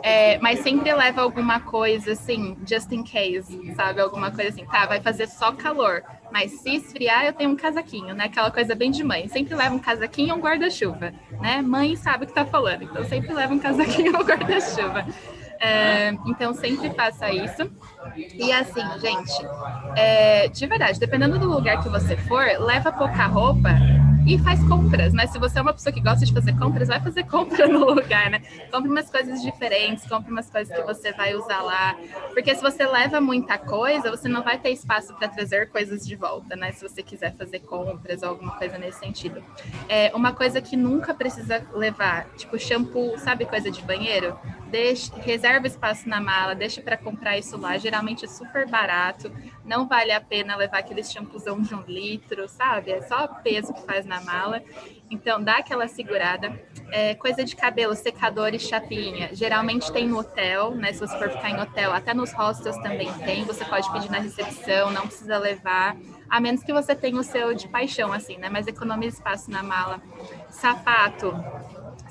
É, 0.04 0.38
mas 0.40 0.60
sempre 0.80 0.94
leva 0.94 1.22
alguma 1.22 1.60
coisa, 1.60 2.14
assim, 2.14 2.58
just 2.66 2.90
in 2.94 3.04
case, 3.04 3.74
sabe? 3.76 4.00
Alguma 4.00 4.32
coisa 4.32 4.50
assim, 4.50 4.66
tá, 4.66 4.86
vai 4.86 5.02
fazer 5.02 5.28
só 5.28 5.52
calor. 5.52 6.02
Mas 6.32 6.52
se 6.52 6.76
esfriar, 6.76 7.26
eu 7.26 7.34
tenho 7.34 7.50
um 7.50 7.56
casaquinho, 7.56 8.16
né? 8.16 8.26
Aquela 8.26 8.50
coisa 8.50 8.74
bem 8.76 8.90
de 8.90 9.04
mãe. 9.04 9.28
Sempre 9.28 9.56
leva 9.56 9.76
um 9.76 9.80
casaquinho 9.80 10.34
ou 10.34 10.40
um 10.40 10.42
guarda-chuva, 10.42 11.14
né? 11.42 11.62
Mãe 11.62 11.98
sabe 11.98 12.24
o 12.24 12.28
que 12.28 12.34
tá 12.34 12.46
falando, 12.46 12.84
então 12.84 13.04
sempre 13.04 13.34
leva 13.34 13.54
um 13.54 13.60
casaquinho 13.60 14.14
ou 14.16 14.22
um 14.22 14.26
guarda-chuva. 14.26 15.06
É, 15.60 16.14
então 16.26 16.54
sempre 16.54 16.90
faça 16.92 17.30
isso. 17.30 17.70
E 18.16 18.50
assim, 18.54 18.82
gente, 19.02 19.34
é, 19.98 20.48
de 20.48 20.66
verdade, 20.66 20.98
dependendo 20.98 21.38
do 21.38 21.50
lugar 21.50 21.84
que 21.84 21.90
você 21.90 22.16
for, 22.16 22.46
leva 22.60 22.90
pouca 22.90 23.26
roupa 23.26 23.72
e 24.30 24.38
faz 24.38 24.64
compras, 24.68 25.12
né? 25.12 25.26
Se 25.26 25.40
você 25.40 25.58
é 25.58 25.62
uma 25.64 25.74
pessoa 25.74 25.92
que 25.92 26.00
gosta 26.00 26.24
de 26.24 26.32
fazer 26.32 26.56
compras, 26.56 26.88
vai 26.88 27.02
fazer 27.02 27.24
compra 27.28 27.68
no 27.68 27.80
lugar, 27.80 28.30
né? 28.30 28.40
Compre 28.72 28.88
umas 28.88 29.10
coisas 29.10 29.42
diferentes, 29.42 30.08
compre 30.08 30.32
umas 30.32 30.48
coisas 30.48 30.72
que 30.76 30.84
você 30.84 31.12
vai 31.14 31.34
usar 31.34 31.64
lá. 31.64 31.96
Porque 32.32 32.54
se 32.54 32.62
você 32.62 32.86
leva 32.86 33.20
muita 33.20 33.58
coisa, 33.58 34.12
você 34.12 34.30
não 34.30 34.44
vai 34.44 34.60
ter 34.60 34.70
espaço 34.70 35.16
para 35.16 35.28
trazer 35.30 35.72
coisas 35.72 36.06
de 36.06 36.16
volta, 36.16 36.56
né? 36.56 36.72
Se 36.74 36.88
você 36.88 37.02
quiser 37.02 37.36
fazer 37.36 37.62
compras 37.62 38.22
ou 38.22 38.30
alguma 38.30 38.52
coisa 38.56 38.78
nesse 38.78 39.00
sentido. 39.00 39.44
É, 39.88 40.12
uma 40.14 40.32
coisa 40.32 40.62
que 40.62 40.78
nunca 40.78 41.12
precisa 41.12 41.66
levar, 41.74 42.28
tipo 42.38 42.60
shampoo, 42.60 43.18
sabe 43.18 43.46
coisa 43.46 43.72
de 43.72 43.82
banheiro? 43.82 44.38
Deixe, 44.70 45.12
reserva 45.22 45.66
espaço 45.66 46.08
na 46.08 46.22
mala, 46.22 46.54
deixe 46.54 46.82
para 46.82 46.96
comprar 46.96 47.38
isso 47.38 47.58
lá. 47.58 47.78
Geralmente 47.78 48.26
é 48.26 48.28
super 48.28 48.68
barato, 48.68 49.32
não 49.66 49.88
vale 49.88 50.12
a 50.12 50.22
pena 50.22 50.56
levar 50.56 50.80
aquele 50.80 51.04
shampoozão 51.04 51.60
de 51.62 51.74
um 51.74 51.82
litro, 51.82 52.48
sabe? 52.48 52.92
É 52.92 53.02
só 53.02 53.28
peso 53.28 53.74
que 53.74 53.82
faz 53.82 54.06
na 54.06 54.22
mala. 54.22 54.62
Então 55.10 55.44
dá 55.44 55.58
aquela 55.58 55.88
segurada. 55.88 56.60
É, 56.92 57.16
coisa 57.16 57.44
de 57.44 57.56
cabelo, 57.56 57.96
secador 57.96 58.54
e 58.54 58.60
chapinha. 58.60 59.30
Geralmente 59.34 59.92
tem 59.92 60.08
no 60.08 60.20
hotel, 60.20 60.76
né? 60.76 60.94
Se 60.94 61.00
você 61.00 61.18
for 61.18 61.30
ficar 61.30 61.50
em 61.50 61.60
hotel, 61.60 61.92
até 61.92 62.14
nos 62.14 62.32
hostels 62.32 62.78
também 62.78 63.12
tem. 63.26 63.44
Você 63.46 63.66
pode 63.66 63.92
pedir 63.92 64.12
na 64.12 64.20
recepção, 64.20 64.92
não 64.92 65.08
precisa 65.08 65.38
levar. 65.38 65.98
A 66.30 66.40
menos 66.40 66.64
que 66.64 66.72
você 66.72 66.96
tenha 66.96 67.20
o 67.20 67.24
seu 67.24 67.56
de 67.56 67.68
paixão, 67.68 68.14
assim, 68.14 68.38
né? 68.38 68.50
Mas 68.50 68.68
economiza 68.68 69.18
espaço 69.18 69.50
na 69.50 69.64
mala. 69.64 70.00
Sapato 70.50 71.34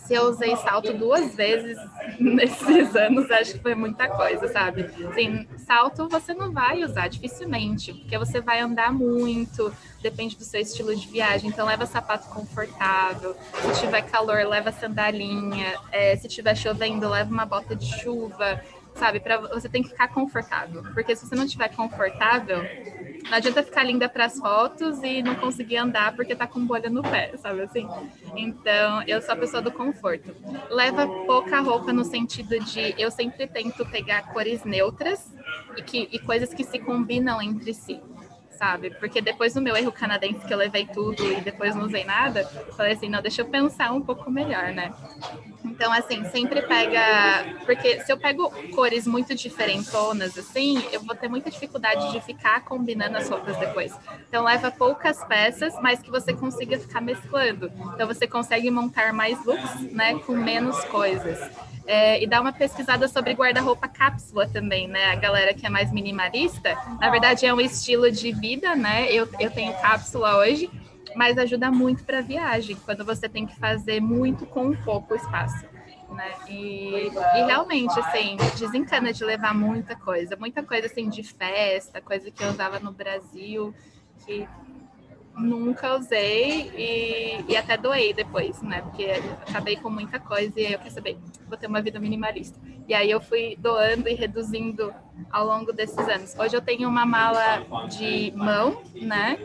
se 0.09 0.15
eu 0.15 0.23
usei 0.23 0.57
salto 0.57 0.95
duas 0.95 1.35
vezes 1.35 1.77
nesses 2.19 2.97
anos, 2.97 3.31
acho 3.31 3.53
que 3.53 3.59
foi 3.59 3.75
muita 3.75 4.09
coisa, 4.09 4.49
sabe? 4.49 4.89
Assim, 5.07 5.47
salto 5.67 6.09
você 6.09 6.33
não 6.33 6.51
vai 6.51 6.83
usar 6.83 7.09
dificilmente, 7.09 7.93
porque 7.93 8.17
você 8.17 8.41
vai 8.41 8.59
andar 8.59 8.91
muito, 8.91 9.71
depende 10.01 10.35
do 10.35 10.45
seu 10.45 10.63
estilo 10.63 10.97
de 10.97 11.07
viagem. 11.09 11.51
Então, 11.51 11.67
leva 11.67 11.85
sapato 11.85 12.27
confortável. 12.29 13.37
Se 13.61 13.81
tiver 13.83 14.01
calor, 14.01 14.47
leva 14.47 14.73
sandalinha. 14.73 15.79
É, 15.93 16.17
se 16.17 16.27
tiver 16.27 16.55
chovendo, 16.55 17.07
leva 17.07 17.31
uma 17.31 17.45
bota 17.45 17.77
de 17.77 17.87
chuva 18.01 18.63
sabe? 18.99 19.21
Para 19.21 19.39
você 19.39 19.69
tem 19.69 19.83
que 19.83 19.91
ficar 19.91 20.09
confortável, 20.09 20.83
porque 20.93 21.15
se 21.15 21.27
você 21.27 21.35
não 21.35 21.45
estiver 21.45 21.69
confortável, 21.75 22.63
não 23.29 23.37
adianta 23.37 23.63
ficar 23.63 23.85
linda 23.85 24.09
para 24.09 24.25
as 24.25 24.39
fotos 24.39 25.03
e 25.03 25.23
não 25.23 25.35
conseguir 25.35 25.77
andar 25.77 26.15
porque 26.15 26.35
tá 26.35 26.47
com 26.47 26.65
bolha 26.65 26.91
no 26.91 27.03
pé, 27.03 27.37
sabe 27.37 27.63
assim? 27.63 27.89
Então, 28.37 29.03
eu 29.07 29.23
sou 29.23 29.35
a 29.35 29.37
pessoa 29.37 29.63
do 29.63 29.71
conforto. 29.71 30.35
Leva 30.71 31.07
pouca 31.27 31.61
roupa 31.61 31.93
no 31.93 32.05
sentido 32.05 32.59
de 32.61 32.95
eu 32.99 33.11
sempre 33.11 33.47
tento 33.47 33.87
pegar 33.87 34.33
cores 34.33 34.65
neutras 34.65 35.35
e 35.77 35.83
que 35.83 36.09
e 36.11 36.19
coisas 36.19 36.53
que 36.53 36.65
se 36.65 36.79
combinam 36.79 37.41
entre 37.41 37.73
si 37.73 38.01
sabe? 38.59 38.91
Porque 38.91 39.21
depois 39.21 39.55
do 39.55 39.63
meu 39.63 39.77
erro 39.77 39.93
canadense, 39.93 40.45
que 40.45 40.53
eu 40.53 40.59
levei 40.59 40.87
tudo 40.87 41.25
e 41.25 41.41
depois 41.41 41.75
não 41.75 41.85
usei 41.85 42.05
nada, 42.05 42.45
falei 42.77 42.93
assim, 42.93 43.09
não, 43.09 43.23
deixa 43.23 43.43
eu 43.43 43.47
pensar 43.47 43.93
um 43.93 44.03
pouco 44.03 44.31
melhor, 44.31 44.73
né? 44.73 44.93
Então, 45.65 45.93
assim, 45.93 46.25
sempre 46.25 46.63
pega. 46.63 47.01
Porque 47.65 48.01
se 48.01 48.11
eu 48.11 48.19
pego 48.19 48.51
cores 48.75 49.07
muito 49.07 49.35
diferentonas, 49.35 50.37
assim, 50.37 50.83
eu 50.91 51.01
vou 51.01 51.15
ter 51.15 51.29
muita 51.29 51.51
dificuldade 51.51 52.11
de 52.11 52.21
ficar 52.21 52.65
combinando 52.65 53.17
as 53.17 53.29
roupas 53.29 53.57
depois. 53.59 53.97
Então, 54.29 54.45
leva 54.45 54.71
poucas 54.73 55.23
peças, 55.25 55.75
mas 55.81 56.01
que 56.01 56.11
você 56.11 56.33
consiga 56.33 56.79
ficar 56.79 57.01
mesclando. 57.01 57.71
Então, 57.95 58.07
você 58.07 58.27
consegue 58.27 58.71
montar 58.71 59.13
mais 59.13 59.45
looks, 59.45 59.93
né, 59.93 60.19
com 60.27 60.33
menos 60.33 60.83
coisas. 60.87 61.39
É, 61.87 62.23
e 62.23 62.27
dar 62.27 62.43
uma 62.43 62.53
pesquisada 62.53 63.09
sobre 63.09 63.33
guarda-roupa 63.33 63.89
cápsula 63.89 64.47
também, 64.47 64.87
né? 64.87 65.07
A 65.07 65.15
galera 65.15 65.55
que 65.55 65.65
é 65.65 65.71
mais 65.71 65.91
minimalista, 65.91 66.77
na 67.01 67.09
verdade 67.09 67.47
é 67.47 67.55
um 67.55 67.61
estilo 67.61 68.13
de 68.13 68.31
vida, 68.31 68.48
né? 68.57 69.13
Eu, 69.13 69.29
eu 69.39 69.51
tenho 69.51 69.73
cápsula 69.81 70.37
hoje, 70.37 70.71
mas 71.15 71.39
ajuda 71.39 71.71
muito 71.71 72.05
para 72.05 72.21
viagem, 72.21 72.77
quando 72.85 73.05
você 73.05 73.29
tem 73.29 73.47
que 73.47 73.57
fazer 73.57 74.01
muito 74.01 74.47
com 74.47 74.75
pouco 74.77 75.15
espaço. 75.15 75.67
Né? 76.11 76.33
E, 76.49 77.09
e, 77.09 77.45
realmente, 77.45 77.99
assim, 78.01 78.37
desencana 78.59 79.13
de 79.13 79.23
levar 79.25 79.55
muita 79.55 79.95
coisa, 79.95 80.37
muita 80.37 80.63
coisa 80.63 80.87
assim 80.87 81.09
de 81.09 81.23
festa, 81.23 82.01
coisa 82.01 82.31
que 82.31 82.43
eu 82.43 82.49
usava 82.49 82.81
no 82.81 82.93
Brasil, 82.93 83.75
que 84.25 84.49
nunca 85.39 85.97
usei 85.97 86.71
e, 86.77 87.45
e 87.53 87.57
até 87.57 87.77
doei 87.77 88.13
depois, 88.13 88.61
né? 88.63 88.83
Porque 88.83 89.07
acabei 89.49 89.77
com 89.77 89.91
muita 89.91 90.19
coisa 90.19 90.53
e 90.57 90.67
aí 90.67 90.73
eu 90.73 90.79
quero 90.79 90.95
saber, 90.95 91.19
vou 91.49 91.57
ter 91.57 91.67
uma 91.67 91.81
vida 91.81 91.99
minimalista. 91.99 92.59
E 92.89 92.95
aí 92.95 93.11
eu 93.11 93.21
fui 93.21 93.57
doando 93.59 94.09
e 94.09 94.15
reduzindo 94.15 94.93
ao 95.31 95.47
longo 95.47 95.73
desses 95.73 95.99
anos. 95.99 96.35
Hoje 96.39 96.57
eu 96.57 96.63
tenho 96.63 96.89
uma 96.89 97.05
mala 97.05 97.67
de 97.89 98.33
mão, 98.35 98.83
né? 98.95 99.39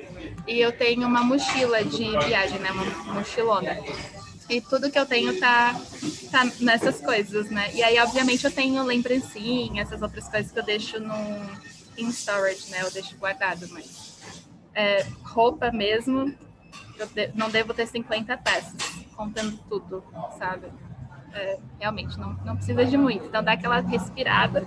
E 0.47 0.59
eu 0.59 0.71
tenho 0.71 1.05
uma 1.05 1.23
mochila 1.23 1.83
de 1.83 2.09
viagem, 2.25 2.59
né? 2.59 2.71
Uma 2.71 3.13
mochilona. 3.13 3.77
E 4.49 4.61
tudo 4.61 4.91
que 4.91 4.99
eu 4.99 5.05
tenho 5.05 5.39
tá, 5.39 5.73
tá 6.31 6.45
nessas 6.59 6.99
coisas, 6.99 7.49
né? 7.49 7.71
E 7.73 7.83
aí, 7.83 7.97
obviamente, 7.99 8.45
eu 8.45 8.51
tenho 8.51 8.83
lembrancinha, 8.83 9.81
essas 9.81 10.01
outras 10.01 10.27
coisas 10.27 10.51
que 10.51 10.59
eu 10.59 10.63
deixo 10.63 10.99
no, 10.99 11.13
in 11.97 12.09
storage, 12.09 12.69
né? 12.69 12.81
Eu 12.81 12.91
deixo 12.91 13.15
guardado, 13.17 13.67
mas 13.71 14.12
é, 14.73 15.03
roupa 15.23 15.71
mesmo, 15.71 16.33
eu 16.97 17.07
de, 17.07 17.27
não 17.35 17.49
devo 17.49 17.73
ter 17.73 17.87
50 17.87 18.37
peças, 18.37 19.05
contando 19.15 19.57
tudo, 19.69 20.03
sabe? 20.37 20.71
É, 21.33 21.59
realmente, 21.79 22.19
não, 22.19 22.33
não 22.45 22.55
precisa 22.55 22.85
de 22.85 22.97
muito. 22.97 23.25
Então, 23.25 23.43
dá 23.43 23.53
aquela 23.53 23.79
respirada, 23.79 24.61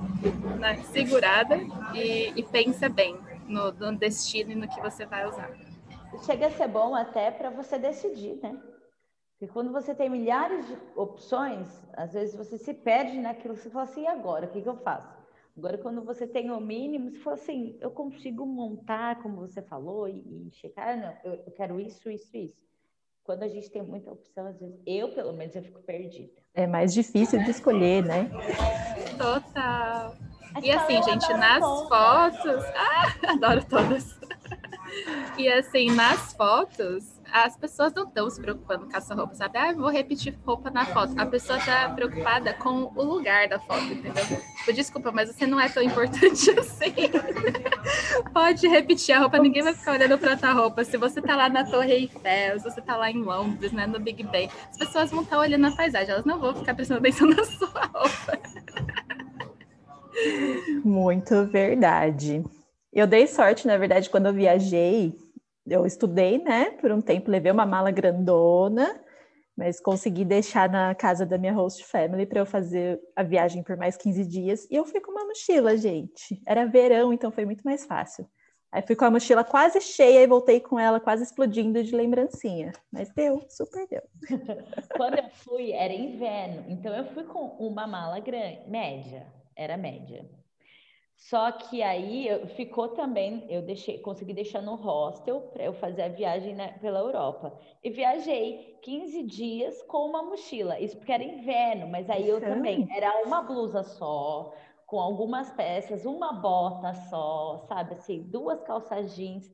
né, 0.59 0.83
segurada 0.93 1.57
e, 1.95 2.33
e 2.35 2.43
pensa 2.43 2.89
bem 2.89 3.17
no, 3.47 3.73
no 3.73 3.97
destino 3.97 4.53
e 4.53 4.55
no 4.55 4.69
que 4.69 4.81
você 4.81 5.07
vai 5.07 5.29
usar. 5.29 5.51
Chega 6.25 6.49
a 6.49 6.51
ser 6.51 6.69
bom 6.69 6.95
até 6.95 7.31
para 7.31 7.51
você 7.51 7.79
decidir, 7.79 8.41
né? 8.43 8.61
Porque 9.39 9.53
quando 9.53 9.71
você 9.71 9.95
tem 9.95 10.09
milhares 10.09 10.67
de 10.67 10.79
opções, 10.97 11.69
às 11.93 12.15
vezes 12.15 12.35
você 12.35 12.57
se 12.57 12.73
perde 12.73 13.19
naquilo, 13.19 13.55
você 13.55 13.69
fala 13.69 13.85
assim, 13.85 14.03
e 14.03 14.07
agora, 14.07 14.47
o 14.47 14.49
que, 14.49 14.63
que 14.63 14.69
eu 14.69 14.79
faço? 14.79 15.16
Agora, 15.57 15.79
quando 15.79 16.03
você 16.03 16.27
tem 16.27 16.51
o 16.51 16.61
mínimo, 16.61 17.11
você 17.11 17.19
fala 17.19 17.37
assim, 17.37 17.79
eu 17.81 17.91
consigo 17.91 18.45
montar, 18.45 19.23
como 19.23 19.37
você 19.37 19.63
falou, 19.63 20.07
e, 20.07 20.19
e 20.19 20.51
checar, 20.53 20.91
ah, 20.91 20.97
não, 20.97 21.33
eu, 21.33 21.41
eu, 21.47 21.53
quero 21.53 21.81
isso, 21.81 22.11
isso, 22.11 22.37
isso. 22.37 22.67
Quando 23.25 23.43
a 23.43 23.49
gente 23.49 23.71
tem 23.71 23.83
muita 23.83 24.13
opção, 24.13 24.47
às 24.47 24.61
vezes, 24.61 24.79
eu, 24.87 25.15
pelo 25.15 25.33
menos, 25.33 25.57
eu 25.57 25.63
fico 25.63 25.81
perdida. 25.83 26.43
É 26.55 26.67
mais 26.67 26.93
difícil 26.93 27.43
de 27.43 27.51
escolher, 27.51 28.05
né? 28.05 28.31
Total. 29.17 30.15
E 30.63 30.71
assim, 30.71 31.03
gente, 31.03 31.29
nas 31.33 31.65
fotos... 31.89 32.65
Ah, 32.77 33.33
adoro 33.33 33.65
todas. 33.65 34.21
E 35.39 35.49
assim, 35.49 35.91
nas 35.91 36.35
fotos, 36.35 37.16
as 37.33 37.57
pessoas 37.57 37.93
não 37.93 38.05
estão 38.05 38.29
se 38.31 38.41
preocupando 38.41 38.87
com 38.87 38.97
essa 38.97 39.15
roupa, 39.15 39.35
sabe? 39.35 39.59
Ah, 39.59 39.73
vou 39.73 39.91
repetir 39.91 40.39
roupa 40.45 40.71
na 40.71 40.85
foto. 40.87 41.13
A 41.17 41.27
pessoa 41.27 41.59
está 41.59 41.89
preocupada 41.91 42.55
com 42.55 42.93
o 42.95 43.03
lugar 43.03 43.49
da 43.49 43.59
foto, 43.59 43.85
entendeu? 43.85 44.25
Tipo, 44.59 44.73
desculpa, 44.73 45.13
mas 45.13 45.29
você 45.29 45.47
não 45.47 45.61
é 45.61 45.69
tão 45.69 45.83
importante 45.83 46.51
assim. 46.59 46.95
Pode 48.33 48.67
repetir 48.69 49.15
a 49.15 49.21
roupa, 49.21 49.39
ninguém 49.39 49.63
vai 49.63 49.75
ficar 49.75 49.93
olhando 49.93 50.19
para 50.19 50.37
tua 50.37 50.53
roupa. 50.53 50.85
Se 50.85 50.97
você 50.97 51.21
tá 51.21 51.37
lá 51.37 51.49
na 51.49 51.65
Torre 51.65 51.93
Eiffel, 51.93 52.59
se 52.59 52.65
você 52.65 52.81
tá 52.81 52.97
lá 52.97 53.11
em 53.11 53.23
Londres, 53.23 53.73
né, 53.73 53.87
no 53.87 54.01
Big 54.01 54.23
Ben, 54.25 54.51
as 54.71 54.79
pessoas 54.79 55.11
vão 55.11 55.23
estar 55.23 55.37
tá 55.37 55.43
olhando 55.43 55.67
a 55.67 55.73
paisagem, 55.73 56.11
elas 56.11 56.25
não 56.25 56.39
vão 56.39 56.55
ficar 56.55 56.75
prestando 56.75 57.01
atenção 57.01 57.29
na 57.31 57.45
sua 57.45 57.87
roupa. 57.87 58.39
Muito 60.85 61.45
verdade. 61.47 62.45
Eu 62.93 63.07
dei 63.07 63.27
sorte, 63.27 63.67
na 63.67 63.77
verdade, 63.77 64.09
quando 64.09 64.27
eu 64.27 64.33
viajei, 64.33 65.15
eu 65.67 65.85
estudei, 65.85 66.39
né, 66.39 66.71
por 66.73 66.91
um 66.93 67.01
tempo, 67.01 67.31
levei 67.31 67.51
uma 67.51 67.67
mala 67.67 67.91
grandona, 67.91 69.01
mas 69.57 69.81
consegui 69.81 70.25
deixar 70.25 70.69
na 70.69 70.95
casa 70.95 71.25
da 71.25 71.39
minha 71.39 71.53
host 71.53 71.85
family 71.85 72.27
para 72.27 72.41
eu 72.41 72.47
fazer 72.47 73.01
a 73.17 73.23
viagem 73.23 73.63
por 73.63 73.77
mais 73.77 73.97
15 73.97 74.25
dias. 74.27 74.69
E 74.71 74.75
eu 74.75 74.85
fui 74.85 75.01
com 75.01 75.11
uma 75.11 75.25
mochila, 75.25 75.77
gente. 75.77 76.41
Era 76.47 76.67
verão, 76.67 77.13
então 77.13 77.31
foi 77.33 77.47
muito 77.47 77.63
mais 77.63 77.87
fácil. 77.87 78.29
Aí 78.71 78.83
fui 78.83 78.95
com 78.95 79.07
a 79.07 79.11
mochila 79.11 79.43
quase 79.43 79.81
cheia 79.81 80.23
e 80.23 80.27
voltei 80.27 80.61
com 80.61 80.79
ela 80.79 81.01
quase 81.01 81.23
explodindo 81.23 81.83
de 81.83 81.97
lembrancinha. 81.97 82.73
Mas 82.93 83.09
deu, 83.15 83.43
super 83.49 83.87
deu. 83.89 84.03
Quando 84.95 85.19
eu 85.19 85.31
fui, 85.31 85.73
era 85.73 85.95
inverno, 85.95 86.65
então 86.69 86.95
eu 86.95 87.07
fui 87.07 87.25
com 87.25 87.57
uma 87.59 87.87
mala 87.87 88.21
grande, 88.21 88.69
média, 88.69 89.27
era 89.57 89.79
média. 89.79 90.29
Só 91.17 91.51
que 91.51 91.83
aí 91.83 92.29
ficou 92.57 92.89
também, 92.89 93.47
eu 93.49 93.63
deixei, 93.63 93.99
consegui 93.99 94.35
deixar 94.35 94.61
no 94.61 94.75
hostel 94.75 95.41
para 95.53 95.65
eu 95.65 95.73
fazer 95.73 96.03
a 96.03 96.09
viagem 96.09 96.55
né, 96.55 96.77
pela 96.81 97.01
Europa. 97.01 97.59
E 97.83 97.91
viajei 97.91 98.79
15 98.83 99.23
dias 99.23 99.83
com 99.85 100.07
uma 100.07 100.23
mochila, 100.23 100.79
isso 100.79 100.97
porque 100.97 101.13
era 101.13 101.25
inverno, 101.25 101.89
mas 101.89 102.09
aí 102.11 102.29
eu 102.29 102.39
também, 102.41 102.87
era 102.95 103.23
uma 103.25 103.43
blusa 103.43 103.83
só, 103.83 104.53
com 104.87 105.01
algumas 105.01 105.51
peças, 105.51 106.05
uma 106.05 106.35
bota 106.35 106.93
só, 107.09 107.65
sabe 107.67 107.95
assim, 107.95 108.23
duas 108.23 108.63
calças 108.63 109.17
jeans. 109.17 109.51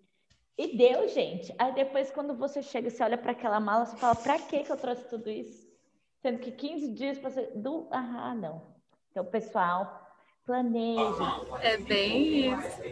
E 0.58 0.76
deu, 0.76 1.08
gente. 1.08 1.54
Aí 1.58 1.72
depois, 1.72 2.10
quando 2.10 2.34
você 2.34 2.60
chega, 2.62 2.90
você 2.90 3.02
olha 3.02 3.16
para 3.16 3.32
aquela 3.32 3.58
mala, 3.58 3.86
você 3.86 3.96
fala, 3.96 4.14
para 4.14 4.38
que 4.38 4.64
eu 4.68 4.76
trouxe 4.76 5.08
tudo 5.08 5.30
isso? 5.30 5.66
Sendo 6.20 6.38
que 6.38 6.52
15 6.52 6.92
dias 6.92 7.18
para 7.18 7.30
você. 7.30 7.46
Do... 7.54 7.88
Ah, 7.90 8.34
não. 8.34 8.62
Então, 9.10 9.24
pessoal, 9.24 10.01
Planeje. 10.44 11.22
É 11.60 11.76
bem 11.76 12.52
isso. 12.52 12.82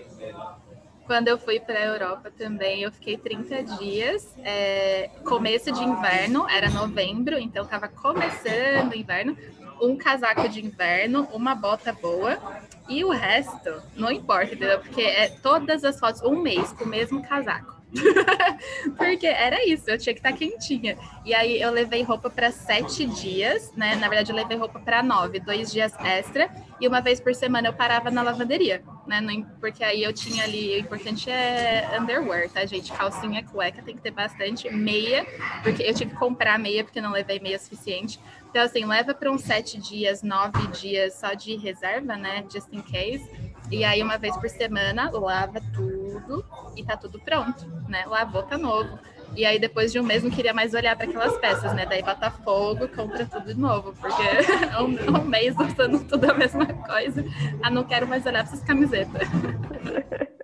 Quando 1.04 1.26
eu 1.26 1.36
fui 1.36 1.58
para 1.58 1.80
a 1.80 1.84
Europa 1.84 2.30
também, 2.30 2.82
eu 2.82 2.92
fiquei 2.92 3.16
30 3.16 3.64
dias. 3.78 4.32
É, 4.44 5.10
começo 5.24 5.72
de 5.72 5.82
inverno, 5.82 6.48
era 6.48 6.70
novembro, 6.70 7.36
então 7.38 7.64
estava 7.64 7.88
começando 7.88 8.92
o 8.92 8.96
inverno. 8.96 9.36
Um 9.82 9.96
casaco 9.96 10.48
de 10.48 10.64
inverno, 10.64 11.26
uma 11.32 11.54
bota 11.54 11.92
boa 11.92 12.38
e 12.88 13.04
o 13.04 13.10
resto 13.10 13.82
não 13.96 14.12
importa, 14.12 14.54
entendeu? 14.54 14.78
Porque 14.78 15.02
é 15.02 15.30
todas 15.42 15.82
as 15.82 15.98
fotos, 15.98 16.22
um 16.22 16.40
mês 16.40 16.72
com 16.72 16.84
o 16.84 16.88
mesmo 16.88 17.20
casaco. 17.22 17.79
Porque 18.96 19.26
era 19.26 19.64
isso, 19.66 19.90
eu 19.90 19.98
tinha 19.98 20.14
que 20.14 20.20
estar 20.20 20.32
quentinha. 20.32 20.96
E 21.24 21.34
aí 21.34 21.60
eu 21.60 21.70
levei 21.70 22.02
roupa 22.02 22.30
para 22.30 22.50
sete 22.50 23.06
dias, 23.06 23.72
né? 23.76 23.96
Na 23.96 24.08
verdade, 24.08 24.30
eu 24.30 24.36
levei 24.36 24.56
roupa 24.56 24.78
para 24.78 25.02
nove, 25.02 25.40
dois 25.40 25.70
dias 25.72 25.92
extra. 26.04 26.50
E 26.80 26.86
uma 26.86 27.00
vez 27.00 27.20
por 27.20 27.34
semana 27.34 27.68
eu 27.68 27.72
parava 27.72 28.10
na 28.10 28.22
lavanderia, 28.22 28.82
né? 29.06 29.20
Porque 29.60 29.84
aí 29.84 30.02
eu 30.02 30.12
tinha 30.12 30.44
ali, 30.44 30.76
o 30.76 30.78
importante 30.78 31.30
é 31.30 31.96
underwear, 32.00 32.48
tá, 32.48 32.64
gente? 32.64 32.92
Calcinha, 32.92 33.44
cueca, 33.44 33.82
tem 33.82 33.96
que 33.96 34.02
ter 34.02 34.12
bastante. 34.12 34.70
Meia, 34.70 35.26
porque 35.62 35.82
eu 35.82 35.94
tive 35.94 36.12
que 36.12 36.16
comprar 36.16 36.58
meia 36.58 36.84
porque 36.84 37.00
não 37.00 37.10
levei 37.10 37.40
meia 37.40 37.58
suficiente. 37.58 38.18
Então, 38.50 38.62
assim, 38.62 38.84
leva 38.84 39.14
para 39.14 39.30
uns 39.30 39.42
sete 39.42 39.78
dias, 39.78 40.22
nove 40.22 40.66
dias 40.68 41.14
só 41.14 41.34
de 41.34 41.56
reserva, 41.56 42.16
né? 42.16 42.44
Just 42.52 42.68
in 42.72 42.82
case. 42.82 43.24
E 43.70 43.84
aí, 43.84 44.02
uma 44.02 44.18
vez 44.18 44.36
por 44.36 44.48
semana, 44.48 45.10
lava 45.10 45.60
tudo 45.72 46.44
e 46.76 46.84
tá 46.84 46.96
tudo 46.96 47.20
pronto, 47.20 47.66
né? 47.88 48.04
Lavou, 48.06 48.42
tá 48.42 48.58
novo. 48.58 48.98
E 49.36 49.44
aí, 49.44 49.60
depois 49.60 49.92
de 49.92 50.00
um 50.00 50.02
mês, 50.02 50.24
não 50.24 50.30
queria 50.30 50.52
mais 50.52 50.74
olhar 50.74 50.96
para 50.96 51.06
aquelas 51.06 51.38
peças, 51.38 51.72
né? 51.72 51.86
Daí 51.86 52.02
bota 52.02 52.30
fogo, 52.30 52.88
compra 52.88 53.24
tudo 53.26 53.46
de 53.46 53.60
novo, 53.60 53.94
porque 53.94 54.22
um, 54.82 55.20
um 55.20 55.24
mês 55.24 55.54
usando 55.56 56.04
tudo 56.04 56.30
a 56.30 56.34
mesma 56.34 56.66
coisa. 56.66 57.24
Ah, 57.62 57.70
não 57.70 57.84
quero 57.84 58.08
mais 58.08 58.26
olhar 58.26 58.44
para 58.44 58.52
essas 58.52 58.64
camisetas. 58.64 59.28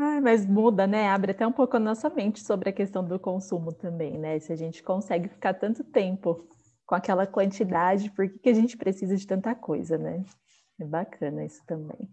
Ah, 0.00 0.20
mas 0.20 0.46
muda, 0.46 0.86
né? 0.86 1.08
Abre 1.08 1.32
até 1.32 1.44
um 1.44 1.50
pouco 1.50 1.76
a 1.76 1.80
nossa 1.80 2.08
mente 2.08 2.38
sobre 2.40 2.70
a 2.70 2.72
questão 2.72 3.04
do 3.04 3.18
consumo 3.18 3.72
também, 3.72 4.16
né? 4.16 4.38
Se 4.38 4.52
a 4.52 4.56
gente 4.56 4.80
consegue 4.80 5.28
ficar 5.28 5.54
tanto 5.54 5.82
tempo 5.82 6.46
com 6.86 6.94
aquela 6.94 7.26
quantidade, 7.26 8.08
por 8.12 8.28
que, 8.28 8.38
que 8.38 8.48
a 8.48 8.54
gente 8.54 8.76
precisa 8.76 9.16
de 9.16 9.26
tanta 9.26 9.56
coisa, 9.56 9.98
né? 9.98 10.22
É 10.80 10.84
bacana 10.84 11.44
isso 11.44 11.62
também. 11.66 12.08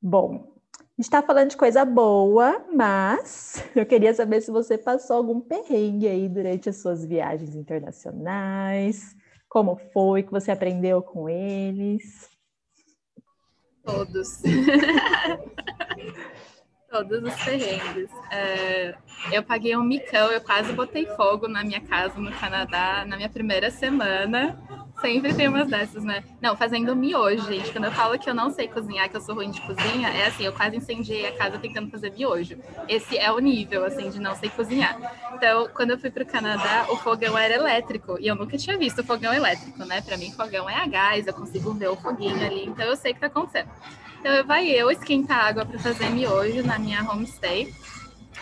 Bom, 0.00 0.56
está 0.96 1.20
falando 1.22 1.50
de 1.50 1.56
coisa 1.56 1.84
boa, 1.84 2.64
mas 2.72 3.64
eu 3.74 3.84
queria 3.84 4.14
saber 4.14 4.40
se 4.40 4.50
você 4.50 4.78
passou 4.78 5.16
algum 5.16 5.40
perrengue 5.40 6.06
aí 6.06 6.28
durante 6.28 6.68
as 6.68 6.80
suas 6.80 7.04
viagens 7.04 7.56
internacionais, 7.56 9.16
como 9.48 9.76
foi 9.92 10.22
que 10.22 10.30
você 10.30 10.50
aprendeu 10.50 11.02
com 11.02 11.28
eles. 11.28 12.28
Todos. 13.84 14.42
Todos 16.90 17.22
os 17.22 17.44
perrengues. 17.44 18.10
É, 18.30 18.94
eu 19.30 19.42
paguei 19.42 19.76
um 19.76 19.82
micão, 19.82 20.32
eu 20.32 20.40
quase 20.40 20.72
botei 20.72 21.04
fogo 21.04 21.46
na 21.46 21.62
minha 21.62 21.82
casa 21.82 22.18
no 22.18 22.32
Canadá 22.32 23.04
na 23.04 23.16
minha 23.16 23.28
primeira 23.28 23.70
semana. 23.70 24.58
Sempre 25.00 25.32
tem 25.32 25.46
umas 25.46 25.68
dessas, 25.68 26.02
né? 26.02 26.24
Não, 26.40 26.56
fazendo 26.56 26.94
miojo, 26.96 27.46
gente. 27.46 27.70
Quando 27.70 27.84
eu 27.84 27.92
falo 27.92 28.18
que 28.18 28.28
eu 28.28 28.34
não 28.34 28.50
sei 28.50 28.66
cozinhar, 28.66 29.08
que 29.08 29.16
eu 29.16 29.20
sou 29.20 29.34
ruim 29.34 29.50
de 29.50 29.60
cozinha, 29.60 30.08
é 30.08 30.26
assim, 30.26 30.44
eu 30.44 30.52
quase 30.52 30.76
incendiei 30.76 31.26
a 31.26 31.36
casa 31.36 31.56
tentando 31.56 31.88
fazer 31.88 32.10
miojo. 32.10 32.56
Esse 32.88 33.16
é 33.16 33.30
o 33.30 33.38
nível, 33.38 33.84
assim, 33.84 34.10
de 34.10 34.20
não 34.20 34.34
sei 34.34 34.50
cozinhar. 34.50 34.98
Então, 35.34 35.68
quando 35.72 35.92
eu 35.92 35.98
fui 35.98 36.10
pro 36.10 36.26
Canadá, 36.26 36.86
o 36.90 36.96
fogão 36.96 37.38
era 37.38 37.54
elétrico. 37.54 38.18
E 38.18 38.26
eu 38.26 38.34
nunca 38.34 38.58
tinha 38.58 38.76
visto 38.76 39.04
fogão 39.04 39.32
elétrico, 39.32 39.84
né? 39.84 40.00
Pra 40.00 40.16
mim, 40.16 40.32
fogão 40.32 40.68
é 40.68 40.74
a 40.74 40.86
gás, 40.86 41.26
eu 41.26 41.32
consigo 41.32 41.72
ver 41.74 41.88
o 41.88 41.96
foguinho 41.96 42.44
ali. 42.44 42.66
Então, 42.66 42.84
eu 42.84 42.96
sei 42.96 43.12
o 43.12 43.14
que 43.14 43.20
tá 43.20 43.28
acontecendo. 43.28 43.70
Então, 44.18 44.44
vai 44.46 44.66
eu 44.68 44.90
esquentar 44.90 45.46
água 45.46 45.64
para 45.64 45.78
fazer 45.78 46.10
miojo 46.10 46.64
na 46.64 46.76
minha 46.76 47.08
homestay. 47.08 47.72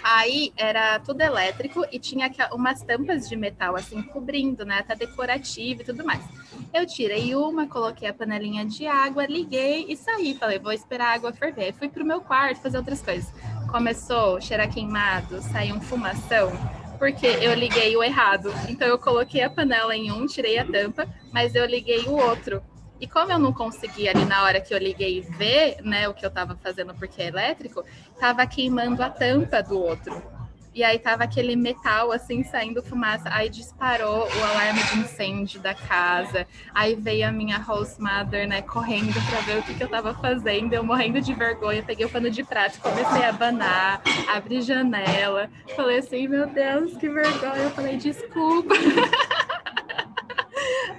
Aí 0.08 0.52
era 0.56 1.00
tudo 1.00 1.20
elétrico 1.20 1.84
e 1.90 1.98
tinha 1.98 2.30
umas 2.52 2.80
tampas 2.80 3.28
de 3.28 3.34
metal 3.34 3.74
assim 3.74 4.00
cobrindo, 4.00 4.64
né? 4.64 4.78
Até 4.78 4.94
decorativo 4.94 5.82
e 5.82 5.84
tudo 5.84 6.04
mais. 6.04 6.24
Eu 6.72 6.86
tirei 6.86 7.34
uma, 7.34 7.66
coloquei 7.66 8.06
a 8.06 8.14
panelinha 8.14 8.64
de 8.64 8.86
água, 8.86 9.26
liguei 9.26 9.84
e 9.88 9.96
saí. 9.96 10.36
Falei, 10.36 10.60
vou 10.60 10.70
esperar 10.70 11.08
a 11.08 11.14
água 11.14 11.32
ferver. 11.32 11.72
Fui 11.72 11.88
pro 11.88 12.04
meu 12.04 12.20
quarto 12.20 12.62
fazer 12.62 12.78
outras 12.78 13.02
coisas. 13.02 13.34
Começou 13.68 14.36
a 14.36 14.40
cheirar 14.40 14.72
queimado, 14.72 15.42
saiu 15.42 15.74
um 15.74 15.80
fumação, 15.80 16.52
porque 17.00 17.26
eu 17.26 17.52
liguei 17.54 17.96
o 17.96 18.04
errado. 18.04 18.52
Então 18.68 18.86
eu 18.86 19.00
coloquei 19.00 19.42
a 19.42 19.50
panela 19.50 19.96
em 19.96 20.12
um, 20.12 20.24
tirei 20.24 20.56
a 20.56 20.64
tampa, 20.64 21.08
mas 21.32 21.52
eu 21.56 21.66
liguei 21.66 22.02
o 22.02 22.12
outro. 22.12 22.62
E 23.00 23.06
como 23.06 23.30
eu 23.30 23.38
não 23.38 23.52
consegui 23.52 24.08
ali 24.08 24.24
na 24.24 24.42
hora 24.42 24.60
que 24.60 24.72
eu 24.72 24.78
liguei 24.78 25.20
ver, 25.20 25.76
né, 25.82 26.08
o 26.08 26.14
que 26.14 26.24
eu 26.24 26.28
estava 26.28 26.56
fazendo 26.56 26.94
porque 26.94 27.22
é 27.22 27.26
elétrico, 27.26 27.84
estava 28.12 28.46
queimando 28.46 29.02
a 29.02 29.10
tampa 29.10 29.62
do 29.62 29.78
outro. 29.78 30.36
E 30.76 30.84
aí 30.84 30.98
tava 30.98 31.24
aquele 31.24 31.56
metal 31.56 32.12
assim 32.12 32.44
saindo 32.44 32.82
fumaça. 32.82 33.30
Aí 33.32 33.48
disparou 33.48 34.28
o 34.28 34.44
alarme 34.44 34.82
de 34.82 34.98
incêndio 34.98 35.58
da 35.58 35.72
casa. 35.72 36.46
Aí 36.74 36.94
veio 36.94 37.26
a 37.26 37.32
minha 37.32 37.56
host 37.56 37.98
mother, 37.98 38.46
né, 38.46 38.60
correndo 38.60 39.14
para 39.26 39.40
ver 39.40 39.58
o 39.58 39.62
que, 39.62 39.72
que 39.72 39.82
eu 39.82 39.88
tava 39.88 40.12
fazendo. 40.12 40.74
Eu 40.74 40.84
morrendo 40.84 41.18
de 41.18 41.32
vergonha, 41.32 41.82
peguei 41.82 42.04
o 42.04 42.10
pano 42.10 42.30
de 42.30 42.44
prato, 42.44 42.78
comecei 42.78 43.24
a 43.24 43.30
abanar, 43.30 44.02
abri 44.28 44.60
janela. 44.60 45.48
Falei 45.74 46.00
assim, 46.00 46.28
meu 46.28 46.46
Deus, 46.46 46.94
que 46.98 47.08
vergonha. 47.08 47.62
Eu 47.62 47.70
falei, 47.70 47.96
desculpa. 47.96 48.74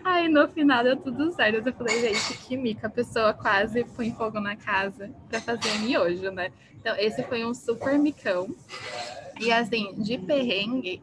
Aí 0.07 0.29
no 0.29 0.47
final 0.47 0.85
deu 0.85 0.95
tudo 0.95 1.33
certo. 1.33 1.67
Eu 1.67 1.73
falei, 1.73 1.99
gente, 1.99 2.37
que 2.37 2.55
mica, 2.55 2.87
a 2.87 2.89
pessoa 2.89 3.33
quase 3.33 3.83
põe 3.83 4.09
fogo 4.13 4.39
na 4.39 4.55
casa 4.55 5.11
para 5.27 5.41
fazer 5.41 5.77
miojo, 5.79 6.31
né? 6.31 6.49
Então, 6.79 6.95
esse 6.97 7.21
foi 7.23 7.43
um 7.43 7.53
super 7.53 7.99
micão. 7.99 8.47
E 9.37 9.51
assim, 9.51 9.93
de 9.97 10.17
perrengue, 10.17 11.01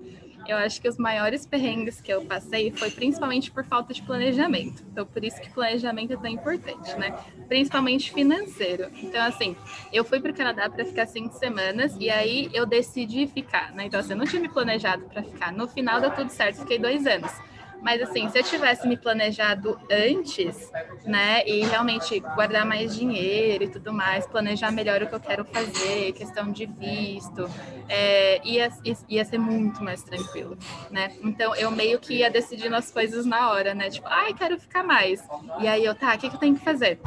eu 0.49 0.57
acho 0.57 0.81
que 0.81 0.89
os 0.89 0.97
maiores 0.97 1.45
perrengues 1.45 2.01
que 2.01 2.11
eu 2.11 2.25
passei 2.25 2.71
foi 2.71 2.91
principalmente 2.91 3.51
por 3.51 3.63
falta 3.67 3.93
de 3.93 4.01
planejamento. 4.01 4.83
Então, 4.91 5.05
por 5.05 5.23
isso 5.23 5.39
que 5.39 5.51
planejamento 5.51 6.15
é 6.15 6.17
tão 6.17 6.31
importante, 6.31 6.95
né? 6.99 7.15
Principalmente 7.47 8.11
financeiro. 8.11 8.89
Então, 9.03 9.23
assim, 9.23 9.55
eu 9.93 10.03
fui 10.03 10.19
para 10.19 10.31
o 10.31 10.35
Canadá 10.35 10.71
para 10.71 10.83
ficar 10.83 11.05
cinco 11.07 11.35
semanas 11.35 11.95
e 12.01 12.09
aí 12.09 12.49
eu 12.55 12.65
decidi 12.65 13.27
ficar, 13.27 13.71
né? 13.75 13.85
Então, 13.85 14.01
assim, 14.01 14.13
eu 14.13 14.17
não 14.17 14.25
me 14.25 14.49
planejado 14.49 15.05
para 15.05 15.23
ficar. 15.23 15.53
No 15.53 15.69
final 15.69 16.01
deu 16.01 16.11
tudo 16.11 16.31
certo, 16.31 16.61
fiquei 16.61 16.79
dois 16.79 17.07
anos. 17.07 17.31
Mas 17.85 18.01
assim, 18.01 18.29
se 18.31 18.39
eu 18.39 18.43
tivesse 18.43 18.89
me 18.89 18.97
planejado 18.97 19.79
antes, 19.91 20.73
né, 21.05 21.47
e 21.47 21.61
realmente 21.67 22.19
guardar 22.19 22.65
mais 22.65 22.97
dinheiro 22.97 23.65
e 23.65 23.69
tudo 23.69 23.93
mais, 23.93 24.27
planejar 24.27 24.71
melhor 24.71 25.03
o 25.03 25.07
que 25.07 25.15
eu 25.15 25.21
quero 25.21 25.45
fazer, 25.45 26.13
questão 26.13 26.51
de 26.51 26.65
visto, 26.65 27.47
é, 27.87 28.41
ia, 28.43 28.71
ia 29.07 29.25
ser 29.25 29.37
muito 29.39 29.85
mais 29.85 30.03
tranquilo, 30.03 30.57
né? 30.91 31.13
Então 31.23 31.55
eu 31.55 31.71
meio 31.71 32.01
que 32.01 32.15
ia 32.15 32.31
decidindo 32.31 32.75
as 32.75 32.91
coisas 32.91 33.27
na 33.27 33.51
hora, 33.51 33.75
né? 33.75 33.91
Tipo, 33.91 34.09
ai, 34.09 34.33
quero 34.33 34.59
ficar 34.59 34.83
mais. 34.83 35.23
E 35.61 35.69
aí 35.69 35.85
eu, 35.85 35.95
tá, 35.95 36.15
o 36.15 36.19
que, 36.19 36.31
que 36.31 36.37
eu 36.37 36.41
tenho 36.41 36.57
que 36.57 36.65
fazer? 36.65 36.99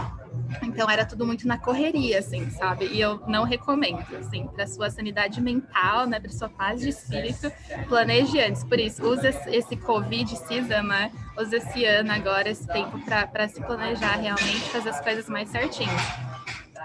Então 0.61 0.89
era 0.89 1.05
tudo 1.05 1.25
muito 1.25 1.47
na 1.47 1.57
correria, 1.57 2.19
assim, 2.19 2.49
sabe? 2.51 2.85
E 2.85 2.99
eu 2.99 3.21
não 3.27 3.43
recomendo, 3.43 4.03
assim, 4.17 4.47
para 4.47 4.67
sua 4.67 4.89
sanidade 4.89 5.41
mental, 5.41 6.05
né, 6.05 6.19
para 6.19 6.31
sua 6.31 6.49
paz 6.49 6.81
de 6.81 6.89
espírito, 6.89 7.51
planeje 7.87 8.39
antes. 8.39 8.63
Por 8.63 8.79
isso, 8.79 9.03
use 9.05 9.27
esse 9.47 9.75
Covid 9.75 10.35
season, 10.35 10.83
né? 10.83 11.11
Use 11.37 11.55
esse 11.55 11.85
ano 11.85 12.11
agora, 12.11 12.49
esse 12.49 12.67
tempo 12.67 12.99
para 12.99 13.47
se 13.47 13.61
planejar 13.61 14.15
realmente, 14.15 14.69
fazer 14.69 14.89
as 14.89 15.01
coisas 15.01 15.27
mais 15.29 15.49
certinhas. 15.49 16.01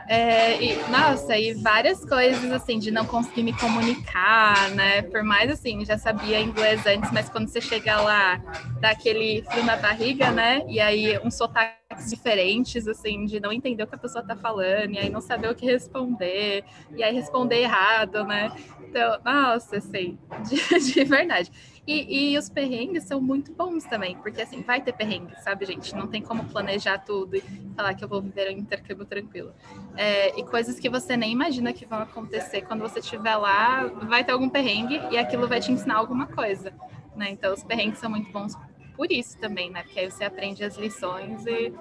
É, 0.08 0.62
e, 0.62 0.76
nossa, 0.90 1.36
e 1.38 1.54
várias 1.54 2.04
coisas 2.04 2.50
assim 2.50 2.78
de 2.78 2.90
não 2.90 3.06
conseguir 3.06 3.42
me 3.42 3.52
comunicar, 3.52 4.70
né? 4.70 5.02
Por 5.02 5.22
mais 5.22 5.50
assim, 5.50 5.84
já 5.84 5.96
sabia 5.96 6.40
inglês 6.40 6.84
antes, 6.86 7.10
mas 7.12 7.28
quando 7.28 7.48
você 7.48 7.60
chega 7.60 8.00
lá, 8.00 8.40
dá 8.80 8.90
aquele 8.90 9.42
frio 9.50 9.64
na 9.64 9.76
barriga, 9.76 10.30
né? 10.30 10.62
E 10.68 10.80
aí 10.80 11.18
um 11.24 11.30
sotaque 11.30 11.81
diferentes, 12.08 12.86
assim, 12.88 13.24
de 13.24 13.40
não 13.40 13.52
entender 13.52 13.82
o 13.82 13.86
que 13.86 13.94
a 13.94 13.98
pessoa 13.98 14.24
tá 14.24 14.36
falando, 14.36 14.92
e 14.92 14.98
aí 14.98 15.10
não 15.10 15.20
saber 15.20 15.50
o 15.50 15.54
que 15.54 15.66
responder, 15.66 16.64
e 16.96 17.02
aí 17.02 17.14
responder 17.14 17.60
errado, 17.62 18.24
né? 18.24 18.52
Então, 18.80 19.18
nossa, 19.24 19.76
assim, 19.76 20.18
de, 20.48 20.92
de 20.92 21.04
verdade. 21.04 21.50
E, 21.84 22.32
e, 22.32 22.38
os 22.38 22.48
perrengues 22.48 23.04
são 23.04 23.20
muito 23.20 23.52
bons 23.52 23.84
também, 23.84 24.16
porque 24.16 24.40
assim, 24.42 24.62
vai 24.62 24.80
ter 24.80 24.92
perrengue, 24.92 25.34
sabe, 25.42 25.64
gente? 25.66 25.92
Não 25.96 26.06
tem 26.06 26.22
como 26.22 26.44
planejar 26.44 26.98
tudo 26.98 27.34
e 27.34 27.42
falar 27.74 27.94
que 27.94 28.04
eu 28.04 28.08
vou 28.08 28.22
viver 28.22 28.54
um 28.54 28.58
intercâmbio 28.58 29.04
tranquilo. 29.04 29.52
É, 29.96 30.38
e 30.38 30.44
coisas 30.44 30.78
que 30.78 30.88
você 30.88 31.16
nem 31.16 31.32
imagina 31.32 31.72
que 31.72 31.84
vão 31.84 31.98
acontecer 31.98 32.62
quando 32.62 32.82
você 32.82 33.00
estiver 33.00 33.34
lá, 33.34 33.86
vai 33.86 34.22
ter 34.22 34.30
algum 34.30 34.48
perrengue 34.48 35.00
e 35.10 35.18
aquilo 35.18 35.48
vai 35.48 35.58
te 35.58 35.72
ensinar 35.72 35.96
alguma 35.96 36.26
coisa, 36.26 36.72
né? 37.16 37.30
Então, 37.30 37.52
os 37.52 37.64
perrengues 37.64 37.98
são 37.98 38.08
muito 38.08 38.30
bons 38.30 38.54
por 38.94 39.10
isso 39.10 39.38
também, 39.38 39.70
né? 39.70 39.82
Porque 39.82 40.00
aí 40.00 40.10
você 40.10 40.24
aprende 40.24 40.64
as 40.64 40.76
lições 40.76 41.44
e, 41.46 41.72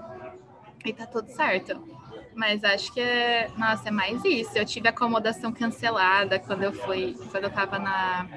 e 0.86 0.94
tá 0.94 1.06
tudo 1.06 1.30
certo. 1.30 1.82
Mas 2.34 2.64
acho 2.64 2.94
que 2.94 3.02
é, 3.02 3.50
nossa, 3.58 3.90
é 3.90 3.92
mais 3.92 4.24
isso. 4.24 4.58
Eu 4.58 4.66
tive 4.66 4.88
acomodação 4.88 5.52
cancelada 5.52 6.40
quando 6.40 6.64
eu 6.64 6.74
fui, 6.74 7.16
quando 7.30 7.46
eu 7.46 7.52
tava 7.52 7.78
na 7.78 8.28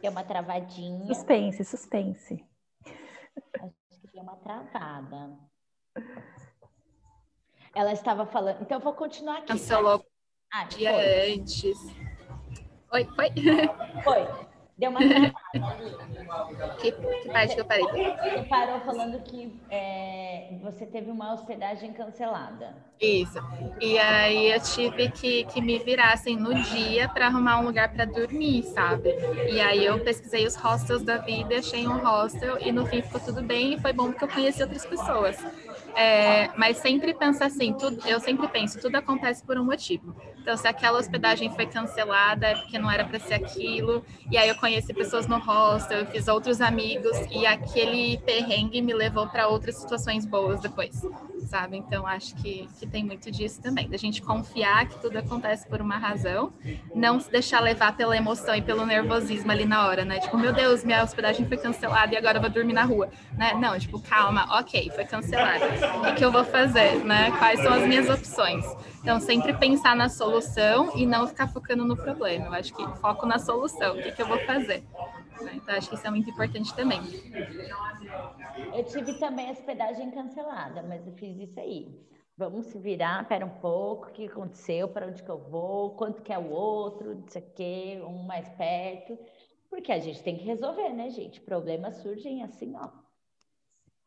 Deu 0.00 0.10
uma 0.12 0.22
travadinha. 0.22 1.06
Suspense, 1.06 1.64
suspense. 1.64 2.44
Acho 3.60 3.74
que 4.00 4.08
deu 4.12 4.22
uma 4.22 4.36
travada. 4.36 5.36
Ela 7.74 7.92
estava 7.92 8.26
falando. 8.26 8.62
Então, 8.62 8.78
eu 8.78 8.84
vou 8.84 8.92
continuar 8.92 9.38
aqui. 9.38 9.48
Cancelou 9.48 10.06
ah, 10.52 10.64
dia 10.64 10.92
antes. 11.34 11.76
Oi, 12.96 13.04
foi? 13.14 13.28
Foi. 14.04 14.26
Deu 14.78 14.90
uma 14.90 15.00
que, 16.80 16.92
que 16.92 17.28
parte 17.30 17.54
que 17.54 17.60
eu 17.60 17.64
parei? 17.66 17.84
Você 17.84 18.42
parou 18.48 18.80
falando 18.80 19.22
que 19.22 19.52
é, 19.70 20.58
você 20.62 20.86
teve 20.86 21.10
uma 21.10 21.34
hospedagem 21.34 21.92
cancelada. 21.92 22.74
Isso. 22.98 23.38
E 23.82 23.98
aí 23.98 24.50
eu 24.50 24.60
tive 24.60 25.10
que, 25.10 25.44
que 25.44 25.60
me 25.60 25.78
virar 25.78 26.14
assim, 26.14 26.36
no 26.36 26.54
dia 26.54 27.06
para 27.10 27.26
arrumar 27.26 27.60
um 27.60 27.66
lugar 27.66 27.92
para 27.92 28.06
dormir, 28.06 28.62
sabe? 28.62 29.10
E 29.50 29.60
aí 29.60 29.84
eu 29.84 30.02
pesquisei 30.02 30.46
os 30.46 30.56
hostels 30.56 31.02
da 31.02 31.18
vida, 31.18 31.58
achei 31.58 31.86
um 31.86 31.98
hostel 31.98 32.56
e 32.62 32.72
no 32.72 32.86
fim 32.86 33.02
ficou 33.02 33.20
tudo 33.20 33.42
bem 33.42 33.74
e 33.74 33.78
foi 33.78 33.92
bom 33.92 34.06
porque 34.10 34.24
eu 34.24 34.28
conheci 34.28 34.62
outras 34.62 34.86
pessoas. 34.86 35.36
É, 35.94 36.48
mas 36.56 36.78
sempre 36.78 37.12
pensa 37.12 37.44
assim, 37.44 37.74
tudo, 37.74 38.00
eu 38.08 38.18
sempre 38.20 38.48
penso, 38.48 38.80
tudo 38.80 38.96
acontece 38.96 39.44
por 39.44 39.58
um 39.58 39.64
motivo. 39.64 40.16
Então, 40.46 40.56
se 40.56 40.68
aquela 40.68 41.00
hospedagem 41.00 41.50
foi 41.50 41.66
cancelada, 41.66 42.46
é 42.46 42.54
porque 42.54 42.78
não 42.78 42.88
era 42.88 43.04
para 43.04 43.18
ser 43.18 43.34
aquilo. 43.34 44.04
E 44.30 44.38
aí 44.38 44.48
eu 44.48 44.54
conheci 44.54 44.94
pessoas 44.94 45.26
no 45.26 45.38
hostel, 45.38 45.98
eu 45.98 46.06
fiz 46.06 46.28
outros 46.28 46.60
amigos 46.60 47.18
e 47.32 47.44
aquele 47.44 48.16
perrengue 48.18 48.80
me 48.80 48.94
levou 48.94 49.26
para 49.26 49.48
outras 49.48 49.74
situações 49.74 50.24
boas 50.24 50.60
depois, 50.60 51.02
sabe? 51.48 51.76
Então, 51.76 52.06
acho 52.06 52.32
que, 52.36 52.68
que 52.78 52.86
tem 52.86 53.02
muito 53.02 53.28
disso 53.28 53.60
também, 53.60 53.88
da 53.88 53.96
gente 53.96 54.22
confiar 54.22 54.86
que 54.86 55.00
tudo 55.00 55.18
acontece 55.18 55.68
por 55.68 55.80
uma 55.80 55.98
razão, 55.98 56.52
não 56.94 57.18
se 57.18 57.28
deixar 57.28 57.58
levar 57.58 57.96
pela 57.96 58.16
emoção 58.16 58.54
e 58.54 58.62
pelo 58.62 58.86
nervosismo 58.86 59.50
ali 59.50 59.64
na 59.64 59.84
hora, 59.84 60.04
né? 60.04 60.20
Tipo, 60.20 60.38
meu 60.38 60.52
Deus, 60.52 60.84
minha 60.84 61.02
hospedagem 61.02 61.44
foi 61.48 61.56
cancelada 61.56 62.14
e 62.14 62.16
agora 62.16 62.38
eu 62.38 62.42
vou 62.42 62.50
dormir 62.50 62.72
na 62.72 62.84
rua, 62.84 63.10
né? 63.36 63.52
Não, 63.54 63.76
tipo, 63.80 64.00
calma, 64.00 64.46
ok, 64.60 64.92
foi 64.94 65.06
cancelada 65.06 65.66
o 65.98 66.02
que, 66.04 66.12
que 66.12 66.24
eu 66.24 66.30
vou 66.30 66.44
fazer, 66.44 67.04
né? 67.04 67.32
Quais 67.36 67.60
são 67.60 67.72
as 67.72 67.82
minhas 67.82 68.08
opções? 68.08 68.64
Então, 69.02 69.20
sempre 69.20 69.52
pensar 69.54 69.94
na 69.94 70.08
solução 70.08 70.35
e 70.94 71.06
não 71.06 71.26
ficar 71.26 71.48
focando 71.48 71.84
no 71.84 71.96
problema. 71.96 72.46
Eu 72.46 72.52
acho 72.54 72.74
que 72.74 72.86
foco 72.98 73.26
na 73.26 73.38
solução, 73.38 73.96
o 73.96 74.02
que, 74.02 74.12
que 74.12 74.22
eu 74.22 74.26
vou 74.26 74.38
fazer. 74.40 74.84
Então, 75.52 75.74
acho 75.74 75.88
que 75.88 75.94
isso 75.94 76.06
é 76.06 76.10
muito 76.10 76.30
importante 76.30 76.74
também. 76.74 77.00
Eu 78.74 78.84
tive 78.84 79.14
também 79.18 79.48
a 79.48 79.52
hospedagem 79.52 80.10
cancelada, 80.10 80.82
mas 80.82 81.06
eu 81.06 81.12
fiz 81.14 81.38
isso 81.38 81.58
aí. 81.60 81.88
Vamos 82.36 82.66
se 82.66 82.78
virar, 82.78 83.26
pera 83.26 83.46
um 83.46 83.60
pouco, 83.60 84.08
o 84.08 84.12
que 84.12 84.26
aconteceu, 84.26 84.88
para 84.88 85.06
onde 85.06 85.22
que 85.22 85.30
eu 85.30 85.38
vou, 85.38 85.96
quanto 85.96 86.22
que 86.22 86.32
é 86.32 86.38
o 86.38 86.50
outro, 86.50 87.14
não 87.14 87.28
sei 87.28 87.42
o 87.42 87.50
quê, 87.54 88.02
um 88.06 88.24
mais 88.24 88.48
perto. 88.50 89.18
Porque 89.70 89.90
a 89.90 89.98
gente 89.98 90.22
tem 90.22 90.36
que 90.36 90.44
resolver, 90.44 90.90
né, 90.90 91.10
gente? 91.10 91.40
Problemas 91.40 91.96
surgem 91.96 92.42
assim, 92.42 92.74
ó, 92.76 92.90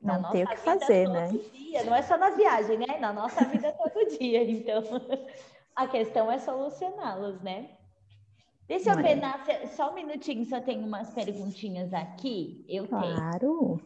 não 0.02 0.32
tem 0.32 0.44
o 0.46 0.48
que 0.48 0.58
fazer, 0.58 1.10
né? 1.10 1.28
Dia. 1.28 1.84
Não 1.84 1.94
é 1.94 2.02
só 2.02 2.18
na 2.18 2.30
viagem, 2.30 2.78
né? 2.78 2.98
Na 3.00 3.12
nossa 3.12 3.44
vida 3.46 3.72
todo 3.74 4.18
dia. 4.18 4.44
Então, 4.50 4.82
a 5.80 5.88
questão 5.88 6.30
é 6.30 6.38
solucioná-los, 6.38 7.42
né? 7.42 7.70
Deixa 8.68 8.92
eu 8.92 8.98
ver, 8.98 9.16
Nácia, 9.16 9.66
só 9.68 9.92
um 9.92 9.96
minutinho, 9.96 10.44
só 10.44 10.60
tem 10.60 10.84
umas 10.84 11.10
perguntinhas 11.14 11.94
aqui. 11.94 12.66
Eu 12.68 12.86
tenho. 12.86 13.16
Claro. 13.16 13.82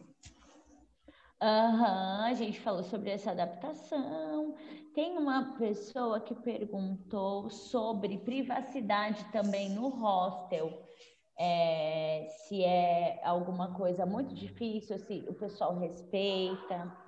Aham, 1.40 2.18
uhum, 2.18 2.24
a 2.24 2.32
gente 2.34 2.58
falou 2.58 2.82
sobre 2.82 3.10
essa 3.10 3.30
adaptação. 3.30 4.56
Tem 4.92 5.16
uma 5.16 5.56
pessoa 5.56 6.20
que 6.20 6.34
perguntou 6.34 7.48
sobre 7.48 8.18
privacidade 8.18 9.24
também 9.30 9.70
no 9.70 9.88
hostel. 9.88 10.82
É, 11.38 12.26
se 12.28 12.64
é 12.64 13.20
alguma 13.24 13.72
coisa 13.74 14.04
muito 14.04 14.34
difícil, 14.34 14.98
se 14.98 15.24
o 15.28 15.34
pessoal 15.34 15.78
respeita. 15.78 17.03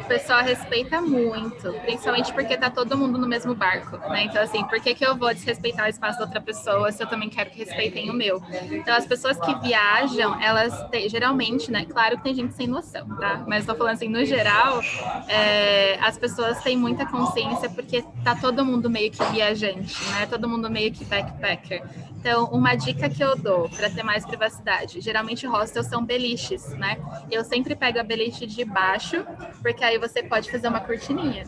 O 0.00 0.04
pessoal 0.08 0.42
respeita 0.42 1.02
muito, 1.02 1.72
principalmente 1.82 2.32
porque 2.32 2.56
tá 2.56 2.70
todo 2.70 2.96
mundo 2.96 3.18
no 3.18 3.28
mesmo 3.28 3.54
barco, 3.54 3.98
né? 4.08 4.24
Então, 4.24 4.40
assim, 4.42 4.64
por 4.64 4.80
que, 4.80 4.94
que 4.94 5.04
eu 5.04 5.14
vou 5.16 5.34
desrespeitar 5.34 5.86
o 5.86 5.88
espaço 5.88 6.18
da 6.18 6.24
outra 6.24 6.40
pessoa 6.40 6.90
se 6.90 7.02
eu 7.02 7.06
também 7.06 7.28
quero 7.28 7.50
que 7.50 7.58
respeitem 7.58 8.08
o 8.08 8.14
meu? 8.14 8.42
Então, 8.70 8.96
as 8.96 9.06
pessoas 9.06 9.38
que 9.38 9.54
viajam, 9.60 10.40
elas 10.40 10.72
geralmente, 11.08 11.70
né? 11.70 11.84
Claro 11.84 12.16
que 12.16 12.22
tem 12.22 12.34
gente 12.34 12.54
sem 12.54 12.66
noção, 12.66 13.06
tá? 13.16 13.44
Mas 13.46 13.66
tô 13.66 13.74
falando 13.74 13.94
assim, 13.94 14.08
no 14.08 14.24
geral, 14.24 14.80
é, 15.28 15.98
as 16.00 16.16
pessoas 16.16 16.62
têm 16.62 16.76
muita 16.76 17.04
consciência 17.04 17.68
porque 17.68 18.02
tá 18.24 18.34
todo 18.34 18.64
mundo 18.64 18.88
meio 18.88 19.10
que 19.10 19.22
viajante, 19.24 19.94
né? 20.12 20.26
Todo 20.26 20.48
mundo 20.48 20.70
meio 20.70 20.90
que 20.90 21.04
backpacker. 21.04 21.82
Então, 22.18 22.46
uma 22.46 22.74
dica 22.74 23.08
que 23.08 23.22
eu 23.22 23.36
dou 23.36 23.68
para 23.68 23.88
ter 23.88 24.02
mais 24.02 24.26
privacidade, 24.26 25.00
geralmente 25.00 25.46
hostels 25.46 25.86
são 25.86 26.04
beliches, 26.04 26.66
né? 26.76 26.98
Eu 27.30 27.44
sempre 27.44 27.76
pego 27.76 28.00
a 28.00 28.02
beliche 28.02 28.44
de 28.44 28.64
baixo, 28.64 29.24
porque 29.62 29.84
aí 29.84 29.98
você 29.98 30.20
pode 30.20 30.50
fazer 30.50 30.66
uma 30.66 30.80
cortininha, 30.80 31.44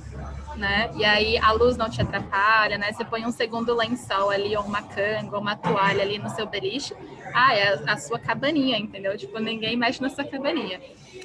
né? 0.55 0.89
E 0.95 1.05
aí 1.05 1.37
a 1.39 1.51
luz 1.51 1.77
não 1.77 1.91
te 1.91 2.01
atrapalha, 2.01 2.79
né? 2.79 2.93
Você 2.93 3.05
põe 3.05 3.27
um 3.27 3.33
segundo 3.33 3.75
lençol 3.75 4.31
ali, 4.31 4.57
ou 4.57 4.63
uma 4.63 4.81
canga, 4.83 5.35
ou 5.35 5.43
uma 5.43 5.57
toalha 5.57 6.03
ali 6.03 6.19
no 6.19 6.31
seu 6.31 6.47
beliche. 6.47 6.95
Ah, 7.35 7.53
é 7.53 7.75
a 7.89 7.97
sua 7.97 8.21
cabaninha, 8.21 8.79
entendeu? 8.79 9.19
Tipo, 9.19 9.41
ninguém 9.41 9.77
mexe 9.77 10.01
na 10.01 10.09
sua 10.09 10.25
cabaninha. 10.25 10.81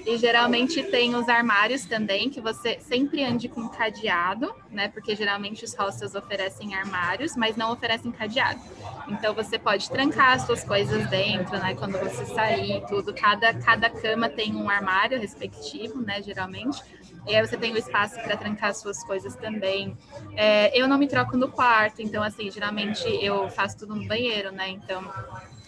E 0.06 0.18
geralmente 0.18 0.84
tem 0.84 1.16
os 1.16 1.28
armários 1.28 1.86
também, 1.86 2.30
que 2.30 2.40
você 2.40 2.78
sempre 2.80 3.24
ande 3.24 3.50
com 3.50 3.68
cadeado, 3.68 4.54
né? 4.70 4.88
Porque 4.88 5.16
geralmente 5.16 5.66
os 5.66 5.74
hostels 5.74 6.14
oferecem 6.14 6.76
armários, 6.76 7.36
mas 7.36 7.56
não 7.56 7.72
oferecem 7.72 8.12
cadeado. 8.12 8.62
Então 9.08 9.34
você 9.34 9.58
pode 9.58 9.90
trancar 9.90 10.34
as 10.34 10.44
suas 10.44 10.64
coisas 10.64 11.10
dentro, 11.10 11.58
né? 11.58 11.74
Quando 11.74 11.98
você 11.98 12.24
sair, 12.26 12.86
tudo. 12.88 13.16
Cada, 13.16 13.52
cada 13.56 13.90
cama 13.90 14.30
tem 14.30 14.56
um 14.56 14.70
armário 14.70 15.20
respectivo, 15.20 16.00
né? 16.00 16.22
Geralmente. 16.22 16.84
E 17.28 17.36
aí 17.36 17.46
você 17.46 17.58
tem 17.58 17.74
o 17.74 17.78
espaço 17.78 18.22
para 18.22 18.38
trancar 18.38 18.70
as 18.70 18.78
suas 18.78 19.04
coisas 19.04 19.36
também. 19.36 19.98
É, 20.36 20.80
eu 20.80 20.88
não 20.88 21.00
me 21.00 21.08
troco 21.08 21.36
no 21.36 21.50
quarto, 21.50 22.00
então 22.04 22.22
assim, 22.22 22.52
geralmente 22.52 23.04
eu 23.24 23.50
faço 23.50 23.80
tudo 23.80 23.96
no 23.96 24.08
banheiro, 24.08 24.52
né? 24.52 24.70
Então 24.70 25.04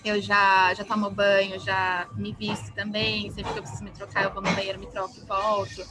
eu 0.08 0.22
já, 0.22 0.74
já 0.74 0.84
tomo 0.84 1.10
banho, 1.10 1.60
já 1.60 2.08
me 2.16 2.34
visto 2.34 2.74
também. 2.74 3.30
Sempre 3.32 3.54
que 3.54 3.60
eu 3.60 3.64
preciso 3.64 3.84
me 3.84 3.92
trocar, 3.92 4.24
eu 4.24 4.34
vou 4.34 4.42
no 4.42 4.52
banheiro, 4.52 4.80
me 4.80 4.88
troco 4.88 5.14
e 5.18 5.26
volto. 5.26 5.84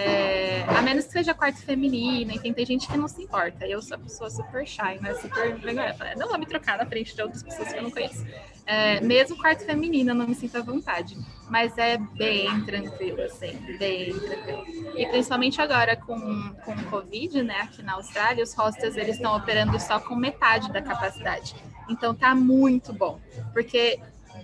É, 0.00 0.62
a 0.68 0.80
menos 0.80 1.06
que 1.06 1.12
seja 1.12 1.34
quarto 1.34 1.60
feminino, 1.60 2.30
enfim, 2.30 2.52
tem 2.52 2.64
gente 2.64 2.86
que 2.86 2.96
não 2.96 3.08
se 3.08 3.20
importa. 3.20 3.66
Eu 3.66 3.82
sou 3.82 3.96
a 3.96 3.98
pessoa 3.98 4.30
super 4.30 4.64
shy, 4.64 4.96
né? 5.00 5.12
Super 5.14 5.56
vergonha. 5.58 5.96
Não 6.16 6.28
vou 6.28 6.38
me 6.38 6.46
trocar 6.46 6.78
na 6.78 6.86
frente 6.86 7.16
de 7.16 7.20
outras 7.20 7.42
pessoas 7.42 7.72
que 7.72 7.78
eu 7.78 7.82
não 7.82 7.90
conheço. 7.90 8.24
É, 8.64 9.00
mesmo 9.00 9.36
quarto 9.36 9.64
feminino, 9.64 10.12
eu 10.12 10.14
não 10.14 10.28
me 10.28 10.36
sinto 10.36 10.56
à 10.56 10.62
vontade. 10.62 11.16
Mas 11.50 11.76
é 11.76 11.98
bem 11.98 12.64
tranquilo, 12.64 13.22
assim, 13.22 13.58
bem 13.76 14.16
tranquilo. 14.20 14.64
E 14.96 15.04
principalmente 15.06 15.60
agora 15.60 15.96
com, 15.96 16.54
com 16.64 16.72
o 16.74 16.84
Covid, 16.84 17.42
né, 17.42 17.62
aqui 17.62 17.82
na 17.82 17.94
Austrália, 17.94 18.44
os 18.44 18.54
hostels 18.54 18.96
eles 18.96 19.16
estão 19.16 19.36
operando 19.36 19.80
só 19.80 19.98
com 19.98 20.14
metade 20.14 20.70
da 20.70 20.80
capacidade. 20.80 21.56
Então 21.88 22.14
tá 22.14 22.34
muito 22.34 22.92
bom, 22.92 23.20
porque 23.52 24.00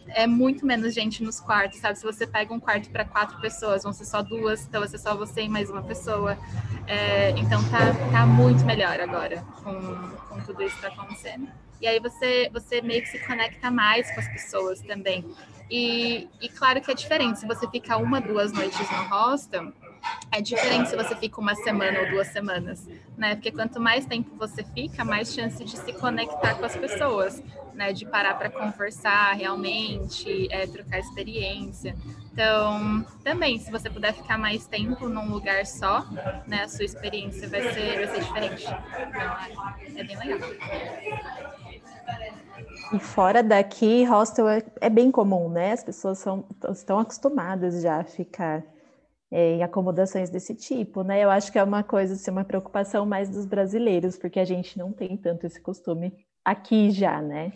é 0.08 0.26
muito 0.26 0.66
menos 0.66 0.94
gente 0.94 1.22
nos 1.22 1.40
quartos, 1.40 1.78
sabe? 1.78 1.98
Se 1.98 2.04
você 2.04 2.26
pega 2.26 2.52
um 2.52 2.60
quarto 2.60 2.90
para 2.90 3.04
quatro 3.04 3.40
pessoas, 3.40 3.82
vão 3.82 3.92
ser 3.92 4.04
só 4.04 4.22
duas, 4.22 4.66
então 4.66 4.80
vai 4.80 4.88
ser 4.88 4.98
só 4.98 5.16
você 5.16 5.42
e 5.42 5.48
mais 5.48 5.70
uma 5.70 5.82
pessoa. 5.82 6.36
É, 6.86 7.30
então 7.30 7.62
tá, 7.70 7.94
tá 8.10 8.26
muito 8.26 8.64
melhor 8.64 9.00
agora 9.00 9.42
com, 9.62 9.74
com 10.28 10.40
tudo 10.42 10.62
isso 10.62 10.76
que 10.76 10.82
tá 10.82 10.88
acontecendo. 10.88 11.48
E 11.80 11.86
aí 11.86 12.00
você, 12.00 12.48
você 12.52 12.80
meio 12.80 13.02
que 13.02 13.08
se 13.08 13.18
conecta 13.26 13.70
mais 13.70 14.10
com 14.12 14.20
as 14.20 14.28
pessoas 14.28 14.80
também. 14.80 15.24
E, 15.70 16.28
e 16.40 16.48
claro 16.48 16.80
que 16.80 16.90
é 16.90 16.94
diferente, 16.94 17.40
se 17.40 17.46
você 17.46 17.68
fica 17.68 17.96
uma, 17.96 18.20
duas 18.20 18.52
noites 18.52 18.78
no 18.78 19.08
hostel, 19.08 19.72
é 20.30 20.40
diferente 20.40 20.90
se 20.90 20.96
você 20.96 21.14
fica 21.16 21.40
uma 21.40 21.54
semana 21.54 22.00
ou 22.00 22.10
duas 22.10 22.28
semanas, 22.28 22.86
né? 23.16 23.34
Porque 23.34 23.52
quanto 23.52 23.80
mais 23.80 24.04
tempo 24.04 24.36
você 24.36 24.64
fica, 24.74 25.04
mais 25.04 25.32
chance 25.32 25.62
de 25.64 25.76
se 25.76 25.92
conectar 25.92 26.54
com 26.56 26.64
as 26.64 26.76
pessoas, 26.76 27.42
né? 27.72 27.92
De 27.92 28.04
parar 28.04 28.34
para 28.34 28.50
conversar 28.50 29.32
realmente, 29.34 30.48
é, 30.50 30.66
trocar 30.66 30.98
experiência. 30.98 31.94
Então, 32.32 33.06
também, 33.22 33.58
se 33.58 33.70
você 33.70 33.88
puder 33.88 34.12
ficar 34.12 34.36
mais 34.36 34.66
tempo 34.66 35.08
num 35.08 35.30
lugar 35.30 35.64
só, 35.66 36.04
né? 36.46 36.64
A 36.64 36.68
sua 36.68 36.84
experiência 36.84 37.48
vai 37.48 37.62
ser, 37.72 37.96
vai 37.96 38.08
ser 38.08 38.20
diferente. 38.20 38.64
Então, 38.64 39.96
é, 39.96 40.00
é 40.00 40.04
bem 40.04 40.16
legal. 40.18 40.50
E 42.92 42.98
fora 42.98 43.42
daqui, 43.42 44.04
hostel 44.04 44.48
é, 44.48 44.62
é, 44.80 44.90
bem 44.90 45.10
comum, 45.10 45.48
né? 45.48 45.72
As 45.72 45.82
pessoas 45.82 46.18
são, 46.18 46.44
estão 46.70 46.98
acostumadas 46.98 47.82
já 47.82 48.00
a 48.00 48.04
ficar 48.04 48.62
é, 49.30 49.54
em 49.54 49.62
acomodações 49.62 50.30
desse 50.30 50.54
tipo, 50.54 51.02
né? 51.02 51.22
Eu 51.22 51.30
acho 51.30 51.50
que 51.50 51.58
é 51.58 51.62
uma 51.62 51.82
coisa, 51.82 52.14
assim, 52.14 52.30
uma 52.30 52.44
preocupação 52.44 53.04
mais 53.04 53.28
dos 53.28 53.46
brasileiros, 53.46 54.16
porque 54.16 54.38
a 54.38 54.44
gente 54.44 54.78
não 54.78 54.92
tem 54.92 55.16
tanto 55.16 55.46
esse 55.46 55.60
costume 55.60 56.12
aqui 56.44 56.90
já, 56.90 57.20
né? 57.20 57.52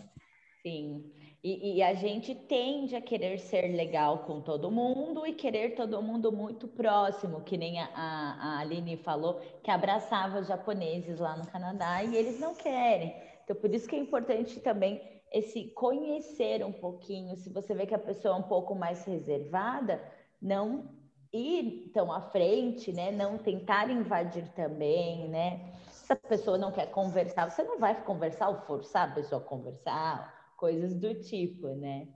Sim. 0.61 1.03
E, 1.41 1.77
e, 1.77 1.81
a 1.81 1.93
gente 1.93 2.35
tende 2.35 2.97
a 2.97 3.01
querer 3.01 3.39
ser 3.39 3.73
legal 3.73 4.25
com 4.25 4.41
todo 4.41 4.69
mundo 4.69 5.25
e 5.25 5.33
querer 5.33 5.73
todo 5.73 6.01
mundo 6.01 6.33
muito 6.33 6.67
próximo, 6.67 7.41
que 7.41 7.55
nem 7.55 7.79
a, 7.79 7.87
a 7.95 8.59
Aline 8.59 8.97
falou, 8.97 9.39
que 9.63 9.71
abraçava 9.71 10.39
os 10.39 10.47
japoneses 10.47 11.17
lá 11.17 11.37
no 11.37 11.47
Canadá 11.47 12.03
e 12.03 12.13
eles 12.13 12.41
não 12.41 12.53
querem. 12.53 13.15
Então, 13.45 13.55
por 13.55 13.73
isso 13.73 13.87
que 13.87 13.95
é 13.95 13.99
importante 13.99 14.59
também 14.59 15.01
esse 15.31 15.65
conhecer 15.69 16.61
um 16.65 16.73
pouquinho. 16.73 17.37
Se 17.37 17.49
você 17.49 17.73
vê 17.73 17.85
que 17.85 17.95
a 17.95 17.99
pessoa 17.99 18.35
é 18.35 18.37
um 18.37 18.43
pouco 18.43 18.75
mais 18.75 19.05
reservada, 19.05 20.01
não 20.41 20.89
ir 21.33 21.91
tão 21.93 22.11
à 22.11 22.21
frente, 22.21 22.91
né? 22.91 23.11
Não 23.11 23.37
tentar 23.37 23.89
invadir 23.89 24.47
também, 24.53 25.27
né? 25.29 25.73
Se 25.89 26.13
a 26.13 26.15
pessoa 26.15 26.57
não 26.57 26.71
quer 26.71 26.87
conversar, 26.87 27.49
você 27.49 27.63
não 27.63 27.79
vai 27.79 28.01
conversar 28.03 28.49
ou 28.49 28.61
forçar 28.61 29.09
a 29.09 29.13
pessoa 29.13 29.41
a 29.41 29.45
conversar, 29.45 30.53
coisas 30.57 30.95
do 30.95 31.13
tipo, 31.21 31.67
né? 31.67 32.07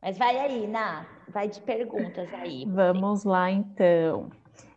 Mas 0.00 0.16
vai 0.16 0.38
aí, 0.38 0.66
Ná, 0.66 1.06
vai 1.28 1.48
de 1.48 1.60
perguntas 1.60 2.32
aí. 2.34 2.64
Vamos 2.66 3.24
lá, 3.24 3.50
então. 3.50 4.30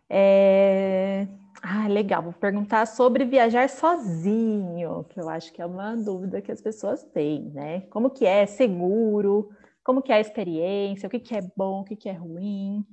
É... 0.08 1.26
Ah, 1.62 1.88
legal. 1.88 2.22
Vou 2.22 2.32
perguntar 2.32 2.86
sobre 2.86 3.24
viajar 3.24 3.70
sozinho, 3.70 5.04
que 5.08 5.18
eu 5.18 5.30
acho 5.30 5.50
que 5.50 5.62
é 5.62 5.66
uma 5.66 5.96
dúvida 5.96 6.42
que 6.42 6.52
as 6.52 6.60
pessoas 6.60 7.02
têm, 7.04 7.50
né? 7.54 7.80
Como 7.88 8.10
que 8.10 8.26
é? 8.26 8.44
Seguro? 8.44 9.48
Como 9.84 10.02
que 10.02 10.10
é 10.12 10.16
a 10.16 10.20
experiência? 10.20 11.06
O 11.06 11.10
que, 11.10 11.20
que 11.20 11.36
é 11.36 11.42
bom? 11.56 11.82
O 11.82 11.84
que, 11.84 11.94
que 11.94 12.08
é 12.08 12.12
ruim? 12.12 12.84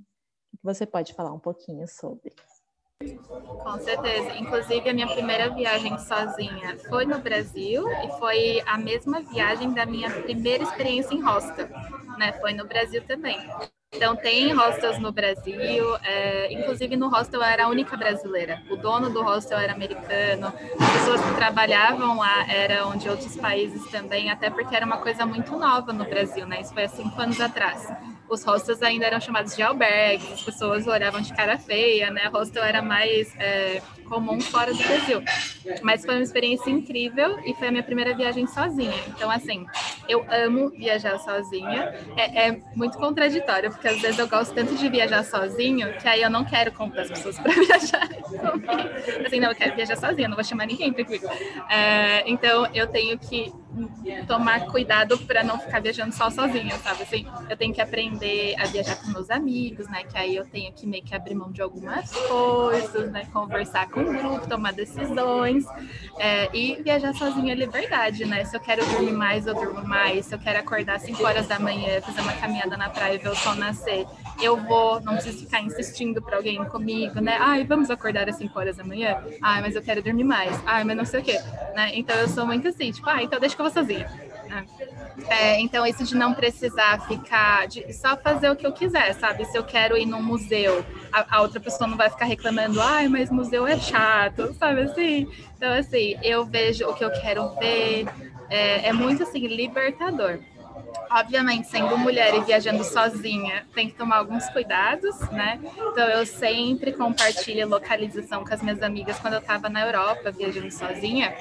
Você 0.62 0.86
pode 0.86 1.14
falar 1.14 1.34
um 1.34 1.39
pouquinho 1.39 1.88
sobre? 1.88 2.36
Com 3.64 3.80
certeza. 3.80 4.36
Inclusive, 4.38 4.89
a 4.89 4.93
minha 4.93 5.08
primeira 5.08 5.49
viagem 5.49 5.97
sozinha 5.99 6.78
foi 6.89 7.06
no 7.06 7.20
Brasil 7.20 7.88
e 8.04 8.10
foi 8.20 8.62
a 8.66 8.78
mesma 8.78 9.22
viagem 9.22 9.74
da 9.74 9.86
minha 9.86 10.10
primeira 10.10 10.64
experiência 10.64 11.14
em 11.14 11.22
hostel, 11.22 11.68
né? 12.18 12.34
Foi 12.39 12.54
no 12.54 12.66
Brasil 12.66 13.04
também. 13.08 13.38
Então, 13.93 14.16
tem 14.16 14.54
hostels 14.54 14.97
no 14.99 15.12
Brasil, 15.12 15.95
é, 16.04 16.52
inclusive 16.54 16.95
no 16.95 17.10
hostel 17.10 17.41
eu 17.41 17.45
era 17.45 17.66
a 17.66 17.68
única 17.68 17.97
brasileira. 17.97 18.62
O 18.72 18.78
dono 18.78 19.10
do 19.10 19.22
hostel 19.22 19.60
era 19.60 19.74
americano, 19.74 20.47
as 20.80 20.91
pessoas 20.93 21.22
que 21.22 21.36
trabalhavam 21.36 22.18
lá 22.18 22.49
eram 22.49 22.95
de 22.95 23.10
outros 23.10 23.36
países 23.36 23.86
também, 23.91 24.32
até 24.32 24.49
porque 24.49 24.76
era 24.76 24.86
uma 24.86 24.97
coisa 24.97 25.26
muito 25.26 25.56
nova 25.58 25.91
no 25.91 26.06
Brasil, 26.06 26.47
né? 26.47 26.62
Isso 26.62 26.74
foi 26.74 26.86
há 26.86 26.89
cinco 26.89 27.22
anos 27.22 27.39
atrás. 27.41 27.86
Os 28.32 28.45
hostels 28.45 28.82
ainda 28.82 29.05
eram 29.05 29.19
chamados 29.19 29.53
de 29.57 29.61
albergues, 29.61 30.32
as 30.32 30.41
pessoas 30.41 30.88
olhavam 30.88 31.19
de 31.19 31.34
cara 31.34 31.57
feia, 31.57 32.09
né? 32.09 32.29
Hostel 32.34 32.63
era 32.63 32.82
mais. 32.82 33.36
É, 33.38 33.82
comum 34.11 34.41
fora 34.41 34.73
do 34.73 34.84
Brasil. 34.84 35.23
Mas 35.82 36.03
foi 36.03 36.15
uma 36.15 36.23
experiência 36.23 36.69
incrível 36.69 37.39
e 37.45 37.53
foi 37.53 37.69
a 37.69 37.71
minha 37.71 37.84
primeira 37.84 38.13
viagem 38.13 38.45
sozinha. 38.45 38.93
Então, 39.07 39.32
assim, 39.32 39.65
eu 40.09 40.25
amo 40.29 40.69
viajar 40.71 41.17
sozinha. 41.19 41.93
É, 42.17 42.49
é 42.49 42.61
muito 42.75 42.97
contraditório, 42.97 43.71
porque 43.71 43.88
às 43.88 44.01
vezes 44.01 44.19
eu 44.19 44.27
gosto 44.27 44.53
tanto 44.53 44.75
de 44.75 44.89
viajar 44.89 45.23
sozinho 45.23 45.97
que 45.97 46.07
aí 46.09 46.21
eu 46.21 46.29
não 46.29 46.43
quero 46.43 46.73
convidar 46.73 47.03
as 47.03 47.09
pessoas 47.09 47.39
para 47.39 47.53
viajar. 47.55 48.09
Assim, 49.25 49.39
não, 49.39 49.49
eu 49.49 49.55
quero 49.55 49.75
viajar 49.75 49.95
sozinha, 49.95 50.27
não 50.27 50.36
vou 50.36 50.43
chamar 50.43 50.67
ninguém 50.67 50.91
para 50.91 51.05
comigo. 51.05 51.27
É, 51.69 52.29
então, 52.29 52.67
eu 52.73 52.88
tenho 52.88 53.17
que 53.17 53.53
tomar 54.28 54.65
cuidado 54.67 55.17
para 55.19 55.43
não 55.43 55.57
ficar 55.59 55.80
viajando 55.80 56.13
só 56.13 56.30
sozinha, 56.30 56.78
sabe? 56.80 57.03
Assim, 57.03 57.26
eu 57.49 57.57
tenho 57.57 57.74
que 57.74 57.82
aprender 57.82 58.55
a 58.59 58.65
viajar 58.65 58.95
com 58.97 59.11
meus 59.11 59.30
amigos, 59.30 59.88
né? 59.88 60.03
Que 60.03 60.17
aí 60.17 60.36
eu 60.36 60.45
tenho 60.45 60.72
que 60.74 60.86
meio 60.86 61.03
que 61.03 61.15
abrir 61.15 61.36
mão 61.36 61.51
de 61.51 61.61
algumas 61.61 62.11
coisas, 62.11 63.11
né? 63.11 63.26
Conversar 63.32 63.89
com 63.89 64.01
o 64.01 64.05
grupo, 64.05 64.47
tomar 64.47 64.74
decisões. 64.74 65.65
É, 66.19 66.49
e 66.55 66.82
viajar 66.82 67.13
sozinha 67.13 67.53
é 67.53 67.55
liberdade, 67.55 68.26
né? 68.26 68.43
Se 68.45 68.55
eu 68.55 68.59
quero 68.59 68.86
dormir 68.86 69.13
mais, 69.13 69.47
eu 69.47 69.53
durmo 69.53 69.88
mais. 69.88 70.26
Se 70.26 70.36
eu 70.36 70.39
quero 70.39 70.59
acordar 70.59 70.95
às 70.95 71.03
5 71.03 71.24
horas 71.24 71.47
da 71.47 71.59
manhã, 71.59 72.01
fazer 72.01 72.22
uma 72.22 72.34
caminhada 72.34 72.76
na 72.76 72.89
praia 72.89 73.15
e 73.15 73.17
ver 73.17 73.30
o 73.30 73.36
sol 73.36 73.55
nascer, 73.55 74.05
eu 74.41 74.57
vou, 74.57 74.99
não 75.01 75.13
preciso 75.13 75.45
ficar 75.45 75.61
insistindo 75.61 76.22
para 76.22 76.38
alguém 76.38 76.63
comigo, 76.65 77.19
né? 77.22 77.38
Ai, 77.39 77.63
vamos 77.63 77.89
acordar 77.89 78.28
às 78.28 78.36
5 78.36 78.57
horas 78.57 78.78
da 78.78 78.84
manhã? 78.84 79.24
Ai, 79.41 79.61
mas 79.61 79.76
eu 79.76 79.82
quero 79.82 80.01
dormir 80.01 80.24
mais. 80.24 80.61
Ai, 80.65 80.84
mas 80.84 80.97
não 80.97 81.05
sei 81.05 81.22
o 81.22 81.24
quê, 81.24 81.39
né? 81.76 81.91
Então 81.93 82.15
eu 82.17 82.28
sou 82.28 82.45
muito 82.45 82.67
assim, 82.67 82.91
tipo, 82.91 83.09
ah, 83.09 83.24
então 83.24 83.39
deixa 83.39 83.61
vou 83.62 83.72
sozinha. 83.72 84.09
Né? 84.47 84.66
É, 85.30 85.59
então, 85.59 85.86
isso 85.86 86.03
de 86.03 86.16
não 86.16 86.34
precisar 86.34 87.07
ficar, 87.07 87.68
de 87.68 87.93
só 87.93 88.18
fazer 88.18 88.49
o 88.49 88.55
que 88.55 88.66
eu 88.66 88.72
quiser, 88.72 89.14
sabe? 89.14 89.45
Se 89.45 89.57
eu 89.57 89.64
quero 89.64 89.97
ir 89.97 90.05
num 90.05 90.22
museu, 90.22 90.86
a, 91.12 91.38
a 91.38 91.41
outra 91.41 91.59
pessoa 91.59 91.88
não 91.88 91.97
vai 91.97 92.09
ficar 92.09 92.26
reclamando, 92.26 92.82
ai, 92.82 93.07
mas 93.07 93.30
museu 93.30 93.66
é 93.66 93.78
chato, 93.78 94.53
sabe 94.53 94.82
assim? 94.82 95.28
Então, 95.55 95.72
assim, 95.74 96.18
eu 96.24 96.45
vejo 96.45 96.88
o 96.88 96.93
que 96.93 97.03
eu 97.03 97.12
quero 97.12 97.55
ver, 97.55 98.05
é, 98.49 98.89
é 98.89 98.93
muito 98.93 99.24
assim, 99.24 99.47
libertador. 99.47 100.39
Obviamente, 101.14 101.68
sendo 101.68 101.97
mulher 101.97 102.34
e 102.36 102.39
viajando 102.39 102.86
sozinha, 102.86 103.66
tem 103.76 103.89
que 103.89 103.95
tomar 103.95 104.18
alguns 104.18 104.47
cuidados, 104.49 105.20
né? 105.32 105.59
Então, 105.62 106.07
eu 106.07 106.26
sempre 106.26 106.93
compartilho 106.93 107.68
localização 107.68 108.45
com 108.45 108.53
as 108.53 108.62
minhas 108.62 108.82
amigas 108.82 109.20
quando 109.20 109.34
eu 109.34 109.39
estava 109.39 109.68
na 109.68 109.82
Europa 109.82 110.32
viajando 110.32 110.72
sozinha. 110.72 111.36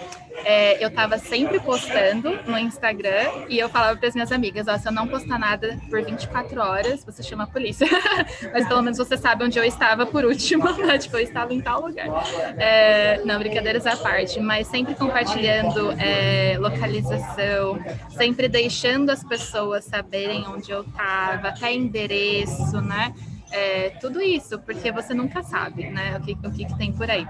É, 0.45 0.83
eu 0.83 0.89
estava 0.89 1.18
sempre 1.18 1.61
postando 1.61 2.37
no 2.47 2.59
Instagram 2.59 3.45
e 3.49 3.59
eu 3.59 3.68
falava 3.68 3.97
para 3.97 4.09
as 4.09 4.14
minhas 4.14 4.33
amigas: 4.33 4.66
ó, 4.66 4.77
se 4.77 4.89
eu 4.89 4.93
não 4.93 5.07
postar 5.07 5.39
nada 5.39 5.79
por 5.89 6.03
24 6.03 6.61
horas, 6.61 7.05
você 7.05 7.23
chama 7.23 7.45
a 7.45 7.47
polícia. 7.47 7.87
Mas 8.53 8.66
pelo 8.66 8.83
menos 8.83 8.99
você 8.99 9.16
sabe 9.16 9.45
onde 9.45 9.57
eu 9.57 9.64
estava 9.64 10.05
por 10.05 10.25
último, 10.25 10.68
né? 10.85 10.99
Tipo, 10.99 11.16
eu 11.16 11.23
estava 11.23 11.55
em 11.55 11.61
tal 11.61 11.83
lugar. 11.83 12.09
É, 12.59 13.21
não, 13.25 13.39
brincadeiras 13.39 13.87
à 13.87 13.97
parte, 13.97 14.41
mas 14.41 14.66
sempre 14.66 14.95
compartilhando 14.95 15.93
é, 15.93 16.57
localização, 16.59 17.79
sempre 18.11 18.49
deixando 18.49 19.11
as 19.11 19.23
pessoas 19.23 19.60
pessoas 19.61 19.85
saberem 19.85 20.47
onde 20.49 20.71
eu 20.71 20.81
estava, 20.81 21.49
até 21.49 21.73
endereço, 21.75 22.81
né? 22.81 23.15
É, 23.53 23.91
tudo 24.01 24.23
isso, 24.23 24.61
porque 24.61 24.93
você 24.93 25.13
nunca 25.13 25.43
sabe, 25.43 25.91
né, 25.91 26.17
o 26.17 26.21
que, 26.21 26.33
o 26.35 26.53
que, 26.53 26.65
que, 26.65 26.79
tem 26.79 26.93
por 26.93 27.11
aí. 27.11 27.27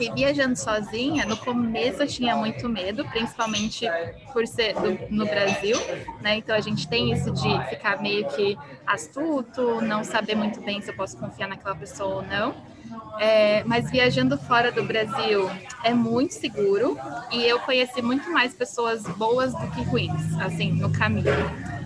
E 0.00 0.10
viajando 0.10 0.56
sozinha, 0.56 1.24
no 1.24 1.36
começo 1.36 2.02
eu 2.02 2.06
tinha 2.08 2.34
muito 2.34 2.68
medo, 2.68 3.04
principalmente 3.04 3.86
por 4.32 4.44
ser 4.44 4.74
do, 4.74 4.98
no 5.08 5.24
Brasil, 5.24 5.76
né, 6.20 6.38
então 6.38 6.54
a 6.54 6.60
gente 6.60 6.88
tem 6.88 7.12
isso 7.12 7.30
de 7.30 7.68
ficar 7.68 8.02
meio 8.02 8.26
que 8.30 8.58
astuto, 8.84 9.80
não 9.80 10.02
saber 10.02 10.34
muito 10.34 10.60
bem 10.60 10.82
se 10.82 10.90
eu 10.90 10.96
posso 10.96 11.16
confiar 11.16 11.48
naquela 11.48 11.76
pessoa 11.76 12.16
ou 12.16 12.22
não. 12.22 12.75
É, 13.18 13.64
mas 13.64 13.90
viajando 13.90 14.36
fora 14.36 14.70
do 14.70 14.82
Brasil 14.82 15.50
é 15.82 15.94
muito 15.94 16.34
seguro 16.34 16.98
e 17.32 17.44
eu 17.44 17.58
conheci 17.60 18.02
muito 18.02 18.30
mais 18.30 18.52
pessoas 18.52 19.02
boas 19.16 19.54
do 19.54 19.70
que 19.70 19.82
ruins, 19.82 20.38
assim, 20.40 20.72
no 20.72 20.90
caminho. 20.90 21.32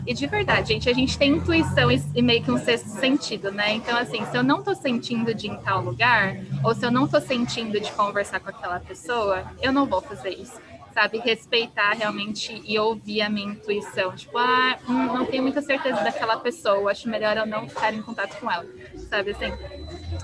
E 0.07 0.15
de 0.15 0.27
verdade, 0.27 0.73
gente, 0.73 0.89
a 0.89 0.93
gente 0.93 1.17
tem 1.17 1.33
intuição 1.33 1.89
e 1.91 2.23
meio 2.23 2.43
que 2.43 2.51
um 2.51 2.59
sexto 2.59 2.89
sentido, 2.89 3.53
né? 3.53 3.75
Então, 3.75 3.97
assim, 3.97 4.25
se 4.27 4.37
eu 4.37 4.43
não 4.43 4.63
tô 4.63 4.75
sentindo 4.75 5.33
de 5.35 5.47
ir 5.47 5.51
em 5.51 5.57
tal 5.59 5.83
lugar, 5.83 6.37
ou 6.65 6.75
se 6.75 6.85
eu 6.85 6.91
não 6.91 7.07
tô 7.07 7.21
sentindo 7.21 7.79
de 7.79 7.93
conversar 7.93 8.41
com 8.41 8.51
aquela 8.51 8.81
pessoa, 8.81 9.45
eu 9.63 9.73
não 9.73 9.87
vou 9.87 10.01
fazer 10.01 10.31
isso 10.31 10.59
sabe? 11.01 11.19
Respeitar 11.19 11.93
realmente 11.93 12.63
e 12.67 12.79
ouvir 12.79 13.23
a 13.23 13.31
minha 13.31 13.53
intuição. 13.53 14.15
Tipo, 14.15 14.37
ah, 14.37 14.79
hum, 14.87 15.07
não 15.07 15.25
tenho 15.25 15.43
muita 15.43 15.63
certeza 15.63 16.03
daquela 16.03 16.39
pessoa, 16.39 16.91
acho 16.91 17.09
melhor 17.09 17.39
eu 17.39 17.47
não 17.47 17.67
ficar 17.67 17.95
em 17.95 18.03
contato 18.03 18.39
com 18.39 18.51
ela, 18.51 18.67
sabe 19.09 19.31
assim? 19.31 19.53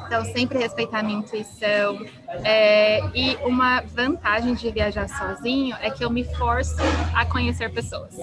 Então, 0.06 0.22
sempre 0.26 0.58
respeitar 0.58 0.98
a 0.98 1.02
minha 1.02 1.18
intuição. 1.20 2.04
É, 2.44 3.00
e 3.14 3.36
uma 3.36 3.80
vantagem 3.80 4.54
de 4.54 4.70
viajar 4.70 5.08
sozinho 5.08 5.74
é 5.80 5.90
que 5.90 6.04
eu 6.04 6.10
me 6.10 6.24
forço 6.24 6.76
a 7.14 7.24
conhecer 7.24 7.72
pessoas. 7.72 8.14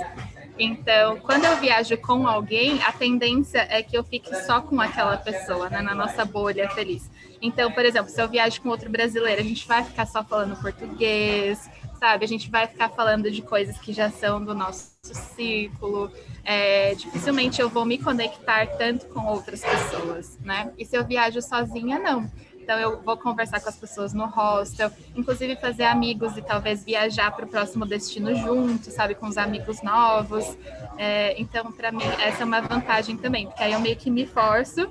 Então, 0.57 1.17
quando 1.21 1.45
eu 1.45 1.57
viajo 1.57 1.97
com 1.97 2.27
alguém, 2.27 2.83
a 2.83 2.91
tendência 2.91 3.65
é 3.67 3.81
que 3.81 3.97
eu 3.97 4.03
fique 4.03 4.35
só 4.45 4.61
com 4.61 4.79
aquela 4.79 5.17
pessoa, 5.17 5.67
né, 5.69 5.81
na 5.81 5.95
nossa 5.95 6.23
bolha 6.23 6.69
feliz. 6.69 7.09
Então, 7.41 7.71
por 7.71 7.83
exemplo, 7.83 8.09
se 8.09 8.21
eu 8.21 8.29
viajo 8.29 8.61
com 8.61 8.69
outro 8.69 8.89
brasileiro, 8.89 9.41
a 9.41 9.43
gente 9.43 9.67
vai 9.67 9.83
ficar 9.83 10.05
só 10.05 10.23
falando 10.23 10.55
português, 10.61 11.67
sabe? 12.03 12.25
A 12.25 12.27
gente 12.27 12.51
vai 12.51 12.67
ficar 12.67 12.89
falando 12.89 13.31
de 13.31 13.41
coisas 13.41 13.77
que 13.77 13.93
já 13.93 14.09
são 14.09 14.43
do 14.43 14.53
nosso 14.53 14.91
círculo. 15.01 16.11
É, 16.43 16.93
dificilmente 16.95 17.61
eu 17.61 17.69
vou 17.69 17.85
me 17.85 17.97
conectar 17.97 18.67
tanto 18.77 19.05
com 19.05 19.25
outras 19.25 19.61
pessoas, 19.61 20.37
né? 20.39 20.73
E 20.77 20.83
se 20.85 20.97
eu 20.97 21.05
viajo 21.05 21.41
sozinha, 21.41 21.97
não. 21.97 22.29
Então 22.59 22.77
eu 22.77 23.01
vou 23.01 23.15
conversar 23.15 23.61
com 23.61 23.69
as 23.69 23.77
pessoas 23.77 24.13
no 24.13 24.25
hostel, 24.25 24.91
inclusive 25.15 25.55
fazer 25.55 25.85
amigos 25.85 26.35
e 26.35 26.41
talvez 26.41 26.83
viajar 26.83 27.31
para 27.31 27.45
o 27.45 27.47
próximo 27.47 27.85
destino 27.85 28.35
junto, 28.35 28.91
sabe, 28.91 29.15
com 29.15 29.27
os 29.27 29.37
amigos 29.37 29.81
novos. 29.81 30.57
É, 30.97 31.39
então, 31.39 31.71
para 31.71 31.89
mim, 31.89 32.03
essa 32.21 32.43
é 32.43 32.45
uma 32.45 32.59
vantagem 32.59 33.15
também, 33.15 33.47
porque 33.47 33.63
aí 33.63 33.71
eu 33.71 33.79
meio 33.79 33.95
que 33.95 34.11
me 34.11 34.25
forço 34.25 34.89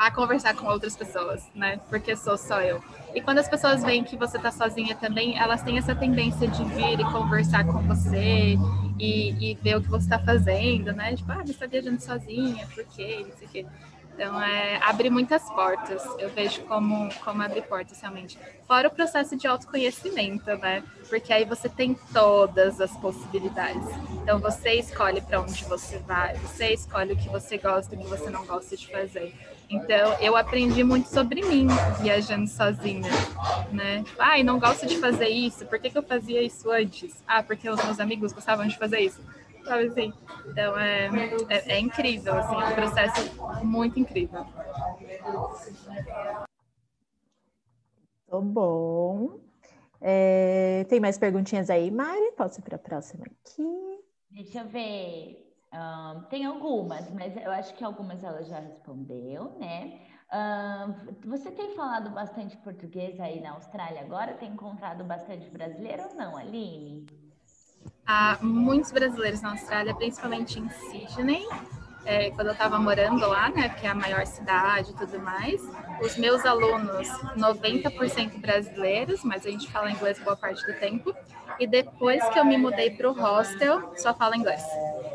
a 0.00 0.10
conversar 0.10 0.56
com 0.56 0.66
outras 0.66 0.96
pessoas, 0.96 1.46
né? 1.54 1.78
Porque 1.90 2.16
sou 2.16 2.38
só 2.38 2.62
eu. 2.62 2.82
E 3.14 3.20
quando 3.20 3.36
as 3.36 3.46
pessoas 3.46 3.84
veem 3.84 4.02
que 4.02 4.16
você 4.16 4.38
tá 4.38 4.50
sozinha 4.50 4.96
também, 4.96 5.38
elas 5.38 5.62
têm 5.62 5.76
essa 5.76 5.94
tendência 5.94 6.48
de 6.48 6.64
vir 6.64 6.98
e 6.98 7.04
conversar 7.12 7.66
com 7.66 7.82
você 7.82 8.56
e, 8.98 9.50
e 9.50 9.54
ver 9.56 9.76
o 9.76 9.82
que 9.82 9.90
você 9.90 10.06
está 10.06 10.18
fazendo, 10.18 10.90
né? 10.94 11.14
Tipo, 11.14 11.32
ah, 11.32 11.42
você 11.44 11.50
está 11.50 11.66
viajando 11.66 12.00
sozinha, 12.00 12.66
por 12.74 12.82
quê? 12.86 13.26
Não 13.28 13.36
sei 13.36 13.46
o 13.46 13.50
quê. 13.50 13.66
Então, 14.14 14.40
é, 14.40 14.78
abre 14.82 15.10
muitas 15.10 15.44
portas. 15.50 16.02
Eu 16.18 16.30
vejo 16.30 16.62
como, 16.62 17.14
como 17.22 17.42
abre 17.42 17.60
portas, 17.60 18.00
realmente. 18.00 18.38
Fora 18.66 18.88
o 18.88 18.90
processo 18.90 19.36
de 19.36 19.46
autoconhecimento, 19.46 20.46
né? 20.56 20.82
Porque 21.10 21.30
aí 21.30 21.44
você 21.44 21.68
tem 21.68 21.94
todas 22.10 22.80
as 22.80 22.96
possibilidades. 22.96 23.86
Então, 24.22 24.38
você 24.38 24.76
escolhe 24.76 25.20
para 25.20 25.42
onde 25.42 25.62
você 25.64 25.98
vai, 25.98 26.36
você 26.36 26.72
escolhe 26.72 27.12
o 27.12 27.16
que 27.18 27.28
você 27.28 27.58
gosta 27.58 27.94
e 27.94 27.98
o 27.98 28.00
que 28.00 28.08
você 28.08 28.30
não 28.30 28.46
gosta 28.46 28.74
de 28.74 28.86
fazer. 28.90 29.34
Então, 29.70 30.14
eu 30.20 30.36
aprendi 30.36 30.82
muito 30.82 31.08
sobre 31.08 31.42
mim 31.42 31.68
viajando 32.00 32.48
sozinha, 32.48 33.08
né? 33.72 34.04
Ai, 34.18 34.40
ah, 34.40 34.44
não 34.44 34.58
gosto 34.58 34.84
de 34.84 34.96
fazer 34.96 35.28
isso, 35.28 35.64
por 35.66 35.78
que, 35.78 35.88
que 35.88 35.96
eu 35.96 36.02
fazia 36.02 36.42
isso 36.42 36.68
antes? 36.70 37.22
Ah, 37.24 37.40
porque 37.40 37.70
os 37.70 37.82
meus 37.84 38.00
amigos 38.00 38.32
gostavam 38.32 38.66
de 38.66 38.76
fazer 38.76 38.98
isso. 38.98 39.20
Sabe 39.64 39.86
assim? 39.86 40.12
Então, 40.46 40.76
é, 40.76 41.08
é, 41.48 41.76
é 41.76 41.78
incrível, 41.78 42.34
assim, 42.34 42.54
é 42.56 42.64
um 42.66 42.74
processo 42.74 43.64
muito 43.64 44.00
incrível. 44.00 44.44
Tô 48.26 48.40
bom. 48.40 49.38
É, 50.00 50.84
tem 50.88 50.98
mais 50.98 51.16
perguntinhas 51.16 51.70
aí, 51.70 51.92
Mari? 51.92 52.32
Posso 52.36 52.58
ir 52.58 52.62
para 52.62 52.74
a 52.74 52.78
próxima 52.78 53.24
aqui? 53.24 54.00
Deixa 54.30 54.60
eu 54.60 54.68
ver. 54.68 55.49
Um, 55.72 56.22
tem 56.22 56.44
algumas, 56.44 57.08
mas 57.12 57.36
eu 57.36 57.50
acho 57.52 57.74
que 57.74 57.84
algumas 57.84 58.24
ela 58.24 58.42
já 58.42 58.58
respondeu, 58.58 59.56
né? 59.58 60.00
Um, 60.32 61.28
você 61.28 61.50
tem 61.50 61.74
falado 61.74 62.10
bastante 62.10 62.56
português 62.58 63.18
aí 63.20 63.40
na 63.40 63.52
Austrália 63.52 64.00
agora? 64.00 64.34
Tem 64.34 64.50
encontrado 64.50 65.04
bastante 65.04 65.48
brasileiro 65.48 66.08
ou 66.08 66.14
não, 66.14 66.36
Aline? 66.36 67.06
Há 68.04 68.38
muitos 68.42 68.90
brasileiros 68.90 69.40
na 69.40 69.52
Austrália, 69.52 69.94
principalmente 69.94 70.58
em 70.58 70.68
Sydney. 70.68 71.46
É, 72.04 72.30
quando 72.30 72.48
eu 72.48 72.52
estava 72.52 72.78
morando 72.78 73.26
lá, 73.28 73.50
né, 73.50 73.68
que 73.68 73.86
é 73.86 73.90
a 73.90 73.94
maior 73.94 74.26
cidade 74.26 74.90
e 74.90 74.94
tudo 74.94 75.20
mais, 75.20 75.62
os 76.02 76.16
meus 76.16 76.44
alunos, 76.46 77.06
90% 77.36 78.40
brasileiros, 78.40 79.22
mas 79.22 79.44
a 79.44 79.50
gente 79.50 79.70
fala 79.70 79.90
inglês 79.90 80.18
boa 80.18 80.36
parte 80.36 80.64
do 80.66 80.72
tempo, 80.78 81.14
e 81.60 81.66
depois 81.66 82.26
que 82.30 82.38
eu 82.38 82.44
me 82.44 82.56
mudei 82.56 82.90
para 82.90 83.08
o 83.08 83.12
hostel, 83.12 83.92
só 83.96 84.14
falo 84.14 84.34
inglês. 84.34 84.62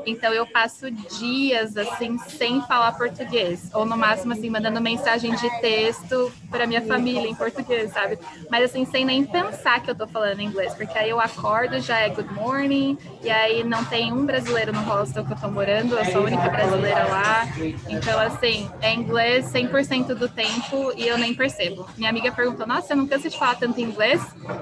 Então 0.06 0.32
eu 0.32 0.46
passo 0.46 0.92
dias 0.92 1.76
assim 1.76 2.20
sem 2.20 2.62
falar 2.62 2.92
português, 2.92 3.72
ou 3.74 3.86
no 3.86 3.98
máximo 3.98 4.34
assim 4.34 4.52
mandando 4.52 4.80
mensagem 4.80 5.34
de 5.36 5.50
texto 5.60 6.32
para 6.52 6.68
minha 6.68 6.84
família 6.84 7.28
em 7.28 7.34
português, 7.34 7.92
sabe? 7.92 8.20
Mas 8.52 8.66
assim 8.66 8.86
sem 8.86 9.04
nem 9.04 9.26
pensar 9.26 9.82
que 9.82 9.90
eu 9.90 9.96
tô 9.96 10.08
falando 10.08 10.40
inglês, 10.42 10.76
porque 10.76 10.96
aí 10.96 11.10
eu 11.10 11.20
acordo 11.20 11.80
já 11.80 11.98
é 11.98 12.10
good 12.10 12.32
morning, 12.32 12.96
e 13.24 13.30
aí 13.32 13.64
não 13.64 13.84
tem 13.86 14.14
um 14.14 14.26
brasileiro 14.28 14.72
no 14.72 14.82
hostel 14.82 15.26
que 15.26 15.34
eu 15.34 15.38
tô 15.38 15.48
morando, 15.48 15.98
eu 15.98 16.06
sou 16.06 16.22
a 16.22 16.26
única 16.26 16.50
brasileira 16.50 17.08
lá. 17.08 17.48
Então 17.90 18.20
assim, 18.20 18.70
é 18.82 18.94
inglês 18.94 19.48
100% 19.48 20.14
do 20.14 20.30
tempo 20.30 20.94
e 20.96 21.08
eu 21.08 21.18
nem 21.18 21.34
percebo. 21.34 21.88
Minha 21.98 22.12
amiga 22.12 22.32
perguntou: 22.32 22.68
"Nossa, 22.68 22.90
você 22.90 22.96
não 22.96 23.08
cansa 23.08 23.28
de 23.28 23.40
falar 23.40 23.56
tanto 23.56 23.82
inglês?" 23.82 24.22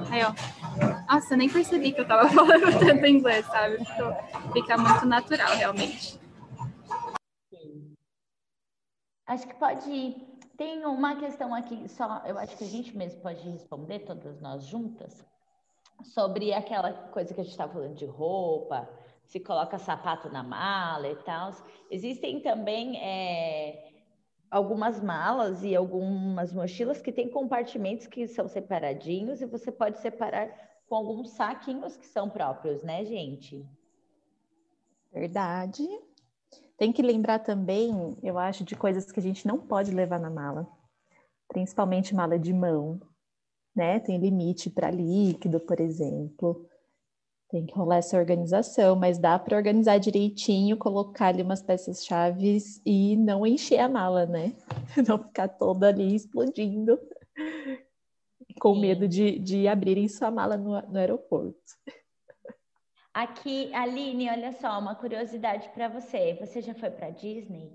Aí 0.10 0.22
eu 0.22 0.34
nossa, 1.08 1.34
eu 1.34 1.38
nem 1.38 1.50
percebi 1.50 1.92
que 1.92 2.02
eu 2.02 2.08
tava 2.08 2.28
falando 2.34 2.80
tanto 2.80 3.06
inglês, 3.06 3.46
sabe? 3.46 3.78
Então, 3.80 4.16
fica 4.52 4.78
muito 4.78 5.06
natural, 5.06 5.56
realmente. 5.56 6.20
Acho 9.26 9.48
que 9.48 9.56
pode 9.56 9.90
ir. 9.90 10.34
Tem 10.58 10.86
uma 10.86 11.16
questão 11.16 11.54
aqui, 11.54 11.88
só 11.90 12.22
eu 12.26 12.38
acho 12.38 12.56
que 12.58 12.64
a 12.64 12.68
gente 12.68 12.96
mesmo 12.96 13.22
pode 13.22 13.48
responder, 13.50 14.00
todas 14.00 14.40
nós 14.40 14.66
juntas. 14.66 15.26
sobre 16.04 16.54
aquela 16.54 16.92
coisa 16.92 17.34
que 17.34 17.40
a 17.40 17.44
gente 17.44 17.54
estava 17.54 17.74
falando 17.74 17.96
de 17.96 18.06
roupa, 18.06 18.90
se 19.26 19.40
coloca 19.40 19.78
sapato 19.78 20.30
na 20.30 20.44
mala 20.44 21.08
e 21.08 21.16
tal. 21.18 21.52
Existem 21.90 22.42
também 22.42 22.98
é, 22.98 23.93
algumas 24.54 25.02
malas 25.02 25.64
e 25.64 25.76
algumas 25.76 26.54
mochilas 26.54 27.02
que 27.02 27.12
têm 27.12 27.28
compartimentos 27.28 28.06
que 28.06 28.28
são 28.28 28.48
separadinhos 28.48 29.42
e 29.42 29.48
você 29.48 29.72
pode 29.72 30.00
separar 30.00 30.48
com 30.88 30.94
alguns 30.94 31.32
saquinhos 31.32 31.98
que 31.98 32.06
são 32.06 32.30
próprios, 32.30 32.84
né, 32.84 33.04
gente? 33.04 33.68
Verdade. 35.12 35.84
Tem 36.78 36.94
que 36.94 37.02
lembrar 37.02 37.40
também, 37.40 38.16
eu 38.22 38.38
acho, 38.38 38.64
de 38.64 38.76
coisas 38.76 39.12
que 39.12 39.20
a 39.20 39.24
gente 39.24 39.48
não 39.48 39.58
pode 39.60 39.90
levar 39.90 40.20
na 40.20 40.30
mala, 40.30 40.68
principalmente 41.48 42.14
mala 42.14 42.38
de 42.38 42.54
mão, 42.54 43.02
né? 43.76 44.00
Tem 44.02 44.20
limite 44.20 44.70
para 44.70 44.92
líquido, 44.92 45.60
por 45.62 45.80
exemplo. 45.80 46.70
Tem 47.54 47.68
que 47.68 47.76
rolar 47.76 47.98
essa 47.98 48.18
organização, 48.18 48.96
mas 48.96 49.20
dá 49.20 49.38
para 49.38 49.56
organizar 49.56 50.00
direitinho, 50.00 50.76
colocar 50.76 51.28
ali 51.28 51.44
umas 51.44 51.62
peças 51.62 52.04
chaves 52.04 52.82
e 52.84 53.16
não 53.16 53.46
encher 53.46 53.78
a 53.78 53.88
mala, 53.88 54.26
né? 54.26 54.56
Não 55.08 55.20
ficar 55.20 55.48
toda 55.48 55.90
ali 55.90 56.16
explodindo, 56.16 57.00
com 58.60 58.74
medo 58.74 59.08
de, 59.08 59.38
de 59.38 59.68
abrirem 59.68 60.08
sua 60.08 60.32
mala 60.32 60.58
no, 60.58 60.82
no 60.82 60.98
aeroporto. 60.98 61.60
Aqui, 63.14 63.72
Aline, 63.76 64.32
olha 64.32 64.52
só, 64.54 64.80
uma 64.80 64.96
curiosidade 64.96 65.70
para 65.76 65.88
você. 65.88 66.36
Você 66.40 66.60
já 66.60 66.74
foi 66.74 66.90
para 66.90 67.12
Disney? 67.12 67.72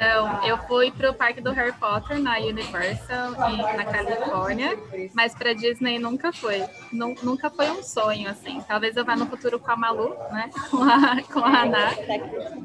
Não, 0.00 0.42
eu 0.46 0.56
fui 0.66 0.90
para 0.90 1.10
o 1.10 1.14
parque 1.14 1.42
do 1.42 1.52
Harry 1.52 1.74
Potter 1.74 2.18
na 2.18 2.38
Universal 2.38 3.32
na 3.32 3.84
Califórnia, 3.84 4.70
mas 5.12 5.34
para 5.34 5.52
Disney 5.52 5.98
nunca 5.98 6.32
foi. 6.32 6.64
Nunca 6.90 7.50
foi 7.50 7.70
um 7.70 7.82
sonho 7.82 8.30
assim. 8.30 8.62
Talvez 8.66 8.96
eu 8.96 9.04
vá 9.04 9.14
no 9.14 9.26
futuro 9.26 9.60
com 9.60 9.70
a 9.70 9.76
Malu, 9.76 10.16
né? 10.32 10.50
Com 10.70 10.82
a, 10.82 11.22
com 11.22 11.40
a 11.40 11.62
Ana, 11.62 11.90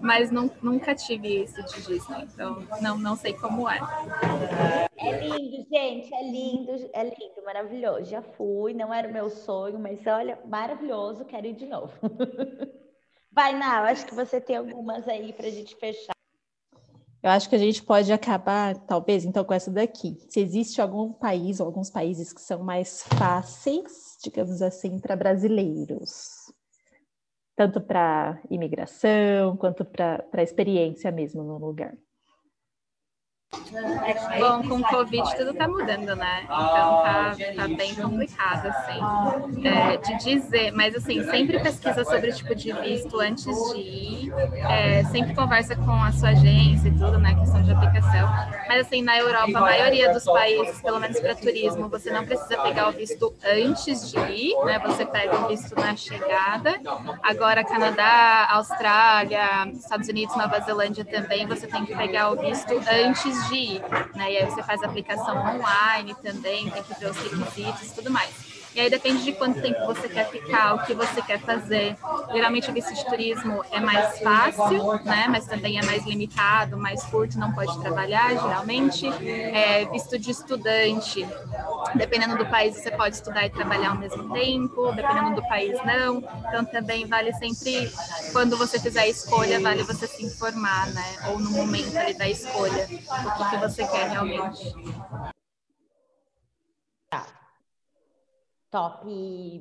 mas 0.02 0.32
nunca 0.32 0.96
tive 0.96 1.44
isso 1.44 1.62
de 1.64 1.82
Disney, 1.82 2.24
então 2.24 2.66
não, 2.82 2.98
não 2.98 3.16
sei 3.16 3.34
como 3.34 3.68
é. 3.70 3.80
É 4.98 5.12
lindo, 5.20 5.68
gente, 5.70 6.14
é 6.14 6.24
lindo, 6.24 6.72
é 6.94 7.04
lindo, 7.04 7.44
maravilhoso. 7.44 8.06
Já 8.06 8.22
fui, 8.22 8.74
não 8.74 8.94
era 8.94 9.08
o 9.08 9.12
meu 9.12 9.30
sonho, 9.30 9.78
mas 9.80 10.06
olha, 10.08 10.40
maravilhoso, 10.46 11.26
quero 11.26 11.48
ir 11.48 11.54
de 11.54 11.66
novo. 11.66 11.92
Vai, 13.32 13.54
Ná, 13.54 13.82
acho 13.82 14.06
que 14.06 14.16
você 14.16 14.40
tem 14.40 14.56
algumas 14.56 15.08
aí 15.10 15.34
para 15.34 15.48
a 15.48 15.52
gente 15.52 15.76
fechar. 15.76 16.15
Eu 17.26 17.32
acho 17.32 17.50
que 17.50 17.56
a 17.56 17.58
gente 17.58 17.82
pode 17.82 18.14
acabar, 18.14 18.78
talvez, 18.86 19.26
então, 19.26 19.44
com 19.44 19.52
essa 19.52 19.72
daqui. 19.72 20.16
Se 20.30 20.40
existe 20.40 20.80
algum 20.80 21.12
país 21.12 21.60
ou 21.60 21.66
alguns 21.66 21.90
países 21.90 22.32
que 22.32 22.40
são 22.40 22.64
mais 22.64 23.02
fáceis, 23.18 24.16
digamos 24.24 24.62
assim, 24.62 25.00
para 25.00 25.16
brasileiros, 25.16 26.54
tanto 27.56 27.82
para 27.82 28.40
imigração 28.48 29.58
quanto 29.58 29.84
para 29.84 30.44
experiência 30.44 31.12
mesmo 31.12 31.42
no 31.42 31.58
lugar. 31.58 31.98
Bom, 34.40 34.68
com 34.68 34.76
o 34.76 34.84
Covid 34.84 35.36
tudo 35.38 35.54
tá 35.54 35.68
mudando, 35.68 36.16
né? 36.16 36.42
Então 36.44 36.56
tá, 36.56 37.36
tá 37.56 37.68
bem 37.68 37.96
complicado, 37.96 38.68
assim, 38.68 39.68
é, 39.68 39.98
de 39.98 40.18
dizer. 40.24 40.72
Mas, 40.72 40.96
assim, 40.96 41.24
sempre 41.24 41.60
pesquisa 41.60 42.04
sobre 42.04 42.30
o 42.30 42.34
tipo 42.34 42.54
de 42.56 42.72
visto 42.74 43.20
antes 43.20 43.46
de 43.46 43.80
ir. 43.80 44.34
É, 44.70 45.04
sempre 45.06 45.34
conversa 45.36 45.76
com 45.76 45.92
a 45.92 46.12
sua 46.12 46.30
agência 46.30 46.88
e 46.88 46.92
tudo, 46.92 47.18
né? 47.18 47.36
Questão 47.36 47.62
de 47.64 47.72
aplicação. 47.72 48.30
Mas, 48.68 48.88
assim, 48.88 49.02
na 49.02 49.18
Europa, 49.18 49.58
a 49.58 49.62
maioria 49.62 50.12
dos 50.12 50.26
países, 50.26 50.82
pelo 50.82 51.00
menos 51.00 51.20
para 51.20 51.36
turismo, 51.36 51.90
você 51.90 52.12
não 52.12 52.26
precisa 52.26 52.62
pegar 52.62 52.90
o 52.90 52.92
visto 52.92 53.34
antes 53.44 54.12
de 54.12 54.20
ir, 54.20 54.56
né? 54.66 54.80
Você 54.80 55.06
pega 55.06 55.38
o 55.38 55.48
visto 55.48 55.76
na 55.76 55.96
chegada. 55.96 56.80
Agora, 57.24 57.64
Canadá, 57.64 58.48
Austrália, 58.52 59.68
Estados 59.74 60.08
Unidos, 60.08 60.36
Nova 60.36 60.60
Zelândia 60.62 61.06
também, 61.06 61.46
você 61.46 61.68
tem 61.68 61.86
que 61.86 61.96
pegar 61.96 62.32
o 62.32 62.38
visto 62.38 62.74
antes 62.92 63.35
de 63.50 63.56
ir, 63.56 63.82
né? 64.16 64.32
E 64.32 64.38
aí 64.38 64.46
você 64.46 64.64
faz 64.64 64.82
a 64.84 64.86
aplicação 64.86 65.38
online 65.38 66.16
também, 66.16 66.70
tem 66.70 66.84
que 66.84 67.00
ver 67.00 67.12
os 67.12 67.18
requisitos 67.18 67.92
e 67.92 67.96
tudo 67.96 68.12
mais. 68.12 68.45
E 68.76 68.80
aí 68.82 68.90
depende 68.90 69.24
de 69.24 69.32
quanto 69.32 69.62
tempo 69.62 69.86
você 69.86 70.10
quer 70.10 70.30
ficar, 70.30 70.76
o 70.76 70.86
que 70.86 70.94
você 70.94 71.22
quer 71.22 71.40
fazer. 71.40 71.96
Geralmente 72.34 72.70
o 72.70 72.74
visto 72.74 72.94
de 72.94 73.06
turismo 73.06 73.64
é 73.72 73.80
mais 73.80 74.20
fácil, 74.20 75.02
né? 75.06 75.28
Mas 75.30 75.46
também 75.48 75.80
é 75.80 75.86
mais 75.86 76.06
limitado, 76.06 76.78
mais 76.78 77.02
curto, 77.06 77.40
não 77.40 77.54
pode 77.54 77.80
trabalhar 77.80 78.32
geralmente. 78.32 79.08
É, 79.08 79.86
visto 79.86 80.20
de 80.20 80.30
estudante, 80.30 81.26
dependendo 81.96 82.38
do 82.38 82.46
país 82.48 82.76
você 82.76 82.92
pode 82.92 83.16
estudar 83.16 83.46
e 83.46 83.50
trabalhar 83.50 83.92
ao 83.92 83.98
mesmo 83.98 84.34
tempo, 84.34 84.92
dependendo 84.92 85.36
do 85.36 85.48
país 85.48 85.78
não. 85.86 86.18
Então 86.18 86.66
também 86.66 87.06
vale 87.06 87.32
sempre, 87.36 87.90
quando 88.34 88.58
você 88.58 88.78
fizer 88.78 89.02
a 89.02 89.08
escolha, 89.08 89.58
vale 89.62 89.84
você 89.84 90.06
se 90.06 90.26
informar, 90.26 90.88
né? 90.88 91.16
Ou 91.30 91.40
no 91.40 91.50
momento 91.52 91.96
ali 91.96 92.14
da 92.14 92.28
escolha, 92.28 92.84
o 92.84 93.38
que, 93.38 93.50
que 93.52 93.58
você 93.58 93.88
quer 93.88 94.10
realmente. 94.10 94.76
Top, 98.76 99.08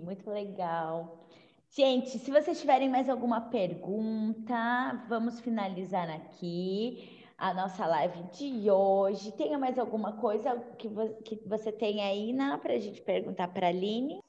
muito 0.02 0.28
legal. 0.28 1.24
Gente, 1.70 2.18
se 2.18 2.32
vocês 2.32 2.60
tiverem 2.60 2.88
mais 2.88 3.08
alguma 3.08 3.42
pergunta, 3.42 5.06
vamos 5.08 5.38
finalizar 5.38 6.10
aqui 6.10 7.24
a 7.38 7.54
nossa 7.54 7.86
live 7.86 8.24
de 8.32 8.68
hoje. 8.68 9.30
Tenha 9.30 9.56
mais 9.56 9.78
alguma 9.78 10.14
coisa 10.14 10.58
que, 10.76 10.88
vo 10.88 11.14
que 11.22 11.40
você 11.46 11.70
tem 11.70 12.02
aí, 12.02 12.36
para 12.60 12.72
a 12.72 12.78
gente 12.80 13.00
perguntar 13.02 13.46
para 13.46 13.68
a 13.68 13.70
Aline? 13.70 14.20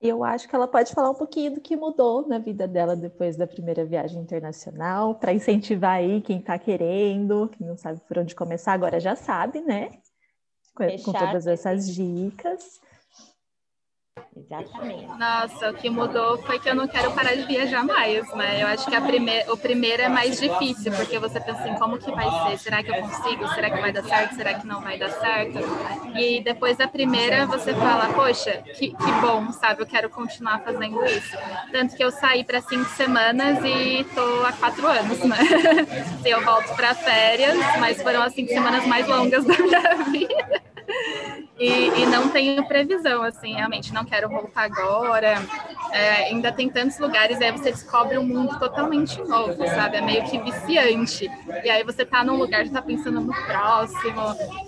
Eu 0.00 0.24
acho 0.24 0.48
que 0.48 0.56
ela 0.56 0.66
pode 0.66 0.92
falar 0.92 1.10
um 1.10 1.14
pouquinho 1.14 1.54
do 1.54 1.60
que 1.60 1.76
mudou 1.76 2.26
na 2.26 2.40
vida 2.40 2.66
dela 2.66 2.96
depois 2.96 3.36
da 3.36 3.46
primeira 3.46 3.84
viagem 3.84 4.20
internacional, 4.20 5.14
para 5.14 5.32
incentivar 5.32 5.98
aí 5.98 6.20
quem 6.20 6.40
está 6.40 6.58
querendo, 6.58 7.48
quem 7.50 7.68
não 7.68 7.76
sabe 7.76 8.00
por 8.00 8.18
onde 8.18 8.34
começar, 8.34 8.72
agora 8.72 8.98
já 8.98 9.14
sabe, 9.14 9.60
né? 9.60 9.92
Com, 10.74 10.84
com 11.02 11.12
todas 11.12 11.46
essas 11.46 11.92
dicas. 11.94 12.80
Exatamente. 14.36 15.06
Nossa, 15.18 15.70
o 15.70 15.74
que 15.74 15.90
mudou 15.90 16.38
foi 16.38 16.58
que 16.58 16.68
eu 16.68 16.74
não 16.74 16.86
quero 16.86 17.10
parar 17.12 17.34
de 17.34 17.44
viajar 17.46 17.84
mais, 17.84 18.28
né? 18.34 18.62
Eu 18.62 18.66
acho 18.68 18.86
que 18.86 18.94
a 18.94 19.02
o 19.52 19.56
primeiro 19.56 20.02
é 20.02 20.08
mais 20.08 20.40
difícil, 20.40 20.92
porque 20.92 21.18
você 21.18 21.40
pensa 21.40 21.60
assim, 21.60 21.74
como 21.74 21.98
que 21.98 22.10
vai 22.12 22.26
ser? 22.50 22.58
Será 22.58 22.82
que 22.82 22.90
eu 22.90 22.94
consigo? 23.00 23.48
Será 23.48 23.70
que 23.70 23.80
vai 23.80 23.92
dar 23.92 24.04
certo? 24.04 24.34
Será 24.34 24.54
que 24.54 24.66
não 24.66 24.80
vai 24.80 24.98
dar 24.98 25.10
certo? 25.10 25.58
E 26.16 26.40
depois 26.42 26.76
da 26.76 26.86
primeira 26.86 27.46
você 27.46 27.74
fala, 27.74 28.12
poxa, 28.12 28.62
que, 28.74 28.90
que 28.90 29.12
bom, 29.20 29.50
sabe? 29.52 29.82
Eu 29.82 29.86
quero 29.86 30.10
continuar 30.10 30.60
fazendo 30.60 31.04
isso. 31.06 31.36
Tanto 31.72 31.96
que 31.96 32.04
eu 32.04 32.10
saí 32.10 32.44
para 32.44 32.60
cinco 32.60 32.88
semanas 32.90 33.58
e 33.64 34.04
tô 34.14 34.44
há 34.46 34.52
quatro 34.52 34.86
anos, 34.86 35.18
né? 35.20 35.38
eu 36.24 36.40
volto 36.44 36.74
para 36.76 36.94
férias, 36.94 37.56
mas 37.80 38.02
foram 38.02 38.22
as 38.22 38.34
cinco 38.34 38.52
semanas 38.52 38.86
mais 38.86 39.06
longas 39.08 39.42
da 39.46 39.58
minha 39.58 39.94
vida. 40.10 40.73
E, 41.58 41.68
e, 41.68 42.06
não 42.06 42.30
tenho 42.30 42.66
previsão, 42.66 43.22
assim, 43.22 43.54
realmente, 43.54 43.94
não 43.94 44.04
quero 44.04 44.28
voltar 44.28 44.64
agora. 44.64 45.40
É, 45.92 46.24
ainda 46.24 46.50
tem 46.50 46.68
tantos 46.68 46.98
lugares, 46.98 47.40
aí 47.40 47.52
você 47.52 47.70
descobre 47.70 48.18
um 48.18 48.26
mundo 48.26 48.58
totalmente 48.58 49.22
novo, 49.22 49.64
sabe? 49.66 49.98
É 49.98 50.00
meio 50.00 50.24
que 50.24 50.38
viciante. 50.40 51.30
E 51.62 51.70
aí 51.70 51.84
você 51.84 52.04
tá 52.04 52.24
num 52.24 52.36
lugar, 52.36 52.64
já 52.64 52.72
tá 52.72 52.82
pensando 52.82 53.20
no 53.20 53.32
próximo. 53.32 54.20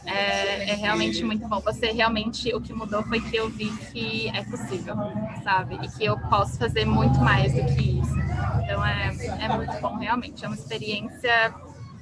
É, 0.06 0.70
é 0.70 0.74
realmente 0.74 1.24
muito 1.24 1.48
bom. 1.48 1.60
Você 1.60 1.86
realmente, 1.90 2.54
o 2.54 2.60
que 2.60 2.72
mudou 2.72 3.02
foi 3.02 3.20
que 3.20 3.36
eu 3.36 3.48
vi 3.50 3.68
que 3.92 4.28
é 4.28 4.44
possível, 4.44 4.94
sabe? 5.42 5.78
E 5.82 5.88
que 5.88 6.04
eu 6.04 6.16
posso 6.30 6.56
fazer 6.56 6.84
muito 6.84 7.18
mais 7.18 7.52
do 7.52 7.64
que 7.74 8.00
isso. 8.00 8.16
Então 8.62 8.86
é, 8.86 9.08
é 9.40 9.48
muito 9.48 9.76
bom, 9.80 9.96
realmente. 9.96 10.44
É 10.44 10.48
uma 10.48 10.56
experiência 10.56 11.52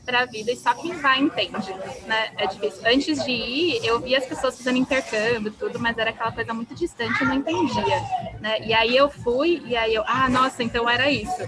para 0.05 0.21
a 0.21 0.25
vida 0.27 0.53
e 0.53 0.57
só 0.57 0.75
quem 0.75 0.93
vai 0.93 1.21
entende, 1.21 1.73
né? 2.07 2.33
É 2.37 2.47
difícil. 2.47 2.83
Antes 2.87 3.25
de 3.25 3.33
ir, 3.33 3.85
eu 3.85 3.99
via 4.01 4.19
as 4.19 4.27
pessoas 4.27 4.57
fazendo 4.57 4.79
intercâmbio 4.79 5.53
tudo, 5.53 5.79
mas 5.79 5.97
era 5.97 6.11
aquela 6.11 6.31
coisa 6.33 6.53
muito 6.53 6.75
distante, 6.75 7.21
eu 7.21 7.29
não 7.29 7.35
entendia, 7.37 8.01
né? 8.41 8.61
E 8.61 8.75
aí 8.75 8.97
eu 8.97 9.11
fui 9.11 9.63
e 9.65 9.77
aí 9.77 9.95
eu, 9.95 10.05
ah, 10.07 10.29
nossa, 10.29 10.63
então 10.63 10.89
era 10.89 11.11
isso. 11.11 11.43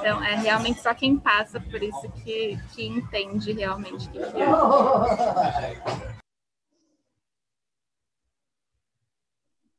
Então 0.00 0.22
é 0.22 0.36
realmente 0.36 0.80
só 0.80 0.92
quem 0.92 1.16
passa 1.18 1.60
por 1.60 1.82
isso 1.82 2.10
que, 2.24 2.58
que 2.74 2.86
entende 2.86 3.52
realmente 3.52 4.08
que 4.08 4.18
é. 4.18 4.22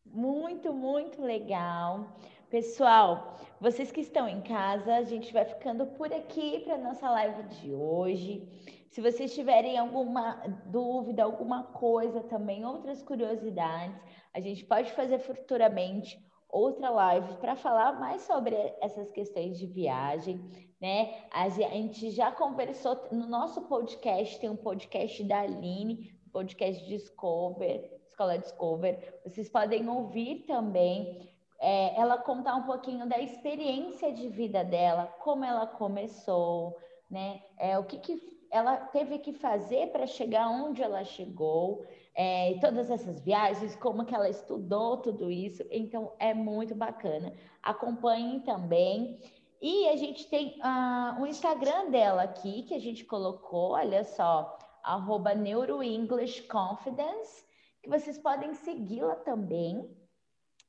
Muito, 0.06 0.72
muito 0.72 1.24
legal. 1.24 2.06
Pessoal, 2.50 3.40
vocês 3.64 3.94
que 3.94 4.02
estão 4.02 4.28
em 4.28 4.42
casa, 4.42 4.94
a 4.94 5.04
gente 5.04 5.32
vai 5.32 5.46
ficando 5.46 5.86
por 5.86 6.14
aqui 6.14 6.60
para 6.66 6.78
nossa 6.78 7.10
live 7.10 7.44
de 7.44 7.74
hoje. 7.74 8.46
Se 8.90 9.00
vocês 9.00 9.34
tiverem 9.34 9.78
alguma 9.78 10.34
dúvida, 10.66 11.24
alguma 11.24 11.64
coisa 11.64 12.22
também, 12.24 12.66
outras 12.66 13.02
curiosidades, 13.02 13.98
a 14.34 14.42
gente 14.42 14.66
pode 14.66 14.92
fazer 14.92 15.18
futuramente 15.20 16.20
outra 16.50 16.90
live 16.90 17.38
para 17.38 17.56
falar 17.56 17.98
mais 18.02 18.24
sobre 18.24 18.54
essas 18.82 19.10
questões 19.12 19.58
de 19.58 19.66
viagem, 19.66 20.42
né? 20.82 21.24
A 21.32 21.48
gente 21.48 22.12
já 22.12 22.34
conversou 22.34 23.00
no 23.14 23.26
nosso 23.28 23.62
podcast, 23.70 24.42
tem 24.42 24.50
um 24.50 24.58
podcast 24.58 25.24
da 25.24 25.40
Aline, 25.40 26.12
podcast 26.34 26.86
Discover, 26.86 27.90
Escola 28.10 28.38
Discover. 28.38 29.22
Vocês 29.24 29.48
podem 29.48 29.88
ouvir 29.88 30.44
também 30.46 31.33
é, 31.64 31.98
ela 31.98 32.18
contar 32.18 32.56
um 32.56 32.64
pouquinho 32.64 33.08
da 33.08 33.18
experiência 33.18 34.12
de 34.12 34.28
vida 34.28 34.66
dela, 34.66 35.08
como 35.22 35.46
ela 35.46 35.66
começou, 35.66 36.78
né? 37.10 37.42
É, 37.58 37.80
o 37.80 37.86
que, 37.86 38.00
que 38.00 38.22
ela 38.52 38.76
teve 38.76 39.20
que 39.20 39.32
fazer 39.32 39.90
para 39.94 40.06
chegar 40.06 40.50
onde 40.50 40.84
ela 40.84 41.06
chegou, 41.06 41.86
é, 42.14 42.58
todas 42.60 42.92
essas 42.92 43.22
viagens, 43.22 43.78
como 43.78 44.04
que 44.04 44.14
ela 44.14 44.28
estudou 44.28 44.98
tudo 44.98 45.32
isso. 45.32 45.64
Então, 45.72 46.12
é 46.20 46.34
muito 46.34 46.76
bacana. 46.76 47.34
Acompanhem 47.64 48.42
também. 48.42 49.18
E 49.62 49.88
a 49.88 49.96
gente 49.96 50.28
tem 50.28 50.60
uh, 50.60 51.22
o 51.22 51.26
Instagram 51.26 51.92
dela 51.92 52.24
aqui, 52.24 52.64
que 52.64 52.74
a 52.74 52.80
gente 52.80 53.06
colocou, 53.06 53.72
olha 53.72 54.04
só, 54.04 54.60
arroba 54.84 55.34
NeuroEnglishConfidence, 55.34 57.46
que 57.82 57.90
vocês 57.90 58.18
podem 58.18 58.54
segui-la 58.54 59.16
também 59.16 60.03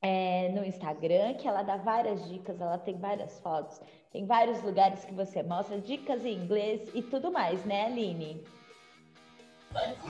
é, 0.03 0.51
no 0.51 0.65
Instagram, 0.65 1.35
que 1.35 1.49
ela 1.49 1.63
dá 1.63 1.77
várias 1.77 2.29
dicas, 2.29 2.61
ela 2.61 2.79
tem 2.79 2.99
várias 2.99 3.39
fotos, 3.41 3.81
tem 4.13 4.27
vários 4.27 4.63
lugares 4.63 5.05
que 5.05 5.15
você 5.15 5.43
mostra, 5.43 5.81
dicas 5.81 6.25
em 6.25 6.35
inglês 6.35 6.91
e 6.95 7.03
tudo 7.03 7.33
mais, 7.33 7.65
né, 7.65 7.87
Aline? 7.87 8.45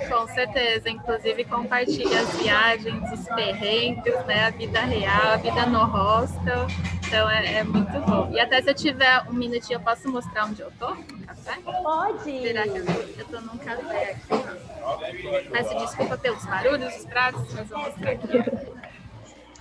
Com 0.08 0.26
certeza, 0.28 0.90
inclusive 0.90 1.44
compartilha 1.44 2.20
as 2.20 2.36
viagens, 2.36 3.12
os 3.12 3.26
perrengues, 3.28 4.26
né, 4.26 4.44
a 4.44 4.50
vida 4.50 4.80
real, 4.80 5.28
a 5.28 5.36
vida 5.36 5.66
no 5.66 5.84
hostel, 5.86 6.66
então 7.06 7.30
é, 7.30 7.58
é, 7.58 7.64
muito 7.64 7.98
bom. 8.00 8.30
E 8.30 8.40
até 8.40 8.60
se 8.60 8.70
eu 8.70 8.74
tiver 8.74 9.22
um 9.28 9.32
minutinho, 9.32 9.76
eu 9.76 9.80
posso 9.80 10.10
mostrar 10.10 10.46
onde 10.46 10.60
eu 10.60 10.70
tô 10.72 10.94
no 10.94 11.26
café? 11.26 11.56
Pode! 11.62 12.40
Será 12.42 12.64
que 12.64 12.76
eu, 12.76 12.84
eu 12.84 13.24
tô 13.26 13.40
num 13.40 13.56
café 13.58 14.10
aqui? 14.10 15.48
Peço 15.50 15.78
desculpa 15.78 16.18
pelos 16.18 16.44
barulhos, 16.44 16.96
os 16.96 17.04
pratos, 17.06 17.54
mas 17.54 17.70
eu 17.70 17.78
vou 17.78 17.86
mostrar 17.86 18.10
aqui. 18.10 18.28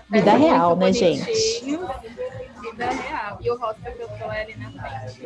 Vida 0.10 0.32
é 0.32 0.38
real, 0.38 0.76
né, 0.76 0.94
gente? 0.94 1.26
Vida 2.62 2.90
real. 2.90 3.38
E 3.42 3.50
o 3.50 3.58
hostel 3.58 3.94
que 3.94 4.02
eu 4.02 4.08
tô 4.10 4.32
é 4.32 4.42
ali 4.42 4.56
na 4.56 4.72
frente. 4.72 5.22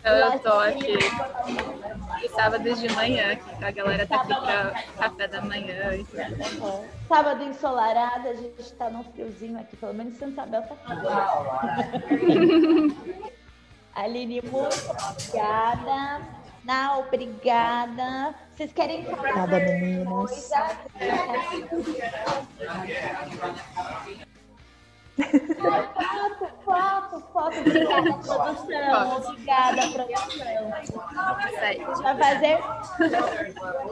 Então 0.00 0.14
eu 0.14 0.38
tô 0.38 0.52
aqui 0.52 0.98
e 2.22 2.28
sábado 2.30 2.74
de 2.74 2.94
manhã, 2.94 3.36
que 3.36 3.64
a 3.64 3.70
galera 3.70 4.06
tá 4.06 4.16
aqui 4.22 4.34
pra 4.34 4.84
café 4.98 5.28
da 5.28 5.42
manhã 5.42 5.94
e 5.94 6.04
tudo. 6.04 6.84
Sábado 7.06 7.44
ensolarado, 7.44 8.28
a 8.28 8.34
gente 8.34 8.72
tá 8.74 8.88
num 8.88 9.04
friozinho 9.04 9.60
aqui, 9.60 9.76
pelo 9.76 9.92
menos 9.92 10.16
Santa 10.16 10.42
Isabel 10.42 10.62
tá 10.62 10.74
aqui. 10.86 11.06
Aline, 13.94 14.40
muito 14.40 14.54
obrigada. 14.54 16.22
Não, 16.64 17.00
obrigada. 17.00 18.34
Vocês 18.60 18.74
querem 18.74 19.02
falar? 19.06 19.44
Obrigada, 19.44 19.58
meninas. 19.58 20.50
Foto, 25.94 26.46
foto, 26.62 27.20
foto. 27.32 27.58
Obrigada, 27.58 28.12
produção. 28.20 29.16
Obrigada, 29.16 29.80
produção. 29.92 30.70
Vai 32.02 32.16
fazer? 32.18 32.58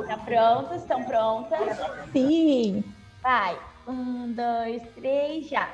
Tá 0.06 0.18
pronto? 0.18 0.74
Estão 0.74 1.02
prontas? 1.04 1.78
Sim. 2.12 2.84
Vai. 3.22 3.58
Um, 3.86 4.34
dois, 4.34 4.82
três, 4.96 5.48
já. 5.48 5.66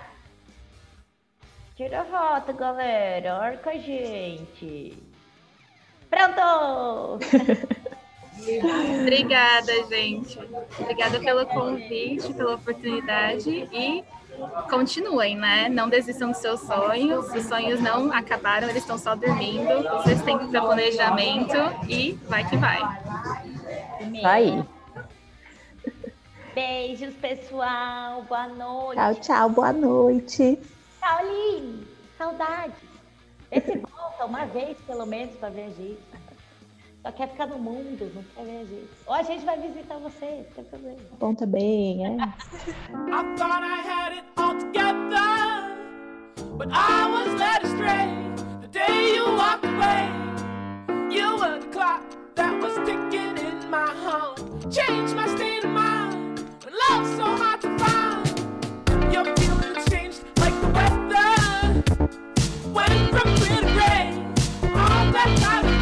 Tira 1.74 2.02
a 2.02 2.04
foto, 2.04 2.52
galera. 2.52 3.40
Olha 3.40 3.58
com 3.58 3.70
a 3.70 3.76
gente. 3.76 4.96
Pronto! 6.08 7.18
Obrigada, 9.00 9.72
gente. 9.88 10.38
Obrigada 10.78 11.20
pelo 11.20 11.46
convite, 11.46 12.32
pela 12.34 12.54
oportunidade 12.54 13.50
e 13.50 14.04
continuem, 14.68 15.36
né? 15.36 15.68
Não 15.68 15.88
desistam 15.88 16.30
dos 16.30 16.38
seus 16.38 16.60
sonhos. 16.60 17.32
Os 17.32 17.44
sonhos 17.44 17.80
não 17.80 18.12
acabaram, 18.12 18.68
eles 18.68 18.82
estão 18.82 18.98
só 18.98 19.14
dormindo. 19.14 19.82
Vocês 20.02 20.20
têm 20.22 20.38
que 20.38 20.48
ter 20.48 20.60
planejamento 20.60 21.56
e 21.88 22.12
vai 22.28 22.48
que 22.48 22.56
vai. 22.56 22.80
Vai. 24.22 24.66
Beijos, 26.54 27.14
pessoal. 27.14 28.22
Boa 28.22 28.46
noite. 28.48 28.94
Tchau, 28.94 29.14
tchau. 29.16 29.50
Boa 29.50 29.72
noite. 29.72 30.58
Tchau, 31.00 31.18
Aline. 31.18 31.86
Saudades. 32.16 32.76
Esse 33.50 33.78
volta 33.78 34.24
uma 34.24 34.46
vez, 34.46 34.76
pelo 34.86 35.06
menos, 35.06 35.34
para 35.36 35.48
ver 35.48 35.64
a 35.64 35.70
gente. 35.70 36.13
Só 37.04 37.12
quer 37.12 37.28
ficar 37.28 37.46
no 37.48 37.58
mundo, 37.58 38.10
não 38.14 38.24
quer 38.34 38.44
ver 38.46 38.60
a 38.60 38.64
gente. 38.64 38.88
Ou 39.06 39.14
a 39.14 39.22
gente 39.22 39.44
vai 39.44 39.60
visitar 39.60 39.98
você, 39.98 40.24
não 40.24 40.44
tem 40.54 40.64
problema. 40.64 40.98
Bom 41.20 41.34
também, 41.34 42.06
é. 42.06 42.16
I 42.16 43.36
thought 43.36 43.62
I 43.62 43.82
had 43.82 44.12
it 44.14 44.24
all 44.38 44.54
together, 44.58 45.76
but 46.56 46.68
I 46.72 47.06
was 47.06 47.28
led 47.38 47.62
astray 47.62 48.08
the 48.62 48.68
day 48.68 49.16
you 49.16 49.26
walked 49.36 49.66
away. 49.66 50.08
You 51.10 51.36
were 51.36 51.60
the 51.60 51.66
clock 51.66 52.04
that 52.36 52.58
was 52.62 52.74
ticking 52.86 53.36
in 53.36 53.68
my 53.68 53.84
heart. 53.84 54.40
Change 54.72 55.12
my 55.12 55.28
state 55.28 55.62
of 55.62 55.72
mind, 55.72 56.42
but 56.60 56.72
love's 56.88 57.14
so 57.18 57.26
hard 57.36 57.60
to 57.60 57.78
find. 57.80 59.12
Your 59.12 59.26
feelings 59.36 59.84
changed 59.90 60.24
like 60.38 60.58
the 60.58 60.68
weather, 60.68 61.82
went 62.72 63.10
from 63.10 63.34
gray 63.34 63.60
to 63.60 63.72
gray. 63.74 64.72
All 64.72 65.12
that 65.12 65.38
time. 65.42 65.73